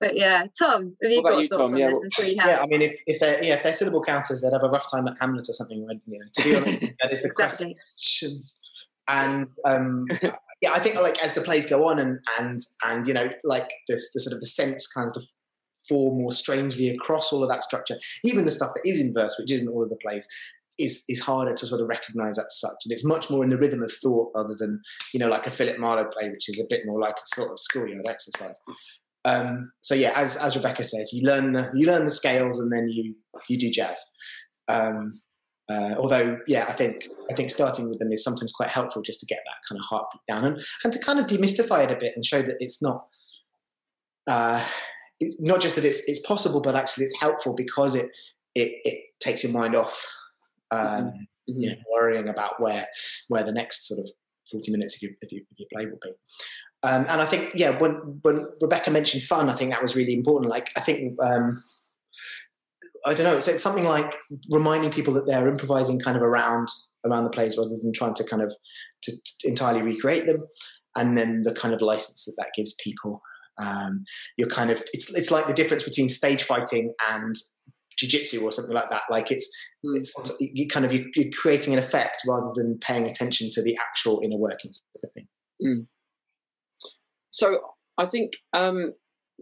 but 0.00 0.16
yeah, 0.16 0.46
Tom, 0.58 0.96
have 1.02 1.10
you 1.10 1.22
got 1.22 1.40
you, 1.40 1.48
thoughts 1.48 1.70
Tom? 1.70 1.74
on 1.74 1.78
yeah, 1.78 1.88
this? 1.88 2.18
Well, 2.18 2.28
yeah, 2.28 2.60
I 2.62 2.66
mean, 2.66 2.82
if, 2.82 2.94
if 3.06 3.20
they're 3.20 3.42
yeah 3.42 3.54
if 3.54 3.62
they're 3.62 3.72
syllable 3.72 4.04
counters, 4.04 4.42
they'd 4.42 4.52
have 4.52 4.62
a 4.62 4.68
rough 4.68 4.90
time 4.90 5.08
at 5.08 5.16
Hamlet 5.20 5.46
or 5.48 5.54
something. 5.54 5.78
You 5.78 6.18
know, 6.18 6.24
to 6.34 6.44
be 6.44 6.56
honest, 6.56 6.80
that 7.02 7.12
is 7.12 7.22
the 7.22 7.28
exactly. 7.28 7.74
question 7.74 8.44
and 9.10 9.44
um, 9.66 10.06
yeah, 10.62 10.72
I 10.72 10.78
think 10.78 10.96
like 10.96 11.22
as 11.22 11.34
the 11.34 11.42
plays 11.42 11.68
go 11.68 11.88
on 11.88 11.98
and 11.98 12.18
and 12.38 12.60
and 12.84 13.06
you 13.06 13.14
know 13.14 13.30
like 13.44 13.70
this 13.88 14.12
the 14.12 14.20
sort 14.20 14.34
of 14.34 14.40
the 14.40 14.46
sense 14.46 14.86
kind 14.86 15.10
of 15.16 15.24
form 15.88 16.22
more 16.22 16.32
strangely 16.32 16.88
across 16.90 17.32
all 17.32 17.42
of 17.42 17.48
that 17.48 17.62
structure, 17.62 17.98
even 18.24 18.44
the 18.44 18.50
stuff 18.50 18.70
that 18.74 18.88
is 18.88 19.00
in 19.00 19.12
verse, 19.12 19.36
which 19.38 19.50
isn't 19.50 19.68
all 19.68 19.82
of 19.82 19.90
the 19.90 19.96
plays. 19.96 20.26
Is, 20.78 21.04
is 21.10 21.20
harder 21.20 21.52
to 21.52 21.66
sort 21.66 21.82
of 21.82 21.88
recognize 21.88 22.38
as 22.38 22.58
such, 22.58 22.72
and 22.86 22.92
it's 22.92 23.04
much 23.04 23.28
more 23.28 23.44
in 23.44 23.50
the 23.50 23.58
rhythm 23.58 23.82
of 23.82 23.92
thought 23.92 24.32
rather 24.34 24.56
than 24.58 24.80
you 25.12 25.20
know 25.20 25.28
like 25.28 25.46
a 25.46 25.50
Philip 25.50 25.78
Marlowe 25.78 26.08
play, 26.10 26.30
which 26.30 26.48
is 26.48 26.58
a 26.58 26.64
bit 26.70 26.86
more 26.86 26.98
like 26.98 27.16
a 27.16 27.36
sort 27.36 27.50
of 27.50 27.60
schoolyard 27.60 28.08
exercise. 28.08 28.58
Um, 29.26 29.72
so 29.82 29.94
yeah, 29.94 30.12
as 30.16 30.38
as 30.38 30.56
Rebecca 30.56 30.82
says, 30.82 31.12
you 31.12 31.26
learn 31.26 31.52
the 31.52 31.70
you 31.74 31.86
learn 31.86 32.06
the 32.06 32.10
scales 32.10 32.58
and 32.58 32.72
then 32.72 32.88
you 32.88 33.14
you 33.46 33.58
do 33.58 33.70
jazz. 33.70 34.02
Um, 34.68 35.10
uh, 35.70 35.94
although, 35.98 36.38
yeah, 36.46 36.66
I 36.68 36.72
think 36.72 37.08
I 37.30 37.34
think 37.34 37.50
starting 37.50 37.88
with 37.88 37.98
them 37.98 38.12
is 38.12 38.24
sometimes 38.24 38.52
quite 38.52 38.70
helpful 38.70 39.02
just 39.02 39.20
to 39.20 39.26
get 39.26 39.40
that 39.44 39.68
kind 39.68 39.78
of 39.78 39.86
heartbeat 39.86 40.22
down 40.28 40.44
and, 40.44 40.64
and 40.84 40.92
to 40.92 40.98
kind 40.98 41.18
of 41.18 41.26
demystify 41.26 41.84
it 41.84 41.90
a 41.90 41.96
bit 41.96 42.12
and 42.16 42.24
show 42.24 42.42
that 42.42 42.56
it's 42.60 42.82
not 42.82 43.06
uh, 44.26 44.64
it's 45.20 45.40
not 45.40 45.60
just 45.60 45.76
that 45.76 45.84
it's 45.84 46.08
it's 46.08 46.26
possible, 46.26 46.60
but 46.60 46.74
actually 46.74 47.04
it's 47.04 47.20
helpful 47.20 47.54
because 47.54 47.94
it 47.94 48.10
it, 48.54 48.80
it 48.84 49.04
takes 49.20 49.44
your 49.44 49.52
mind 49.52 49.76
off 49.76 50.04
um, 50.72 50.80
mm-hmm. 50.80 51.22
you 51.46 51.70
know, 51.70 51.76
worrying 51.92 52.28
about 52.28 52.60
where 52.60 52.86
where 53.28 53.44
the 53.44 53.52
next 53.52 53.86
sort 53.86 54.00
of 54.00 54.10
40 54.50 54.72
minutes 54.72 54.96
if 54.96 55.02
you, 55.02 55.14
if 55.20 55.32
you, 55.32 55.42
if 55.52 55.58
you 55.58 55.66
play 55.72 55.86
will 55.86 55.98
be. 56.02 56.10
Um, 56.82 57.06
and 57.08 57.20
I 57.20 57.26
think, 57.26 57.52
yeah, 57.54 57.78
when, 57.78 58.20
when 58.22 58.48
Rebecca 58.60 58.90
mentioned 58.90 59.22
fun, 59.22 59.50
I 59.50 59.56
think 59.56 59.70
that 59.70 59.82
was 59.82 59.96
really 59.96 60.14
important. 60.14 60.50
Like, 60.50 60.70
I 60.76 60.80
think, 60.80 61.18
um, 61.22 61.62
I 63.06 63.14
don't 63.14 63.24
know, 63.24 63.34
it's, 63.34 63.48
it's 63.48 63.62
something 63.62 63.84
like 63.84 64.16
reminding 64.50 64.90
people 64.90 65.14
that 65.14 65.26
they're 65.26 65.48
improvising 65.48 66.00
kind 66.00 66.16
of 66.16 66.22
around 66.22 66.68
around 67.04 67.24
the 67.24 67.30
plays 67.30 67.56
rather 67.56 67.70
than 67.82 67.92
trying 67.94 68.14
to 68.14 68.24
kind 68.24 68.42
of 68.42 68.54
to, 69.02 69.12
to 69.12 69.48
entirely 69.48 69.82
recreate 69.82 70.26
them. 70.26 70.46
And 70.96 71.16
then 71.16 71.42
the 71.42 71.54
kind 71.54 71.72
of 71.72 71.80
license 71.80 72.24
that 72.24 72.34
that 72.38 72.50
gives 72.54 72.74
people. 72.82 73.22
Um, 73.58 74.04
you're 74.38 74.48
kind 74.48 74.70
of 74.70 74.82
it's 74.94 75.14
it's 75.14 75.30
like 75.30 75.46
the 75.46 75.52
difference 75.52 75.82
between 75.82 76.08
stage 76.08 76.42
fighting 76.42 76.94
and 77.10 77.34
jiu-jitsu 78.00 78.42
or 78.42 78.50
something 78.50 78.74
like 78.74 78.88
that 78.88 79.02
like 79.10 79.30
it's, 79.30 79.46
mm. 79.84 79.98
it's 79.98 80.12
you 80.40 80.66
kind 80.66 80.86
of 80.86 80.92
you, 80.92 81.04
are 81.18 81.30
creating 81.34 81.74
an 81.74 81.78
effect 81.78 82.22
rather 82.26 82.50
than 82.54 82.78
paying 82.78 83.06
attention 83.06 83.50
to 83.52 83.62
the 83.62 83.76
actual 83.76 84.20
inner 84.24 84.38
workings 84.38 84.82
of 84.94 85.00
the 85.02 85.08
thing 85.08 85.28
mm. 85.62 85.86
so 87.28 87.60
i 87.98 88.06
think 88.06 88.32
um 88.54 88.94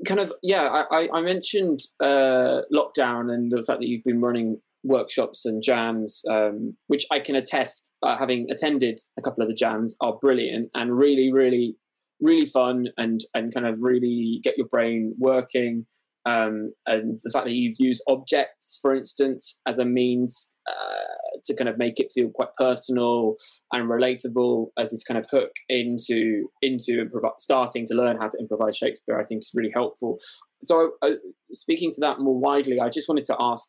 kind 0.07 0.21
of 0.21 0.33
yeah 0.43 0.85
i 0.91 1.09
i 1.13 1.21
mentioned 1.21 1.81
uh 2.01 2.61
lockdown 2.73 3.33
and 3.33 3.51
the 3.51 3.65
fact 3.65 3.81
that 3.81 3.89
you've 3.89 4.05
been 4.05 4.21
running 4.21 4.61
workshops 4.85 5.45
and 5.45 5.63
jams 5.63 6.23
um 6.31 6.77
which 6.87 7.05
i 7.11 7.19
can 7.19 7.35
attest 7.35 7.93
uh, 8.03 8.17
having 8.17 8.47
attended 8.51 9.01
a 9.19 9.23
couple 9.23 9.43
of 9.43 9.49
the 9.49 9.55
jams 9.55 9.97
are 10.01 10.17
brilliant 10.21 10.71
and 10.75 10.97
really 10.97 11.33
really 11.33 11.77
really 12.21 12.47
fun 12.47 12.87
and 12.97 13.21
and 13.35 13.53
kind 13.53 13.67
of 13.67 13.79
really 13.81 14.41
get 14.43 14.57
your 14.57 14.69
brain 14.69 15.15
working 15.19 15.87
um, 16.27 16.73
and 16.87 17.17
the 17.23 17.31
fact 17.31 17.47
that 17.47 17.55
you 17.55 17.75
use 17.79 18.03
objects, 18.09 18.79
for 18.83 18.95
instance, 18.95 19.59
as 19.67 19.79
a 19.79 19.85
means 19.85 20.55
uh, 20.69 21.39
to 21.45 21.55
kind 21.55 21.69
of 21.69 21.79
make 21.79 21.99
it 22.01 22.13
feel 22.15 22.31
quite 22.31 22.53
personal 22.59 23.37
and 23.73 23.89
relatable 23.89 24.67
as 24.79 24.91
this 24.91 25.05
kind 25.05 25.19
of 25.19 25.27
hook 25.31 25.53
into 25.69 26.49
into 26.61 27.05
improv- 27.05 27.33
starting 27.39 27.87
to 27.87 27.95
learn 27.95 28.19
how 28.19 28.29
to 28.29 28.39
improvise 28.39 28.77
Shakespeare, 28.77 29.19
I 29.19 29.25
think 29.25 29.43
is 29.43 29.53
really 29.55 29.73
helpful. 29.73 30.19
So, 30.61 30.93
uh, 31.03 31.13
speaking 31.53 31.93
to 31.93 32.01
that 32.01 32.21
more 32.21 32.39
widely, 32.39 32.81
I 32.81 32.89
just 32.89 33.09
wanted 33.09 33.25
to 33.27 33.37
ask 33.39 33.69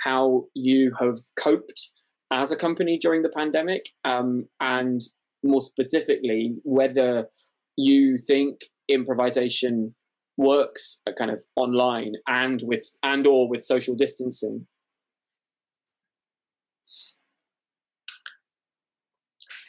how 0.00 0.46
you 0.54 0.94
have 0.98 1.18
coped 1.38 1.92
as 2.32 2.50
a 2.50 2.56
company 2.56 2.98
during 2.98 3.22
the 3.22 3.28
pandemic, 3.28 3.90
um, 4.04 4.48
and 4.60 5.02
more 5.44 5.60
specifically, 5.60 6.54
whether 6.62 7.28
you 7.76 8.16
think 8.16 8.60
improvisation 8.88 9.94
works 10.36 11.00
kind 11.18 11.30
of 11.30 11.42
online 11.56 12.14
and 12.26 12.62
with 12.64 12.98
and 13.02 13.26
or 13.26 13.48
with 13.48 13.64
social 13.64 13.94
distancing 13.94 14.66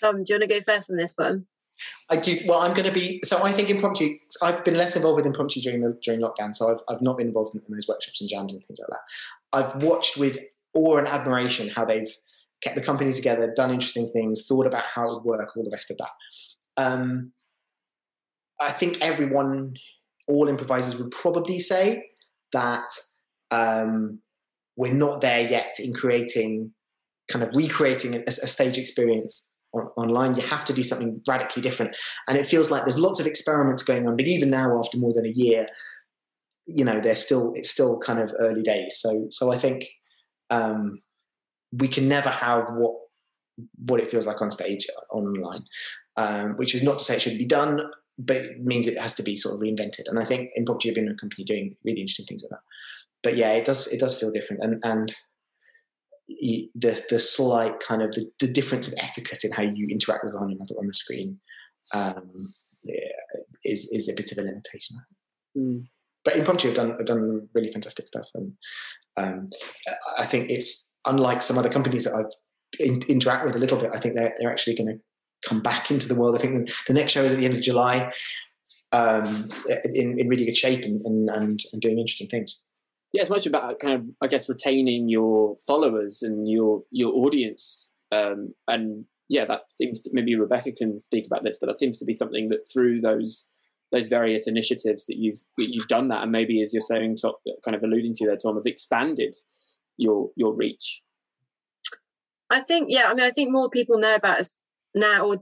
Tom, 0.03 0.24
do 0.24 0.34
you 0.34 0.39
want 0.39 0.49
to 0.49 0.59
go 0.59 0.61
first 0.66 0.91
on 0.91 0.97
this 0.97 1.14
one? 1.16 1.45
I 2.09 2.18
do. 2.18 2.38
Well, 2.45 2.59
I'm 2.59 2.74
going 2.74 2.86
to 2.86 2.91
be. 2.91 3.22
So 3.24 3.43
I 3.43 3.51
think 3.51 3.70
impromptu. 3.70 4.18
I've 4.41 4.64
been 4.66 4.76
less 4.76 4.95
involved 4.95 5.18
with 5.18 5.26
impromptu 5.26 5.61
during 5.61 5.82
the 5.82 5.97
during 6.03 6.22
lockdown. 6.22 6.53
So 6.53 6.72
I've 6.72 6.82
I've 6.89 7.01
not 7.01 7.18
been 7.18 7.28
involved 7.28 7.55
in, 7.55 7.61
in 7.61 7.74
those 7.74 7.88
workshops 7.88 8.22
and 8.22 8.30
jams 8.30 8.53
and 8.53 8.64
things 8.66 8.80
like 8.80 8.89
that. 8.89 8.99
I've 9.57 9.84
watched 9.84 10.18
with 10.18 10.39
awe 10.74 10.97
and 10.97 11.07
admiration 11.07 11.70
how 11.70 11.86
they've 11.86 12.14
kept 12.61 12.76
the 12.76 12.84
company 12.84 13.11
together, 13.11 13.51
done 13.55 13.72
interesting 13.72 14.09
things, 14.11 14.45
thought 14.45 14.68
about 14.68 14.86
how 14.93 15.03
it 15.03 15.24
would 15.24 15.39
work, 15.39 15.55
all 15.55 15.64
the 15.64 15.72
rest 15.72 15.91
of 15.91 15.97
that. 15.97 16.84
Um, 16.84 17.32
I 18.61 18.72
think 18.72 18.99
everyone 19.01 19.76
all 20.28 20.48
improvisers 20.48 20.98
would 20.98 21.12
probably 21.12 21.60
say 21.60 22.04
that 22.52 22.90
um, 23.52 24.20
we're 24.76 24.94
not 24.94 25.22
there 25.22 25.42
yet 25.42 25.76
in 25.80 25.94
creating, 25.94 26.72
kind 27.30 27.44
of 27.44 27.56
recreating 27.56 28.16
a, 28.16 28.24
a 28.28 28.32
stage 28.32 28.78
experience 28.78 29.56
on, 29.74 29.90
online. 29.98 30.36
You 30.36 30.44
have 30.44 30.66
to 30.66 30.74
do 30.74 30.84
something 30.84 31.22
radically 31.28 31.62
different. 31.62 31.96
And 32.28 32.38
it 32.38 32.48
feels 32.48 32.72
like 32.72 32.84
there's 32.84 33.00
lots 33.00 33.20
of 33.20 33.28
experiments 33.28 33.84
going 33.84 34.08
on, 34.08 34.16
but 34.16 34.28
even 34.28 34.50
now, 34.50 34.80
after 34.80 34.98
more 34.98 35.14
than 35.14 35.26
a 35.26 35.34
year, 35.34 35.68
you 36.66 36.86
know, 36.86 37.02
they're 37.02 37.16
still, 37.16 37.54
it's 37.56 37.70
still 37.70 38.00
kind 38.00 38.20
of 38.20 38.34
early 38.40 38.64
days. 38.64 38.98
So, 39.00 39.28
so 39.30 39.52
I 39.52 39.58
think 39.58 39.86
um, 40.50 41.02
we 41.72 41.88
can 41.88 42.08
never 42.08 42.30
have 42.30 42.66
what, 42.72 42.96
what 43.86 44.00
it 44.00 44.08
feels 44.08 44.26
like 44.26 44.42
on 44.42 44.50
stage 44.50 44.88
online, 45.12 45.66
um, 46.16 46.52
which 46.58 46.74
is 46.74 46.82
not 46.82 47.00
to 47.00 47.06
say 47.06 47.16
it 47.16 47.22
shouldn't 47.22 47.40
be 47.40 47.46
done 47.46 47.82
but 48.18 48.38
it 48.38 48.64
means 48.64 48.88
it 48.88 48.99
has 48.99 49.16
to 49.16 49.24
be 49.24 49.36
sort 49.36 49.55
of 49.55 49.61
reinvented. 49.61 50.07
And 50.07 50.20
I 50.20 50.26
think 50.26 50.51
Impromptu 50.55 50.89
have 50.89 50.95
been 50.95 51.07
a 51.07 51.16
company 51.16 51.43
doing 51.43 51.76
really 51.84 52.01
interesting 52.01 52.26
things 52.26 52.43
with 52.43 52.51
that. 52.51 52.61
But 53.24 53.38
yeah, 53.38 53.51
it 53.51 53.66
does 53.66 53.88
it 53.88 53.99
does 53.99 54.20
feel 54.20 54.32
different, 54.32 54.64
and 54.64 54.80
and 54.84 55.14
the 56.28 56.70
the 57.09 57.20
slight 57.20 57.80
kind 57.80 58.01
of 58.01 58.14
the, 58.14 58.30
the 58.39 58.47
difference 58.47 58.88
of 58.88 58.93
etiquette 58.99 59.43
in 59.43 59.51
how 59.51 59.64
you 59.64 59.88
interact 59.89 60.24
with 60.24 60.34
one 60.34 60.51
another 60.51 60.76
on 60.78 60.88
the 60.88 60.93
screen 60.93 61.39
um, 61.93 62.30
yeah, 62.84 62.95
is 63.64 63.89
is 63.91 64.09
a 64.09 64.16
bit 64.16 64.32
of 64.32 64.38
a 64.38 64.41
limitation. 64.41 64.97
Mm. 65.57 65.86
But 66.24 66.38
Impromptu 66.38 66.68
have 66.68 66.76
done 66.76 66.91
have 66.91 67.05
done 67.05 67.49
really 67.53 67.72
fantastic 67.72 68.07
stuff, 68.07 68.28
and 68.34 68.53
um, 69.18 69.47
I 70.18 70.26
think 70.26 70.49
it's 70.49 70.97
unlike 71.05 71.41
some 71.43 71.57
other 71.57 71.70
companies 71.70 72.05
that 72.05 72.14
I've 72.14 72.34
in, 72.80 73.01
interact 73.07 73.45
with 73.45 73.55
a 73.55 73.59
little 73.59 73.78
bit. 73.78 73.91
I 73.93 73.99
think 73.99 74.16
they're 74.16 74.34
they're 74.39 74.51
actually 74.51 74.76
going 74.76 74.88
to 74.88 74.99
come 75.48 75.62
back 75.62 75.91
into 75.91 76.08
the 76.08 76.16
world. 76.16 76.36
I 76.36 76.39
think 76.39 76.72
the 76.88 76.94
next 76.94 77.14
show 77.14 77.24
is 77.24 77.34
at 77.34 77.39
the 77.39 77.46
end 77.46 77.56
of 77.56 77.62
July, 77.62 78.12
um, 78.91 79.48
in, 79.86 80.20
in 80.20 80.28
really 80.28 80.46
good 80.46 80.58
shape 80.58 80.84
and, 80.84 81.06
and, 81.06 81.30
and, 81.30 81.60
and 81.72 81.82
doing 81.82 82.00
interesting 82.00 82.28
things. 82.28 82.64
Yeah, 83.14 83.22
it's 83.22 83.30
much 83.30 83.46
about 83.46 83.80
kind 83.80 83.94
of, 83.94 84.08
I 84.22 84.28
guess, 84.28 84.50
retaining 84.50 85.08
your 85.08 85.56
followers 85.68 86.24
and 86.24 86.50
your 86.50 86.84
your 86.89 87.14
audience. 87.14 87.91
Um, 88.12 88.56
and 88.68 89.06
yeah, 89.30 89.46
that 89.46 89.68
seems 89.68 90.02
to, 90.02 90.10
maybe 90.14 90.36
Rebecca 90.36 90.72
can 90.72 91.00
speak 91.00 91.26
about 91.28 91.44
this, 91.44 91.58
but 91.60 91.68
that 91.68 91.78
seems 91.78 92.00
to 92.00 92.06
be 92.06 92.14
something 92.14 92.48
that 92.50 92.68
through 92.72 93.02
those 93.02 93.50
those 93.91 94.08
various 94.08 94.48
initiatives 94.48 95.06
that 95.06 95.18
you've 95.18 95.44
you've 95.58 95.88
done 95.88 96.08
that, 96.08 96.24
and 96.24 96.32
maybe 96.32 96.64
as 96.64 96.74
you're 96.74 96.82
saying, 96.82 97.18
kind 97.64 97.76
of 97.76 97.84
alluding 97.84 98.14
to 98.16 98.26
there, 98.26 98.38
Tom, 98.38 98.56
have 98.56 98.66
expanded 98.66 99.36
your 99.98 100.32
your 100.36 100.56
reach. 100.56 101.04
I 102.50 102.62
think, 102.62 102.88
yeah, 102.89 103.06
I 103.06 103.14
mean, 103.14 103.24
I 103.24 103.32
think 103.32 103.52
more 103.52 103.70
people 103.70 104.00
know 104.00 104.16
about 104.16 104.39
us 104.39 104.62
now 104.94 105.36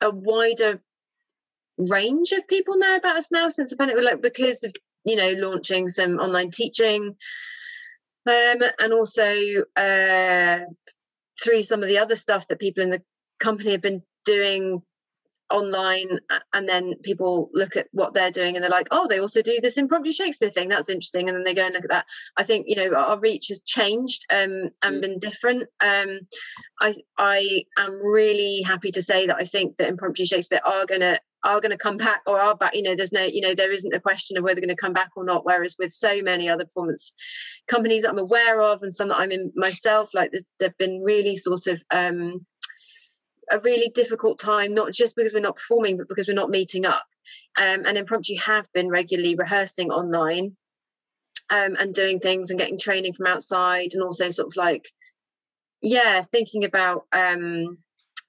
a 0.00 0.10
wider 0.10 0.80
range 1.76 2.32
of 2.32 2.46
people 2.48 2.76
know 2.76 2.96
about 2.96 3.16
us 3.16 3.30
now 3.30 3.48
since 3.48 3.70
the 3.70 3.76
pandemic, 3.76 4.04
like 4.04 4.22
because 4.22 4.64
of 4.64 4.72
you 5.04 5.16
know 5.16 5.32
launching 5.32 5.88
some 5.88 6.18
online 6.18 6.50
teaching, 6.50 7.16
um, 8.26 8.62
and 8.78 8.92
also 8.92 9.34
uh, 9.76 10.60
through 11.42 11.62
some 11.62 11.82
of 11.82 11.88
the 11.88 11.98
other 11.98 12.16
stuff 12.16 12.46
that 12.48 12.58
people 12.58 12.82
in 12.82 12.90
the 12.90 13.02
company 13.38 13.72
have 13.72 13.82
been 13.82 14.02
doing 14.24 14.82
online 15.50 16.20
and 16.52 16.68
then 16.68 16.94
people 17.02 17.50
look 17.52 17.76
at 17.76 17.88
what 17.92 18.14
they're 18.14 18.30
doing 18.30 18.54
and 18.54 18.62
they're 18.62 18.70
like 18.70 18.88
oh 18.90 19.06
they 19.08 19.18
also 19.18 19.42
do 19.42 19.58
this 19.62 19.78
impromptu 19.78 20.12
shakespeare 20.12 20.50
thing. 20.50 20.68
That's 20.68 20.88
interesting. 20.88 21.28
And 21.28 21.36
then 21.36 21.44
they 21.44 21.54
go 21.54 21.64
and 21.64 21.74
look 21.74 21.84
at 21.84 21.90
that. 21.90 22.06
I 22.36 22.42
think 22.42 22.66
you 22.68 22.76
know 22.76 22.94
our 22.94 23.18
reach 23.18 23.46
has 23.48 23.60
changed 23.62 24.24
um, 24.30 24.70
and 24.82 24.96
mm. 24.96 25.00
been 25.00 25.18
different. 25.18 25.68
Um, 25.80 26.20
i 26.80 26.94
i 27.16 27.64
am 27.78 27.92
really 27.92 28.62
happy 28.62 28.90
to 28.90 29.02
say 29.02 29.26
that 29.26 29.36
i 29.36 29.44
think 29.44 29.76
that 29.76 29.88
impromptu 29.88 30.24
shakespeare 30.24 30.60
are 30.64 30.86
going 30.86 31.00
to 31.00 31.20
are 31.44 31.60
going 31.60 31.70
to 31.70 31.78
come 31.78 31.96
back 31.96 32.22
or 32.26 32.40
are 32.40 32.56
back 32.56 32.74
you 32.74 32.82
know 32.82 32.96
there's 32.96 33.12
no 33.12 33.22
you 33.22 33.40
know 33.40 33.54
there 33.54 33.70
isn't 33.70 33.94
a 33.94 34.00
question 34.00 34.36
of 34.36 34.42
whether 34.42 34.56
they're 34.56 34.66
going 34.66 34.76
to 34.76 34.80
come 34.80 34.92
back 34.92 35.10
or 35.16 35.24
not 35.24 35.44
whereas 35.44 35.76
with 35.78 35.92
so 35.92 36.20
many 36.22 36.48
other 36.48 36.64
performance 36.64 37.14
companies 37.68 38.02
that 38.02 38.10
i'm 38.10 38.18
aware 38.18 38.60
of 38.60 38.82
and 38.82 38.92
some 38.92 39.08
that 39.08 39.18
i'm 39.18 39.30
in 39.30 39.52
myself 39.54 40.10
like 40.14 40.32
they've 40.58 40.76
been 40.78 41.02
really 41.02 41.36
sort 41.36 41.66
of 41.66 41.80
um 41.90 42.44
a 43.50 43.58
really 43.60 43.88
difficult 43.88 44.38
time, 44.38 44.74
not 44.74 44.92
just 44.92 45.16
because 45.16 45.32
we're 45.32 45.40
not 45.40 45.56
performing, 45.56 45.96
but 45.96 46.08
because 46.08 46.28
we're 46.28 46.34
not 46.34 46.50
meeting 46.50 46.86
up. 46.86 47.04
Um, 47.60 47.84
and 47.86 47.98
Impromptu 47.98 48.36
have 48.38 48.66
been 48.72 48.88
regularly 48.88 49.34
rehearsing 49.34 49.90
online 49.90 50.56
um, 51.50 51.76
and 51.78 51.94
doing 51.94 52.20
things 52.20 52.50
and 52.50 52.58
getting 52.58 52.78
training 52.78 53.14
from 53.14 53.26
outside, 53.26 53.90
and 53.92 54.02
also 54.02 54.30
sort 54.30 54.48
of 54.48 54.56
like, 54.56 54.90
yeah, 55.82 56.22
thinking 56.22 56.64
about 56.64 57.06
um, 57.12 57.78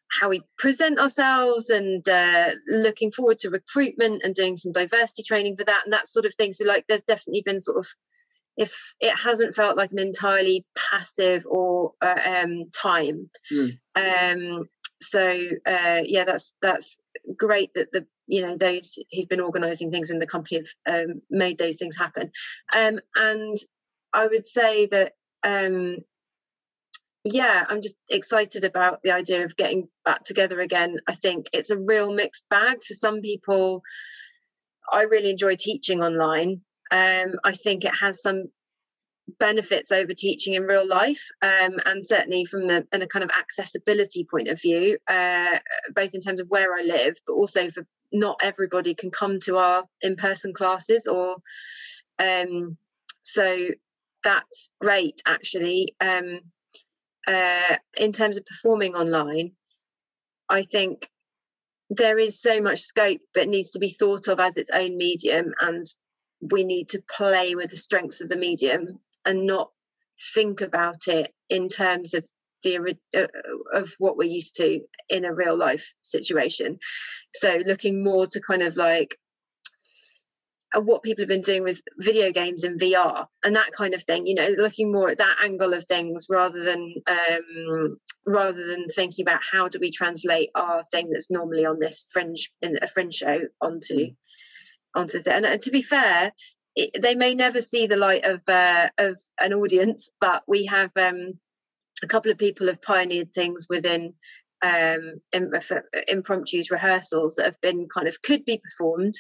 how 0.10 0.30
we 0.30 0.42
present 0.58 1.00
ourselves 1.00 1.70
and 1.70 2.08
uh, 2.08 2.50
looking 2.68 3.12
forward 3.12 3.40
to 3.40 3.50
recruitment 3.50 4.22
and 4.24 4.36
doing 4.36 4.58
some 4.58 4.72
diversity 4.72 5.24
training 5.24 5.56
for 5.58 5.64
that 5.64 5.82
and 5.86 5.94
that 5.94 6.08
sort 6.08 6.26
of 6.26 6.34
thing. 6.36 6.54
So, 6.54 6.66
like, 6.66 6.86
there's 6.88 7.04
definitely 7.04 7.44
been 7.46 7.62
sort 7.62 7.78
of 7.78 7.88
if 8.58 8.94
it 9.00 9.18
hasn't 9.18 9.56
felt 9.56 9.78
like 9.78 9.94
an 9.94 10.00
entirely 10.00 10.66
passive 10.76 11.46
or 11.48 11.94
uh, 12.02 12.20
um, 12.26 12.66
time. 12.76 13.30
Mm. 13.52 13.80
Um, 13.96 14.70
so 15.02 15.22
uh, 15.66 16.02
yeah, 16.04 16.26
that's 16.26 16.54
that's 16.62 16.98
great 17.38 17.74
that 17.76 17.92
the 17.92 18.06
you 18.28 18.42
know 18.42 18.58
those 18.58 18.98
who've 19.12 19.30
been 19.30 19.42
organising 19.42 19.92
things 19.92 20.10
in 20.10 20.20
the 20.20 20.28
company 20.28 20.62
have 20.86 21.02
um, 21.10 21.22
made 21.30 21.58
those 21.58 21.78
things 21.78 21.98
happen. 21.98 22.32
Um, 22.74 23.00
and 23.16 23.58
I 24.14 24.28
would 24.28 24.46
say 24.46 24.88
that 24.88 25.14
um, 25.44 25.98
yeah, 27.24 27.66
I'm 27.68 27.82
just 27.82 27.98
excited 28.10 28.64
about 28.64 29.02
the 29.04 29.12
idea 29.12 29.46
of 29.46 29.58
getting 29.58 29.88
back 30.06 30.24
together 30.24 30.60
again. 30.62 31.00
I 31.08 31.14
think 31.14 31.48
it's 31.54 31.70
a 31.70 31.78
real 31.78 32.12
mixed 32.14 32.48
bag 32.50 32.84
for 32.84 32.94
some 32.94 33.22
people. 33.22 33.84
I 34.92 35.04
really 35.04 35.32
enjoy 35.32 35.56
teaching 35.56 36.02
online. 36.02 36.62
Um, 36.92 37.36
I 37.44 37.54
think 37.54 37.86
it 37.86 37.94
has 37.94 38.22
some 38.22 38.46
benefits 39.38 39.92
over 39.92 40.14
teaching 40.14 40.54
in 40.54 40.64
real 40.64 40.88
life 40.88 41.28
um, 41.42 41.80
and 41.86 42.06
certainly 42.06 42.46
from 42.46 42.68
the 42.68 42.86
a 42.92 43.08
kind 43.08 43.24
of 43.24 43.30
accessibility 43.30 44.26
point 44.30 44.48
of 44.48 44.62
view 44.62 44.98
uh, 45.08 45.58
both 45.94 46.14
in 46.14 46.22
terms 46.22 46.40
of 46.40 46.48
where 46.50 46.74
i 46.74 46.82
live 46.82 47.16
but 47.28 47.34
also 47.34 47.70
for 47.70 47.86
not 48.12 48.40
everybody 48.42 48.96
can 48.96 49.12
come 49.12 49.40
to 49.40 49.58
our 49.58 49.84
in-person 50.02 50.54
classes 50.54 51.08
or 51.08 51.38
um, 52.18 52.78
so 53.22 53.68
that's 54.24 54.72
great 54.82 55.22
actually. 55.26 55.96
Um, 56.02 56.40
uh, 57.28 57.76
in 57.96 58.12
terms 58.12 58.38
of 58.38 58.46
performing 58.46 58.96
online 58.96 59.52
i 60.50 60.64
think 60.64 61.10
there 61.90 62.18
is 62.18 62.42
so 62.42 62.62
much 62.62 62.82
scope 62.82 63.20
but 63.34 63.48
needs 63.48 63.72
to 63.72 63.80
be 63.80 63.90
thought 63.90 64.28
of 64.28 64.40
as 64.40 64.58
its 64.58 64.70
own 64.70 64.98
medium 64.98 65.54
and 65.62 65.86
we 66.42 66.64
need 66.64 66.90
to 66.90 67.04
play 67.16 67.56
with 67.56 67.70
the 67.70 67.78
strengths 67.78 68.22
of 68.22 68.30
the 68.30 68.38
medium 68.38 69.00
and 69.30 69.46
not 69.46 69.70
think 70.34 70.62
about 70.62 71.08
it 71.08 71.32
in 71.50 71.70
terms 71.70 72.14
of 72.14 72.26
the 72.64 72.98
uh, 73.16 73.28
of 73.74 73.94
what 74.00 74.18
we're 74.18 74.24
used 74.24 74.56
to 74.56 74.82
in 75.08 75.24
a 75.24 75.34
real 75.34 75.58
life 75.58 75.94
situation 76.02 76.78
so 77.34 77.60
looking 77.66 78.04
more 78.04 78.28
to 78.28 78.42
kind 78.42 78.62
of 78.62 78.76
like 78.76 79.16
uh, 80.76 80.82
what 80.82 81.02
people 81.02 81.24
have 81.24 81.30
been 81.30 81.42
doing 81.42 81.64
with 81.64 81.82
video 81.98 82.32
games 82.32 82.64
and 82.64 82.80
VR 82.80 83.26
and 83.44 83.56
that 83.56 83.72
kind 83.72 83.94
of 83.96 84.04
thing. 84.04 84.28
You 84.28 84.36
know, 84.36 84.50
looking 84.58 84.92
more 84.92 85.10
at 85.10 85.18
that 85.18 85.38
angle 85.44 85.74
of 85.74 85.86
things 85.86 86.28
rather 86.30 86.64
than 86.64 86.94
um, 87.08 87.98
rather 88.26 88.68
than 88.68 88.88
thinking 88.88 89.24
about 89.24 89.42
how 89.52 89.68
do 89.68 89.80
we 89.82 89.92
translate 89.92 90.50
our 90.54 90.84
thing 90.92 91.10
that's 91.12 91.32
normally 91.32 91.66
on 91.66 91.80
this 91.80 92.06
fringe 92.10 92.52
in 92.62 92.78
a 92.82 92.88
fringe 92.88 93.16
show 93.16 93.40
onto 93.60 93.96
mm. 93.96 94.16
onto 94.94 95.18
it. 95.18 95.28
And, 95.28 95.46
and 95.46 95.62
to 95.64 95.72
be 95.72 95.82
fair, 95.82 96.34
it, 96.76 97.02
they 97.02 97.16
may 97.16 97.36
never 97.36 97.62
see 97.62 97.88
the 97.88 97.98
light 97.98 98.26
of 98.26 98.42
uh, 98.48 98.90
of 98.98 99.18
an 99.40 99.54
audience, 99.54 100.10
but 100.20 100.44
we 100.48 100.66
have 100.66 100.92
um, 100.96 101.40
a 102.04 102.08
couple 102.08 102.32
of 102.32 102.38
people 102.38 102.68
have 102.68 102.82
pioneered 102.82 103.34
things 103.34 103.68
within 103.70 104.14
um, 104.62 105.22
impromptu 106.08 106.62
rehearsals 106.70 107.36
that 107.36 107.46
have 107.46 107.62
been 107.62 107.88
kind 107.94 108.08
of 108.08 108.22
could 108.22 108.46
be 108.46 108.62
performed. 108.64 109.16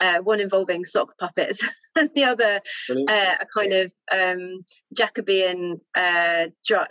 Uh, 0.00 0.18
one 0.18 0.40
involving 0.40 0.84
sock 0.84 1.16
puppets, 1.18 1.66
and 1.96 2.10
the 2.14 2.24
other 2.24 2.60
uh, 2.90 3.34
a 3.40 3.46
kind 3.54 3.72
of 3.72 3.92
um, 4.10 4.64
Jacobean 4.96 5.80
uh, 5.96 6.46
dra- 6.66 6.88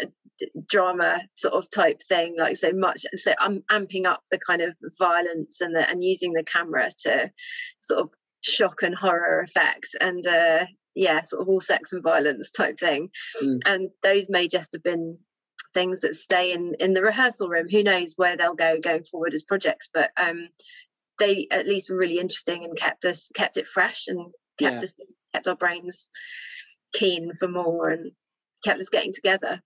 drama 0.68 1.22
sort 1.36 1.54
of 1.54 1.70
type 1.70 2.02
thing. 2.08 2.36
Like 2.38 2.58
so 2.58 2.72
much, 2.74 3.06
so 3.16 3.34
I'm 3.40 3.64
amping 3.72 4.06
up 4.06 4.24
the 4.32 4.40
kind 4.40 4.62
of 4.62 4.76
violence 4.98 5.62
and 5.62 5.76
the 5.76 5.88
and 5.88 6.04
using 6.04 6.34
the 6.34 6.44
camera 6.44 6.90
to 7.04 7.32
sort 7.82 8.02
of 8.02 8.10
shock 8.42 8.82
and 8.82 8.96
horror 8.96 9.40
effect 9.40 9.96
and 10.00 10.26
uh, 10.28 10.66
yeah, 10.96 11.22
sort 11.22 11.42
of 11.42 11.50
all 11.50 11.62
sex 11.62 11.94
and 11.94 12.04
violence 12.04 12.52
type 12.52 12.78
thing. 12.78 13.10
Mm. 13.42 13.60
And 13.66 13.90
those 14.04 14.30
may 14.30 14.48
just 14.48 14.74
have 14.74 14.84
been 14.84 15.18
things 15.74 16.02
that 16.02 16.16
stay 16.16 16.52
in 16.52 16.76
in 16.80 16.94
the 16.94 17.02
rehearsal 17.02 17.48
room 17.48 17.68
who 17.70 17.84
knows 17.84 18.14
where 18.18 18.36
they'll 18.36 18.56
go 18.56 18.80
going 18.80 19.04
forward 19.04 19.34
as 19.34 19.44
projects 19.44 19.90
but 19.94 20.12
um 20.18 20.50
they 21.20 21.48
at 21.52 21.68
least 21.68 21.90
were 21.90 21.98
really 21.98 22.20
interesting 22.20 22.64
and 22.64 22.78
kept 22.78 23.06
us 23.06 23.32
kept 23.36 23.58
it 23.58 23.68
fresh 23.68 24.08
and 24.08 24.34
kept 24.60 24.76
yeah. 24.76 24.82
us 24.82 24.96
kept 25.34 25.48
our 25.48 25.56
brains 25.56 26.10
keen 26.94 27.32
for 27.40 27.48
more 27.48 27.90
and 27.90 28.12
kept 28.66 28.80
us 28.80 28.90
getting 28.90 29.14
together 29.14 29.62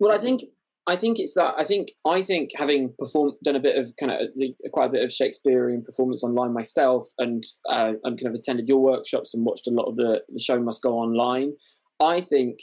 well 0.00 0.12
i 0.12 0.18
think 0.18 0.42
I 0.86 0.96
think 0.96 1.18
it's 1.18 1.34
that. 1.34 1.54
I 1.56 1.64
think 1.64 1.92
I 2.06 2.20
think 2.20 2.50
having 2.56 2.92
performed, 2.98 3.34
done 3.42 3.56
a 3.56 3.60
bit 3.60 3.78
of 3.78 3.94
kind 3.98 4.12
of 4.12 4.28
quite 4.72 4.86
a 4.86 4.92
bit 4.92 5.02
of 5.02 5.12
Shakespearean 5.12 5.82
performance 5.82 6.22
online 6.22 6.52
myself, 6.52 7.08
and 7.18 7.42
uh, 7.68 7.94
and 8.04 8.20
kind 8.20 8.26
of 8.26 8.34
attended 8.34 8.68
your 8.68 8.82
workshops 8.82 9.32
and 9.32 9.46
watched 9.46 9.66
a 9.66 9.70
lot 9.70 9.84
of 9.84 9.96
the 9.96 10.22
the 10.28 10.40
show 10.40 10.60
must 10.60 10.82
go 10.82 10.98
online. 10.98 11.54
I 12.00 12.20
think 12.20 12.58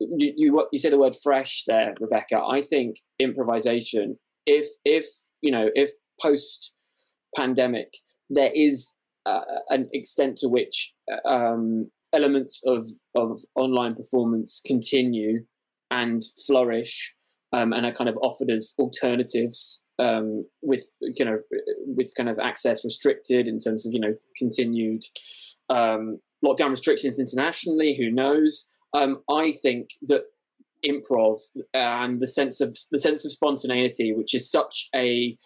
you, 0.00 0.34
you 0.36 0.68
you 0.70 0.78
say 0.78 0.90
the 0.90 0.98
word 0.98 1.14
fresh 1.22 1.64
there, 1.66 1.94
Rebecca. 1.98 2.42
I 2.44 2.60
think 2.60 2.96
improvisation. 3.18 4.18
If 4.44 4.66
if 4.84 5.06
you 5.40 5.50
know 5.50 5.70
if 5.74 5.92
post 6.20 6.74
pandemic 7.34 7.88
there 8.28 8.50
is 8.54 8.96
uh, 9.24 9.40
an 9.70 9.88
extent 9.92 10.36
to 10.38 10.48
which 10.48 10.92
um, 11.24 11.90
elements 12.12 12.60
of 12.66 12.86
of 13.14 13.40
online 13.54 13.94
performance 13.94 14.60
continue 14.66 15.44
and 15.90 16.22
flourish 16.46 17.14
um, 17.52 17.72
and 17.72 17.86
are 17.86 17.92
kind 17.92 18.08
of 18.08 18.18
offered 18.22 18.50
as 18.50 18.74
alternatives 18.78 19.82
um, 19.98 20.44
with 20.62 20.84
you 21.00 21.24
know 21.24 21.38
with 21.86 22.12
kind 22.16 22.28
of 22.28 22.38
access 22.38 22.84
restricted 22.84 23.46
in 23.46 23.58
terms 23.58 23.86
of 23.86 23.92
you 23.92 24.00
know 24.00 24.14
continued 24.36 25.02
um, 25.68 26.18
lockdown 26.44 26.70
restrictions 26.70 27.18
internationally. 27.18 27.96
Who 27.96 28.10
knows? 28.10 28.68
um, 28.94 29.22
I 29.30 29.52
think 29.52 29.90
that 30.02 30.24
improv 30.84 31.38
and 31.72 32.20
the 32.20 32.26
sense 32.26 32.60
of 32.60 32.76
the 32.90 32.98
sense 32.98 33.24
of 33.24 33.32
spontaneity, 33.32 34.12
which 34.12 34.34
is 34.34 34.50
such 34.50 34.88
a 34.94 35.36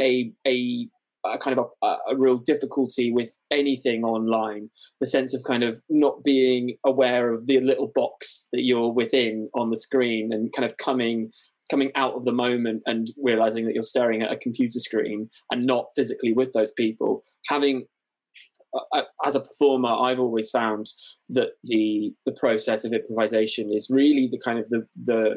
a 0.00 0.32
a, 0.46 0.88
a 1.24 1.38
kind 1.38 1.58
of 1.58 1.66
a, 1.82 1.96
a, 2.10 2.16
real 2.16 2.38
difficulty 2.38 3.12
with 3.12 3.36
anything 3.50 4.04
online, 4.04 4.70
the 5.00 5.06
sense 5.06 5.34
of 5.34 5.42
kind 5.44 5.62
of 5.62 5.80
not 5.88 6.24
being 6.24 6.76
aware 6.84 7.32
of 7.32 7.46
the 7.46 7.60
little 7.60 7.90
box 7.94 8.48
that 8.52 8.62
you're 8.62 8.92
within 8.92 9.48
on 9.54 9.70
the 9.70 9.76
screen 9.76 10.32
and 10.32 10.52
kind 10.52 10.66
of 10.66 10.76
coming 10.76 11.30
coming 11.70 11.90
out 11.94 12.14
of 12.14 12.24
the 12.24 12.32
moment 12.32 12.82
and 12.86 13.08
realizing 13.22 13.64
that 13.64 13.74
you're 13.74 13.82
staring 13.82 14.22
at 14.22 14.32
a 14.32 14.36
computer 14.36 14.78
screen 14.78 15.28
and 15.50 15.66
not 15.66 15.86
physically 15.94 16.32
with 16.32 16.52
those 16.52 16.72
people 16.72 17.24
having 17.48 17.86
as 19.24 19.34
a 19.34 19.40
performer, 19.40 19.90
I've 19.90 20.20
always 20.20 20.50
found 20.50 20.86
that 21.30 21.50
the 21.62 22.12
the 22.24 22.32
process 22.32 22.84
of 22.84 22.92
improvisation 22.92 23.72
is 23.72 23.88
really 23.90 24.28
the 24.30 24.38
kind 24.38 24.58
of 24.58 24.68
the 24.68 24.86
the, 25.02 25.36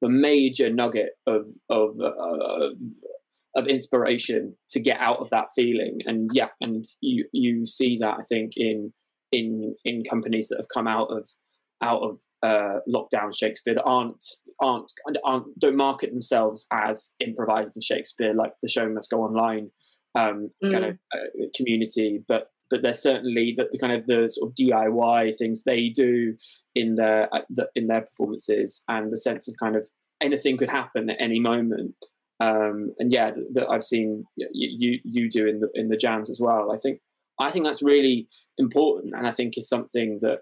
the 0.00 0.08
major 0.08 0.72
nugget 0.72 1.10
of 1.26 1.46
of, 1.68 2.00
uh, 2.00 2.70
of 3.56 3.66
inspiration 3.66 4.56
to 4.70 4.80
get 4.80 5.00
out 5.00 5.18
of 5.18 5.30
that 5.30 5.48
feeling. 5.54 5.98
And 6.06 6.30
yeah, 6.32 6.48
and 6.60 6.84
you 7.00 7.26
you 7.32 7.66
see 7.66 7.96
that 7.98 8.16
I 8.18 8.22
think 8.28 8.52
in 8.56 8.92
in 9.32 9.74
in 9.84 10.02
companies 10.04 10.48
that 10.48 10.56
have 10.56 10.68
come 10.72 10.88
out 10.88 11.08
of 11.10 11.28
out 11.82 12.02
of 12.02 12.18
uh, 12.42 12.80
lockdown 12.88 13.36
Shakespeare 13.36 13.74
that 13.74 13.84
aren't 13.84 14.24
aren't 14.60 14.92
aren't 15.24 15.58
don't 15.58 15.76
market 15.76 16.10
themselves 16.10 16.66
as 16.72 17.14
improvisers 17.20 17.76
of 17.76 17.82
Shakespeare 17.82 18.34
like 18.34 18.52
the 18.62 18.68
show 18.68 18.88
must 18.88 19.10
go 19.10 19.22
online 19.22 19.70
um, 20.18 20.50
mm. 20.62 20.72
kind 20.72 20.84
of 20.84 20.98
uh, 21.14 21.46
community, 21.54 22.22
but 22.26 22.48
but 22.68 22.82
they're 22.82 22.94
certainly 22.94 23.52
that 23.56 23.70
the 23.72 23.78
kind 23.78 23.92
of 23.92 24.06
the 24.06 24.28
sort 24.28 24.48
of 24.48 24.54
DIY 24.54 25.36
things 25.36 25.64
they 25.64 25.88
do 25.88 26.36
in 26.74 26.94
their 26.94 27.28
uh, 27.34 27.42
in 27.74 27.88
their 27.88 28.02
performances 28.02 28.82
and 28.88 29.10
the 29.10 29.16
sense 29.16 29.48
of 29.48 29.56
kind 29.58 29.76
of 29.76 29.88
anything 30.20 30.56
could 30.56 30.70
happen 30.70 31.10
at 31.10 31.20
any 31.20 31.40
moment. 31.40 31.94
Um, 32.38 32.94
and 32.98 33.12
yeah, 33.12 33.32
that, 33.32 33.54
that 33.54 33.70
I've 33.70 33.84
seen 33.84 34.24
you, 34.36 34.48
you, 34.52 35.00
you 35.04 35.28
do 35.28 35.46
in 35.46 35.60
the 35.60 35.70
in 35.74 35.88
the 35.88 35.96
jams 35.96 36.30
as 36.30 36.40
well. 36.40 36.72
I 36.72 36.78
think 36.78 37.00
I 37.38 37.50
think 37.50 37.64
that's 37.64 37.82
really 37.82 38.28
important, 38.58 39.14
and 39.16 39.26
I 39.26 39.32
think 39.32 39.58
is 39.58 39.68
something 39.68 40.18
that 40.22 40.40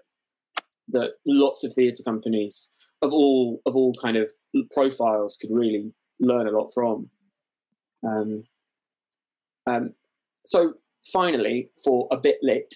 that 0.89 1.13
lots 1.25 1.63
of 1.63 1.73
theatre 1.73 2.03
companies 2.03 2.71
of 3.01 3.13
all 3.13 3.61
of 3.65 3.75
all 3.75 3.93
kind 4.01 4.17
of 4.17 4.27
profiles 4.71 5.37
could 5.39 5.51
really 5.51 5.93
learn 6.19 6.47
a 6.47 6.51
lot 6.51 6.69
from. 6.73 7.09
Um, 8.07 8.43
um, 9.67 9.93
so 10.45 10.73
finally, 11.11 11.69
for 11.83 12.07
a 12.11 12.17
bit 12.17 12.37
lit, 12.41 12.73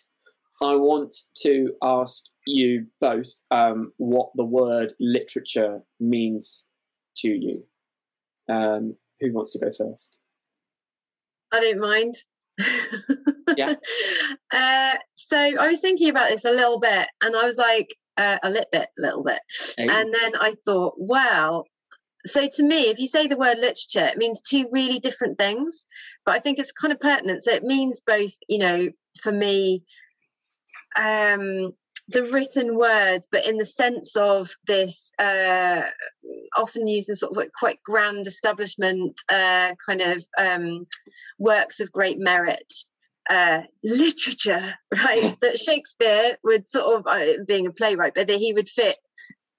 I 0.61 0.76
want 0.76 1.16
to 1.41 1.74
ask 1.82 2.24
you 2.45 2.88
both 2.99 3.30
um, 3.51 3.91
what 3.97 4.30
the 4.36 4.45
word 4.45 4.93
literature 4.99 5.82
means 5.99 6.68
to 7.18 7.30
you. 7.30 7.64
Um, 8.49 8.95
who 9.20 9.34
wants 9.34 9.51
to 9.53 9.59
go 9.59 9.72
first? 9.78 10.20
I 11.51 11.59
don't 11.59 11.80
mind. 11.80 12.16
yeah. 13.57 13.76
Uh, 14.51 14.93
so 15.16 15.36
I 15.36 15.68
was 15.68 15.82
thinking 15.82 16.09
about 16.09 16.30
this 16.30 16.45
a 16.45 16.51
little 16.51 16.80
bit, 16.80 17.07
and 17.24 17.36
I 17.36 17.43
was 17.43 17.57
like, 17.57 17.95
uh, 18.18 18.39
a 18.43 18.49
little 18.49 18.70
bit, 18.72 18.89
little 18.97 19.24
bit, 19.24 19.41
hey. 19.78 19.88
and 19.89 20.14
then 20.14 20.34
I 20.39 20.53
thought, 20.66 20.95
well, 20.97 21.66
so 22.26 22.47
to 22.47 22.64
me 22.64 22.89
if 22.89 22.99
you 22.99 23.07
say 23.07 23.28
the 23.28 23.38
word 23.38 23.57
literature 23.57 24.05
it 24.05 24.18
means 24.18 24.41
two 24.41 24.68
really 24.72 24.99
different 24.99 25.38
things 25.38 25.86
but 26.26 26.34
i 26.36 26.39
think 26.39 26.59
it's 26.59 26.72
kind 26.72 26.93
of 26.93 26.99
pertinent. 26.99 27.43
So 27.43 27.51
it 27.51 27.64
means 27.64 28.01
both 28.05 28.32
you 28.47 28.59
know 28.59 28.89
for 29.22 29.32
me 29.32 29.84
um 30.95 31.74
the 32.09 32.26
written 32.26 32.78
word 32.78 33.22
but 33.32 33.45
in 33.45 33.57
the 33.57 33.66
sense 33.66 34.16
of 34.16 34.51
this 34.68 35.11
uh 35.20 35.84
often 36.55 36.88
used 36.88 37.09
as 37.09 37.22
sort 37.22 37.36
of 37.36 37.51
quite 37.57 37.82
grand 37.84 38.28
establishment 38.28 39.20
uh 39.30 39.72
kind 39.86 40.01
of 40.01 40.24
um 40.38 40.86
works 41.39 41.80
of 41.80 41.91
great 41.91 42.20
merit 42.20 42.72
uh, 43.30 43.61
literature, 43.84 44.76
right? 44.93 45.36
that 45.41 45.59
Shakespeare 45.59 46.38
would 46.43 46.69
sort 46.69 46.99
of, 46.99 47.07
uh, 47.07 47.43
being 47.47 47.67
a 47.67 47.71
playwright, 47.71 48.13
but 48.15 48.28
that 48.28 48.39
he 48.39 48.53
would 48.53 48.69
fit 48.69 48.97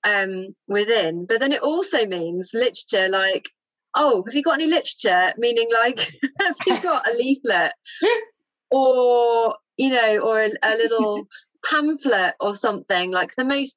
um, 0.05 0.55
within. 0.69 1.27
But 1.27 1.41
then 1.41 1.53
it 1.53 1.63
also 1.63 2.07
means 2.07 2.51
literature 2.55 3.09
like, 3.09 3.51
oh, 3.95 4.25
have 4.27 4.35
you 4.35 4.43
got 4.43 4.61
any 4.61 4.67
literature? 4.67 5.33
Meaning 5.39 5.69
like, 5.73 5.99
have 6.41 6.57
you 6.67 6.81
got 6.81 7.09
a 7.09 7.13
leaflet? 7.13 7.73
or, 8.71 9.57
you 9.77 9.91
know, 9.91 10.19
or 10.19 10.43
a, 10.43 10.51
a 10.63 10.77
little 10.77 11.27
pamphlet 11.65 12.35
or 12.41 12.55
something 12.55 13.11
like 13.11 13.35
the 13.37 13.45
most 13.45 13.77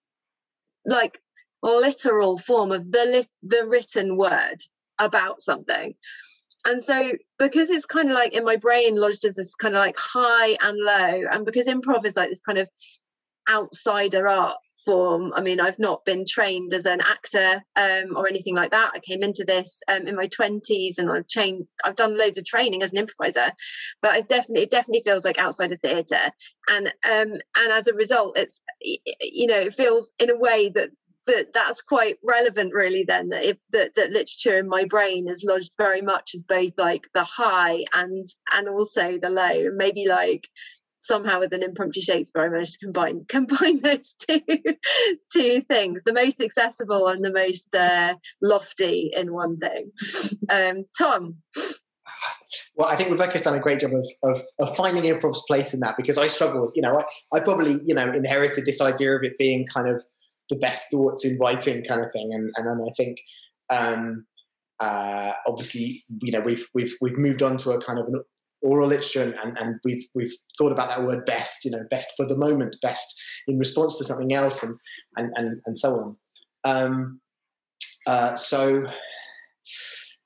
like 0.85 1.19
literal 1.63 2.37
form 2.37 2.71
of 2.71 2.91
the 2.91 3.05
lit- 3.05 3.27
the 3.43 3.65
written 3.65 4.17
word 4.17 4.57
about 4.99 5.41
something. 5.41 5.93
And 6.65 6.83
so, 6.83 7.13
because 7.39 7.69
it's 7.69 7.85
kind 7.85 8.09
of 8.09 8.15
like 8.15 8.33
in 8.33 8.43
my 8.43 8.57
brain 8.57 8.95
lodged 8.95 9.25
as 9.25 9.35
this 9.35 9.55
kind 9.55 9.75
of 9.75 9.79
like 9.79 9.97
high 9.97 10.57
and 10.61 10.77
low, 10.77 11.23
and 11.31 11.45
because 11.45 11.67
improv 11.67 12.05
is 12.05 12.17
like 12.17 12.29
this 12.29 12.41
kind 12.41 12.57
of 12.57 12.67
outsider 13.49 14.27
art 14.27 14.57
form. 14.87 15.33
I 15.35 15.41
mean, 15.41 15.59
I've 15.59 15.79
not 15.79 16.05
been 16.05 16.25
trained 16.27 16.73
as 16.73 16.85
an 16.85 17.01
actor 17.01 17.61
um, 17.75 18.15
or 18.15 18.27
anything 18.27 18.55
like 18.55 18.71
that. 18.71 18.91
I 18.95 18.99
came 18.99 19.21
into 19.21 19.43
this 19.45 19.81
um, 19.87 20.07
in 20.07 20.15
my 20.15 20.27
twenties, 20.27 20.97
and 20.97 21.11
I've 21.11 21.27
trained. 21.27 21.67
I've 21.83 21.95
done 21.95 22.17
loads 22.17 22.37
of 22.37 22.45
training 22.45 22.81
as 22.81 22.93
an 22.93 22.99
improviser, 22.99 23.51
but 24.01 24.15
it 24.17 24.29
definitely 24.29 24.63
it 24.63 24.71
definitely 24.71 25.03
feels 25.05 25.25
like 25.25 25.37
outside 25.37 25.77
theatre, 25.81 26.31
and 26.69 26.87
um, 26.87 27.33
and 27.55 27.71
as 27.71 27.87
a 27.87 27.93
result, 27.93 28.37
it's 28.37 28.61
you 28.81 29.47
know 29.47 29.59
it 29.59 29.73
feels 29.73 30.13
in 30.19 30.29
a 30.29 30.37
way 30.37 30.69
that 30.73 30.89
that 31.27 31.53
that's 31.53 31.81
quite 31.81 32.17
relevant 32.23 32.73
really 32.73 33.03
then 33.07 33.29
that 33.29 33.57
that, 33.71 33.95
that 33.95 34.11
literature 34.11 34.57
in 34.57 34.67
my 34.67 34.85
brain 34.85 35.27
is 35.29 35.43
lodged 35.43 35.71
very 35.77 36.01
much 36.01 36.31
as 36.33 36.43
both 36.43 36.73
like 36.77 37.07
the 37.13 37.23
high 37.23 37.83
and 37.93 38.25
and 38.51 38.67
also 38.67 39.17
the 39.21 39.29
low 39.29 39.69
maybe 39.75 40.05
like 40.07 40.47
somehow 40.99 41.39
with 41.39 41.53
an 41.53 41.63
impromptu 41.63 42.01
Shakespeare, 42.01 42.43
I 42.43 42.49
managed 42.49 42.73
to 42.73 42.85
combine 42.85 43.25
combine 43.29 43.81
those 43.81 44.13
two 44.13 44.41
two 45.33 45.61
things, 45.61 46.03
the 46.03 46.13
most 46.13 46.41
accessible 46.41 47.07
and 47.07 47.23
the 47.23 47.31
most 47.31 47.73
uh, 47.73 48.15
lofty 48.41 49.11
in 49.15 49.33
one 49.33 49.57
thing. 49.57 49.91
Um, 50.49 50.85
Tom. 50.97 51.37
Well, 52.75 52.87
I 52.87 52.95
think 52.95 53.11
Rebecca's 53.11 53.41
done 53.41 53.55
a 53.55 53.59
great 53.59 53.79
job 53.79 53.91
of, 53.93 54.07
of, 54.23 54.41
of 54.59 54.75
finding 54.75 55.05
improv's 55.05 55.43
place 55.47 55.73
in 55.73 55.79
that 55.81 55.97
because 55.97 56.17
I 56.17 56.27
struggled. 56.27 56.71
You 56.75 56.81
know, 56.81 56.99
I, 56.99 57.37
I 57.37 57.39
probably 57.39 57.79
you 57.85 57.95
know 57.95 58.11
inherited 58.11 58.65
this 58.65 58.81
idea 58.81 59.15
of 59.15 59.23
it 59.23 59.37
being 59.37 59.65
kind 59.65 59.87
of 59.87 60.03
the 60.49 60.57
best 60.57 60.91
thoughts 60.91 61.25
in 61.25 61.37
writing 61.39 61.83
kind 61.85 62.03
of 62.03 62.11
thing, 62.11 62.31
and 62.33 62.51
and 62.55 62.67
then 62.67 62.85
I 62.85 62.91
think. 62.95 63.19
Um, 63.69 64.25
uh, 64.79 65.31
obviously, 65.47 66.05
you 66.21 66.31
know, 66.31 66.39
we've 66.39 66.67
we've 66.75 66.93
we've 67.01 67.17
moved 67.17 67.41
on 67.41 67.57
to 67.57 67.71
a 67.71 67.81
kind 67.81 67.97
of 67.97 68.05
an 68.05 68.21
oral 68.61 68.87
literature 68.89 69.35
and, 69.43 69.57
and 69.57 69.79
we've 69.83 70.05
we've 70.15 70.33
thought 70.57 70.71
about 70.71 70.89
that 70.89 71.03
word 71.03 71.25
best 71.25 71.63
you 71.63 71.71
know 71.71 71.83
best 71.89 72.11
for 72.17 72.25
the 72.25 72.35
moment 72.35 72.75
best 72.81 73.21
in 73.47 73.57
response 73.59 73.97
to 73.97 74.03
something 74.03 74.33
else 74.33 74.63
and 74.63 74.77
and 75.15 75.31
and, 75.35 75.61
and 75.65 75.77
so 75.77 75.93
on 75.93 76.17
um, 76.63 77.21
uh, 78.07 78.35
so 78.35 78.85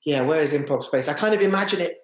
yeah 0.04 0.22
where 0.22 0.40
is 0.40 0.54
improv 0.54 0.82
space 0.82 1.08
i 1.08 1.12
kind 1.12 1.34
of 1.34 1.40
imagine 1.40 1.80
it 1.80 1.98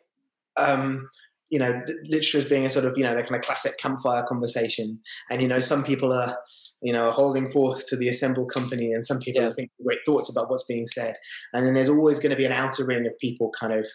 um, 0.56 1.08
you 1.50 1.58
know 1.58 1.82
literature 2.04 2.38
as 2.38 2.48
being 2.48 2.66
a 2.66 2.70
sort 2.70 2.84
of 2.84 2.96
you 2.96 3.04
know 3.04 3.14
the 3.14 3.22
kind 3.22 3.36
of 3.36 3.42
classic 3.42 3.72
campfire 3.78 4.24
conversation 4.28 5.00
and 5.30 5.40
you 5.40 5.48
know 5.48 5.60
some 5.60 5.82
people 5.82 6.12
are 6.12 6.36
you 6.82 6.92
know 6.92 7.10
holding 7.10 7.48
forth 7.48 7.86
to 7.86 7.96
the 7.96 8.08
assembled 8.08 8.50
company 8.52 8.92
and 8.92 9.04
some 9.04 9.18
people 9.18 9.42
yeah. 9.42 9.48
are 9.48 9.52
thinking 9.52 9.70
great 9.84 9.98
thoughts 10.04 10.30
about 10.30 10.50
what's 10.50 10.64
being 10.64 10.86
said 10.86 11.14
and 11.52 11.66
then 11.66 11.74
there's 11.74 11.88
always 11.88 12.18
going 12.18 12.30
to 12.30 12.36
be 12.36 12.44
an 12.44 12.52
outer 12.52 12.84
ring 12.84 13.06
of 13.06 13.18
people 13.18 13.50
kind 13.58 13.72
of 13.72 13.86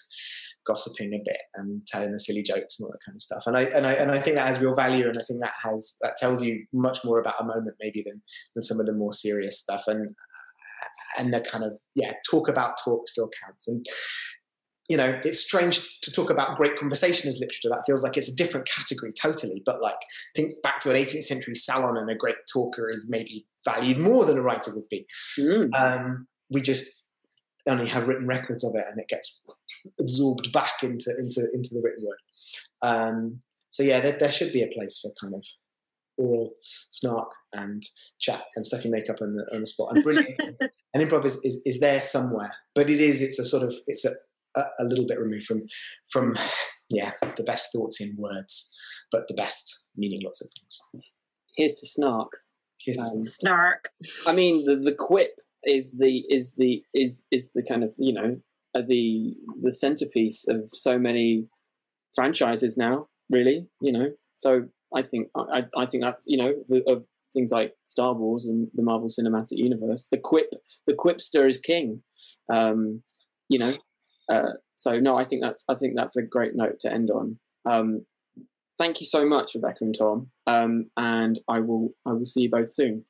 gossiping 0.66 1.14
a 1.14 1.22
bit 1.24 1.38
and 1.56 1.86
telling 1.88 2.12
the 2.12 2.20
silly 2.20 2.44
jokes 2.44 2.80
and 2.80 2.86
all 2.86 2.92
that 2.92 3.04
kind 3.06 3.16
of 3.16 3.22
stuff. 3.22 3.44
And 3.46 3.58
I 3.58 3.64
and 3.64 3.86
I 3.86 3.94
and 3.94 4.12
I 4.12 4.20
think 4.20 4.36
that 4.36 4.48
has 4.48 4.60
real 4.60 4.76
value, 4.76 5.08
and 5.08 5.18
I 5.18 5.22
think 5.22 5.42
that 5.42 5.54
has 5.64 5.98
that 6.02 6.18
tells 6.18 6.42
you 6.42 6.66
much 6.74 7.00
more 7.04 7.20
about 7.20 7.36
a 7.40 7.46
moment 7.46 7.76
maybe 7.80 8.04
than 8.06 8.22
than 8.56 8.62
some 8.62 8.80
of 8.80 8.86
the 8.86 8.94
more 8.94 9.14
serious 9.14 9.60
stuff. 9.60 9.84
And 9.88 10.16
and 11.18 11.34
the 11.34 11.42
kind 11.42 11.64
of 11.64 11.74
yeah, 11.96 12.14
talk 12.30 12.48
about 12.48 12.78
talk 12.84 13.08
still 13.08 13.30
counts. 13.44 13.68
And 13.68 13.86
you 14.90 14.98
know, 14.98 15.20
it's 15.24 15.40
strange 15.40 16.02
to 16.02 16.12
talk 16.12 16.30
about 16.30 16.58
great 16.58 16.78
conversation 16.78 17.30
as 17.30 17.40
literature. 17.40 17.70
That 17.70 17.86
feels 17.86 18.04
like 18.04 18.18
it's 18.18 18.30
a 18.30 18.36
different 18.36 18.68
category 18.68 19.14
totally. 19.14 19.62
But 19.66 19.82
like, 19.82 19.96
think 20.36 20.62
back 20.62 20.80
to 20.82 20.90
an 20.90 20.98
18th 20.98 21.24
century 21.24 21.56
salon, 21.56 21.98
and 21.98 22.10
a 22.10 22.16
great 22.16 22.36
talker 22.52 22.90
is 22.90 23.08
maybe 23.10 23.46
valued 23.64 23.98
more 23.98 24.26
than 24.26 24.38
a 24.38 24.42
writer 24.42 24.72
would 24.76 24.90
be. 24.90 25.06
Mm. 25.40 25.74
Um, 25.74 26.28
we 26.50 26.62
just 26.62 27.08
only 27.68 27.88
have 27.88 28.08
written 28.08 28.28
records 28.28 28.64
of 28.64 28.76
it, 28.76 28.86
and 28.90 29.00
it 29.00 29.08
gets 29.08 29.46
absorbed 30.00 30.52
back 30.52 30.84
into 30.84 31.12
into 31.18 31.48
into 31.54 31.74
the 31.74 31.82
written 31.82 32.06
word. 32.06 32.18
Um, 32.82 33.42
so 33.70 33.84
yeah, 33.84 34.02
there, 34.02 34.18
there, 34.20 34.32
should 34.32 34.54
be 34.54 34.64
a 34.64 34.68
place 34.68 35.00
for 35.00 35.12
kind 35.20 35.34
of 35.34 35.44
oral 36.18 36.54
snark 36.92 37.32
and 37.54 37.84
chat 38.20 38.44
and 38.56 38.66
stuff 38.66 38.86
you 38.86 38.92
make 38.92 39.10
up 39.10 39.22
on 39.22 39.36
the 39.36 39.46
on 39.54 39.62
the 39.62 39.68
spot. 39.68 39.96
And 39.96 40.04
brilliant, 40.04 40.40
and 40.94 41.10
improv 41.10 41.26
is, 41.26 41.44
is 41.46 41.64
is 41.66 41.80
there 41.80 42.02
somewhere, 42.02 42.54
but 42.76 42.90
it 42.90 43.00
is 43.00 43.22
it's 43.22 43.40
a 43.40 43.46
sort 43.46 43.64
of 43.64 43.74
it's 43.88 44.04
a 44.04 44.12
a, 44.56 44.62
a 44.80 44.84
little 44.84 45.06
bit 45.08 45.20
removed 45.20 45.46
from 45.46 45.64
from 46.10 46.36
yeah 46.90 47.12
the 47.38 47.44
best 47.44 47.70
thoughts 47.74 48.02
in 48.02 48.16
words, 48.18 48.76
but 49.12 49.28
the 49.28 49.34
best 49.34 49.90
meaning 49.96 50.22
lots 50.24 50.42
of 50.42 50.50
things. 50.58 51.04
Here's 51.56 51.76
to 51.76 51.86
snark. 51.86 52.32
Here's 52.84 52.98
to 52.98 53.04
um, 53.04 53.24
snark. 53.24 53.90
I 54.28 54.34
mean 54.34 54.66
the 54.66 54.76
the 54.76 54.96
quip 54.98 55.40
is 55.64 55.98
the 55.98 56.24
is 56.30 56.56
the 56.56 56.84
is 56.94 57.24
is 57.32 57.52
the 57.54 57.64
kind 57.64 57.84
of 57.84 57.96
you 57.98 58.14
know 58.14 58.38
uh, 58.76 58.82
the 58.86 59.36
the 59.62 59.72
centerpiece 59.72 60.48
of 60.48 60.70
so 60.72 60.98
many 60.98 61.48
franchises 62.16 62.78
now 62.78 63.08
really 63.30 63.68
you 63.82 63.92
know 63.92 64.12
so 64.36 64.64
i 64.96 65.02
think 65.02 65.28
i 65.36 65.64
i 65.78 65.86
think 65.86 66.04
that's 66.04 66.26
you 66.28 66.38
know 66.38 66.54
the, 66.68 66.84
of 66.88 67.04
things 67.34 67.52
like 67.52 67.74
star 67.84 68.14
wars 68.14 68.46
and 68.46 68.68
the 68.76 68.84
marvel 68.84 69.10
cinematic 69.10 69.58
universe 69.58 70.08
the 70.12 70.18
quip 70.18 70.54
the 70.86 70.94
quipster 70.94 71.48
is 71.48 71.60
king 71.60 72.02
um 72.52 73.02
you 73.50 73.58
know 73.58 73.74
uh 74.32 74.52
so 74.76 75.00
no 75.00 75.18
i 75.18 75.24
think 75.24 75.42
that's 75.42 75.64
i 75.70 75.76
think 75.76 75.94
that's 75.96 76.16
a 76.16 76.22
great 76.22 76.56
note 76.56 76.80
to 76.80 76.92
end 76.92 77.10
on 77.12 77.38
um 77.70 78.06
thank 78.78 79.00
you 79.00 79.06
so 79.06 79.26
much 79.26 79.56
rebecca 79.56 79.80
and 79.82 79.98
tom 79.98 80.28
um 80.48 80.86
and 80.98 81.40
i 81.48 81.60
will 81.60 81.90
i 82.06 82.12
will 82.12 82.26
see 82.26 82.42
you 82.42 82.50
both 82.50 82.72
soon 82.72 83.06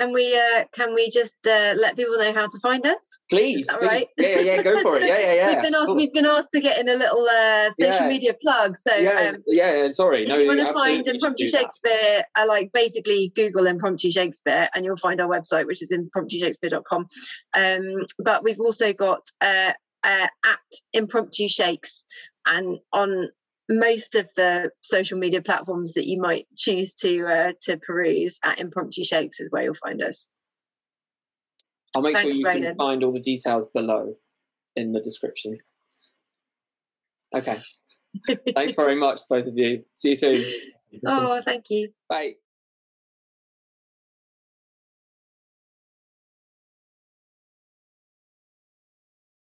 can 0.00 0.12
we 0.12 0.34
uh, 0.34 0.64
can 0.72 0.94
we 0.94 1.10
just 1.10 1.46
uh, 1.46 1.74
let 1.76 1.96
people 1.96 2.16
know 2.16 2.32
how 2.32 2.46
to 2.46 2.58
find 2.62 2.84
us? 2.86 2.96
Please, 3.28 3.70
please. 3.70 3.86
right? 3.86 4.06
Yeah, 4.16 4.28
yeah, 4.28 4.40
yeah, 4.40 4.62
go 4.62 4.80
for 4.82 4.96
it. 4.96 5.06
Yeah, 5.06 5.18
yeah, 5.18 5.34
yeah. 5.34 5.46
we've 5.48 5.62
been 5.62 5.74
asked. 5.74 5.86
Cool. 5.86 5.96
We've 5.96 6.12
been 6.12 6.26
asked 6.26 6.48
to 6.54 6.60
get 6.60 6.78
in 6.78 6.88
a 6.88 6.94
little 6.94 7.26
uh, 7.28 7.70
social 7.70 8.06
yeah. 8.06 8.08
media 8.08 8.34
plug. 8.40 8.76
So 8.76 8.94
yeah, 8.94 9.32
um, 9.34 9.42
yeah. 9.46 9.88
Sorry, 9.90 10.22
if 10.22 10.28
no. 10.28 10.38
you 10.38 10.46
want 10.46 10.60
to 10.60 10.72
find 10.72 11.06
impromptu 11.06 11.46
Shakespeare, 11.46 12.24
I 12.34 12.44
like 12.44 12.70
basically 12.72 13.32
Google 13.36 13.66
impromptu 13.66 14.10
Shakespeare, 14.10 14.70
and 14.74 14.84
you'll 14.84 14.96
find 14.96 15.20
our 15.20 15.28
website, 15.28 15.66
which 15.66 15.82
is 15.82 15.92
impromptushakespeare.com. 15.92 17.06
Um, 17.54 18.06
but 18.18 18.42
we've 18.42 18.60
also 18.60 18.92
got 18.92 19.20
uh, 19.40 19.72
uh, 20.04 20.28
at 20.44 20.58
impromptu 20.92 21.48
shakes, 21.48 22.04
and 22.46 22.78
on 22.92 23.28
most 23.68 24.16
of 24.16 24.28
the 24.36 24.70
social 24.80 25.18
media 25.18 25.40
platforms 25.40 25.94
that 25.94 26.06
you 26.06 26.20
might 26.20 26.46
choose 26.56 26.94
to 26.96 27.24
uh, 27.26 27.52
to 27.62 27.76
peruse 27.76 28.38
at 28.44 28.58
impromptu 28.58 29.04
shakes 29.04 29.40
is 29.40 29.50
where 29.50 29.62
you'll 29.62 29.74
find 29.74 30.02
us. 30.02 30.28
I'll 31.94 32.02
make 32.02 32.14
Thanks, 32.16 32.38
sure 32.38 32.52
you 32.52 32.62
can 32.62 32.76
find 32.76 33.02
all 33.02 33.12
the 33.12 33.20
details 33.20 33.66
below 33.72 34.14
in 34.76 34.92
the 34.92 35.00
description. 35.00 35.58
Okay. 37.34 37.58
Thanks 38.54 38.74
very 38.74 38.96
much 38.96 39.20
both 39.28 39.46
of 39.46 39.56
you. 39.56 39.84
See 39.94 40.10
you 40.10 40.16
soon. 40.16 40.44
Oh 41.06 41.40
thank 41.44 41.70
you. 41.70 41.90
Bye 42.08 42.34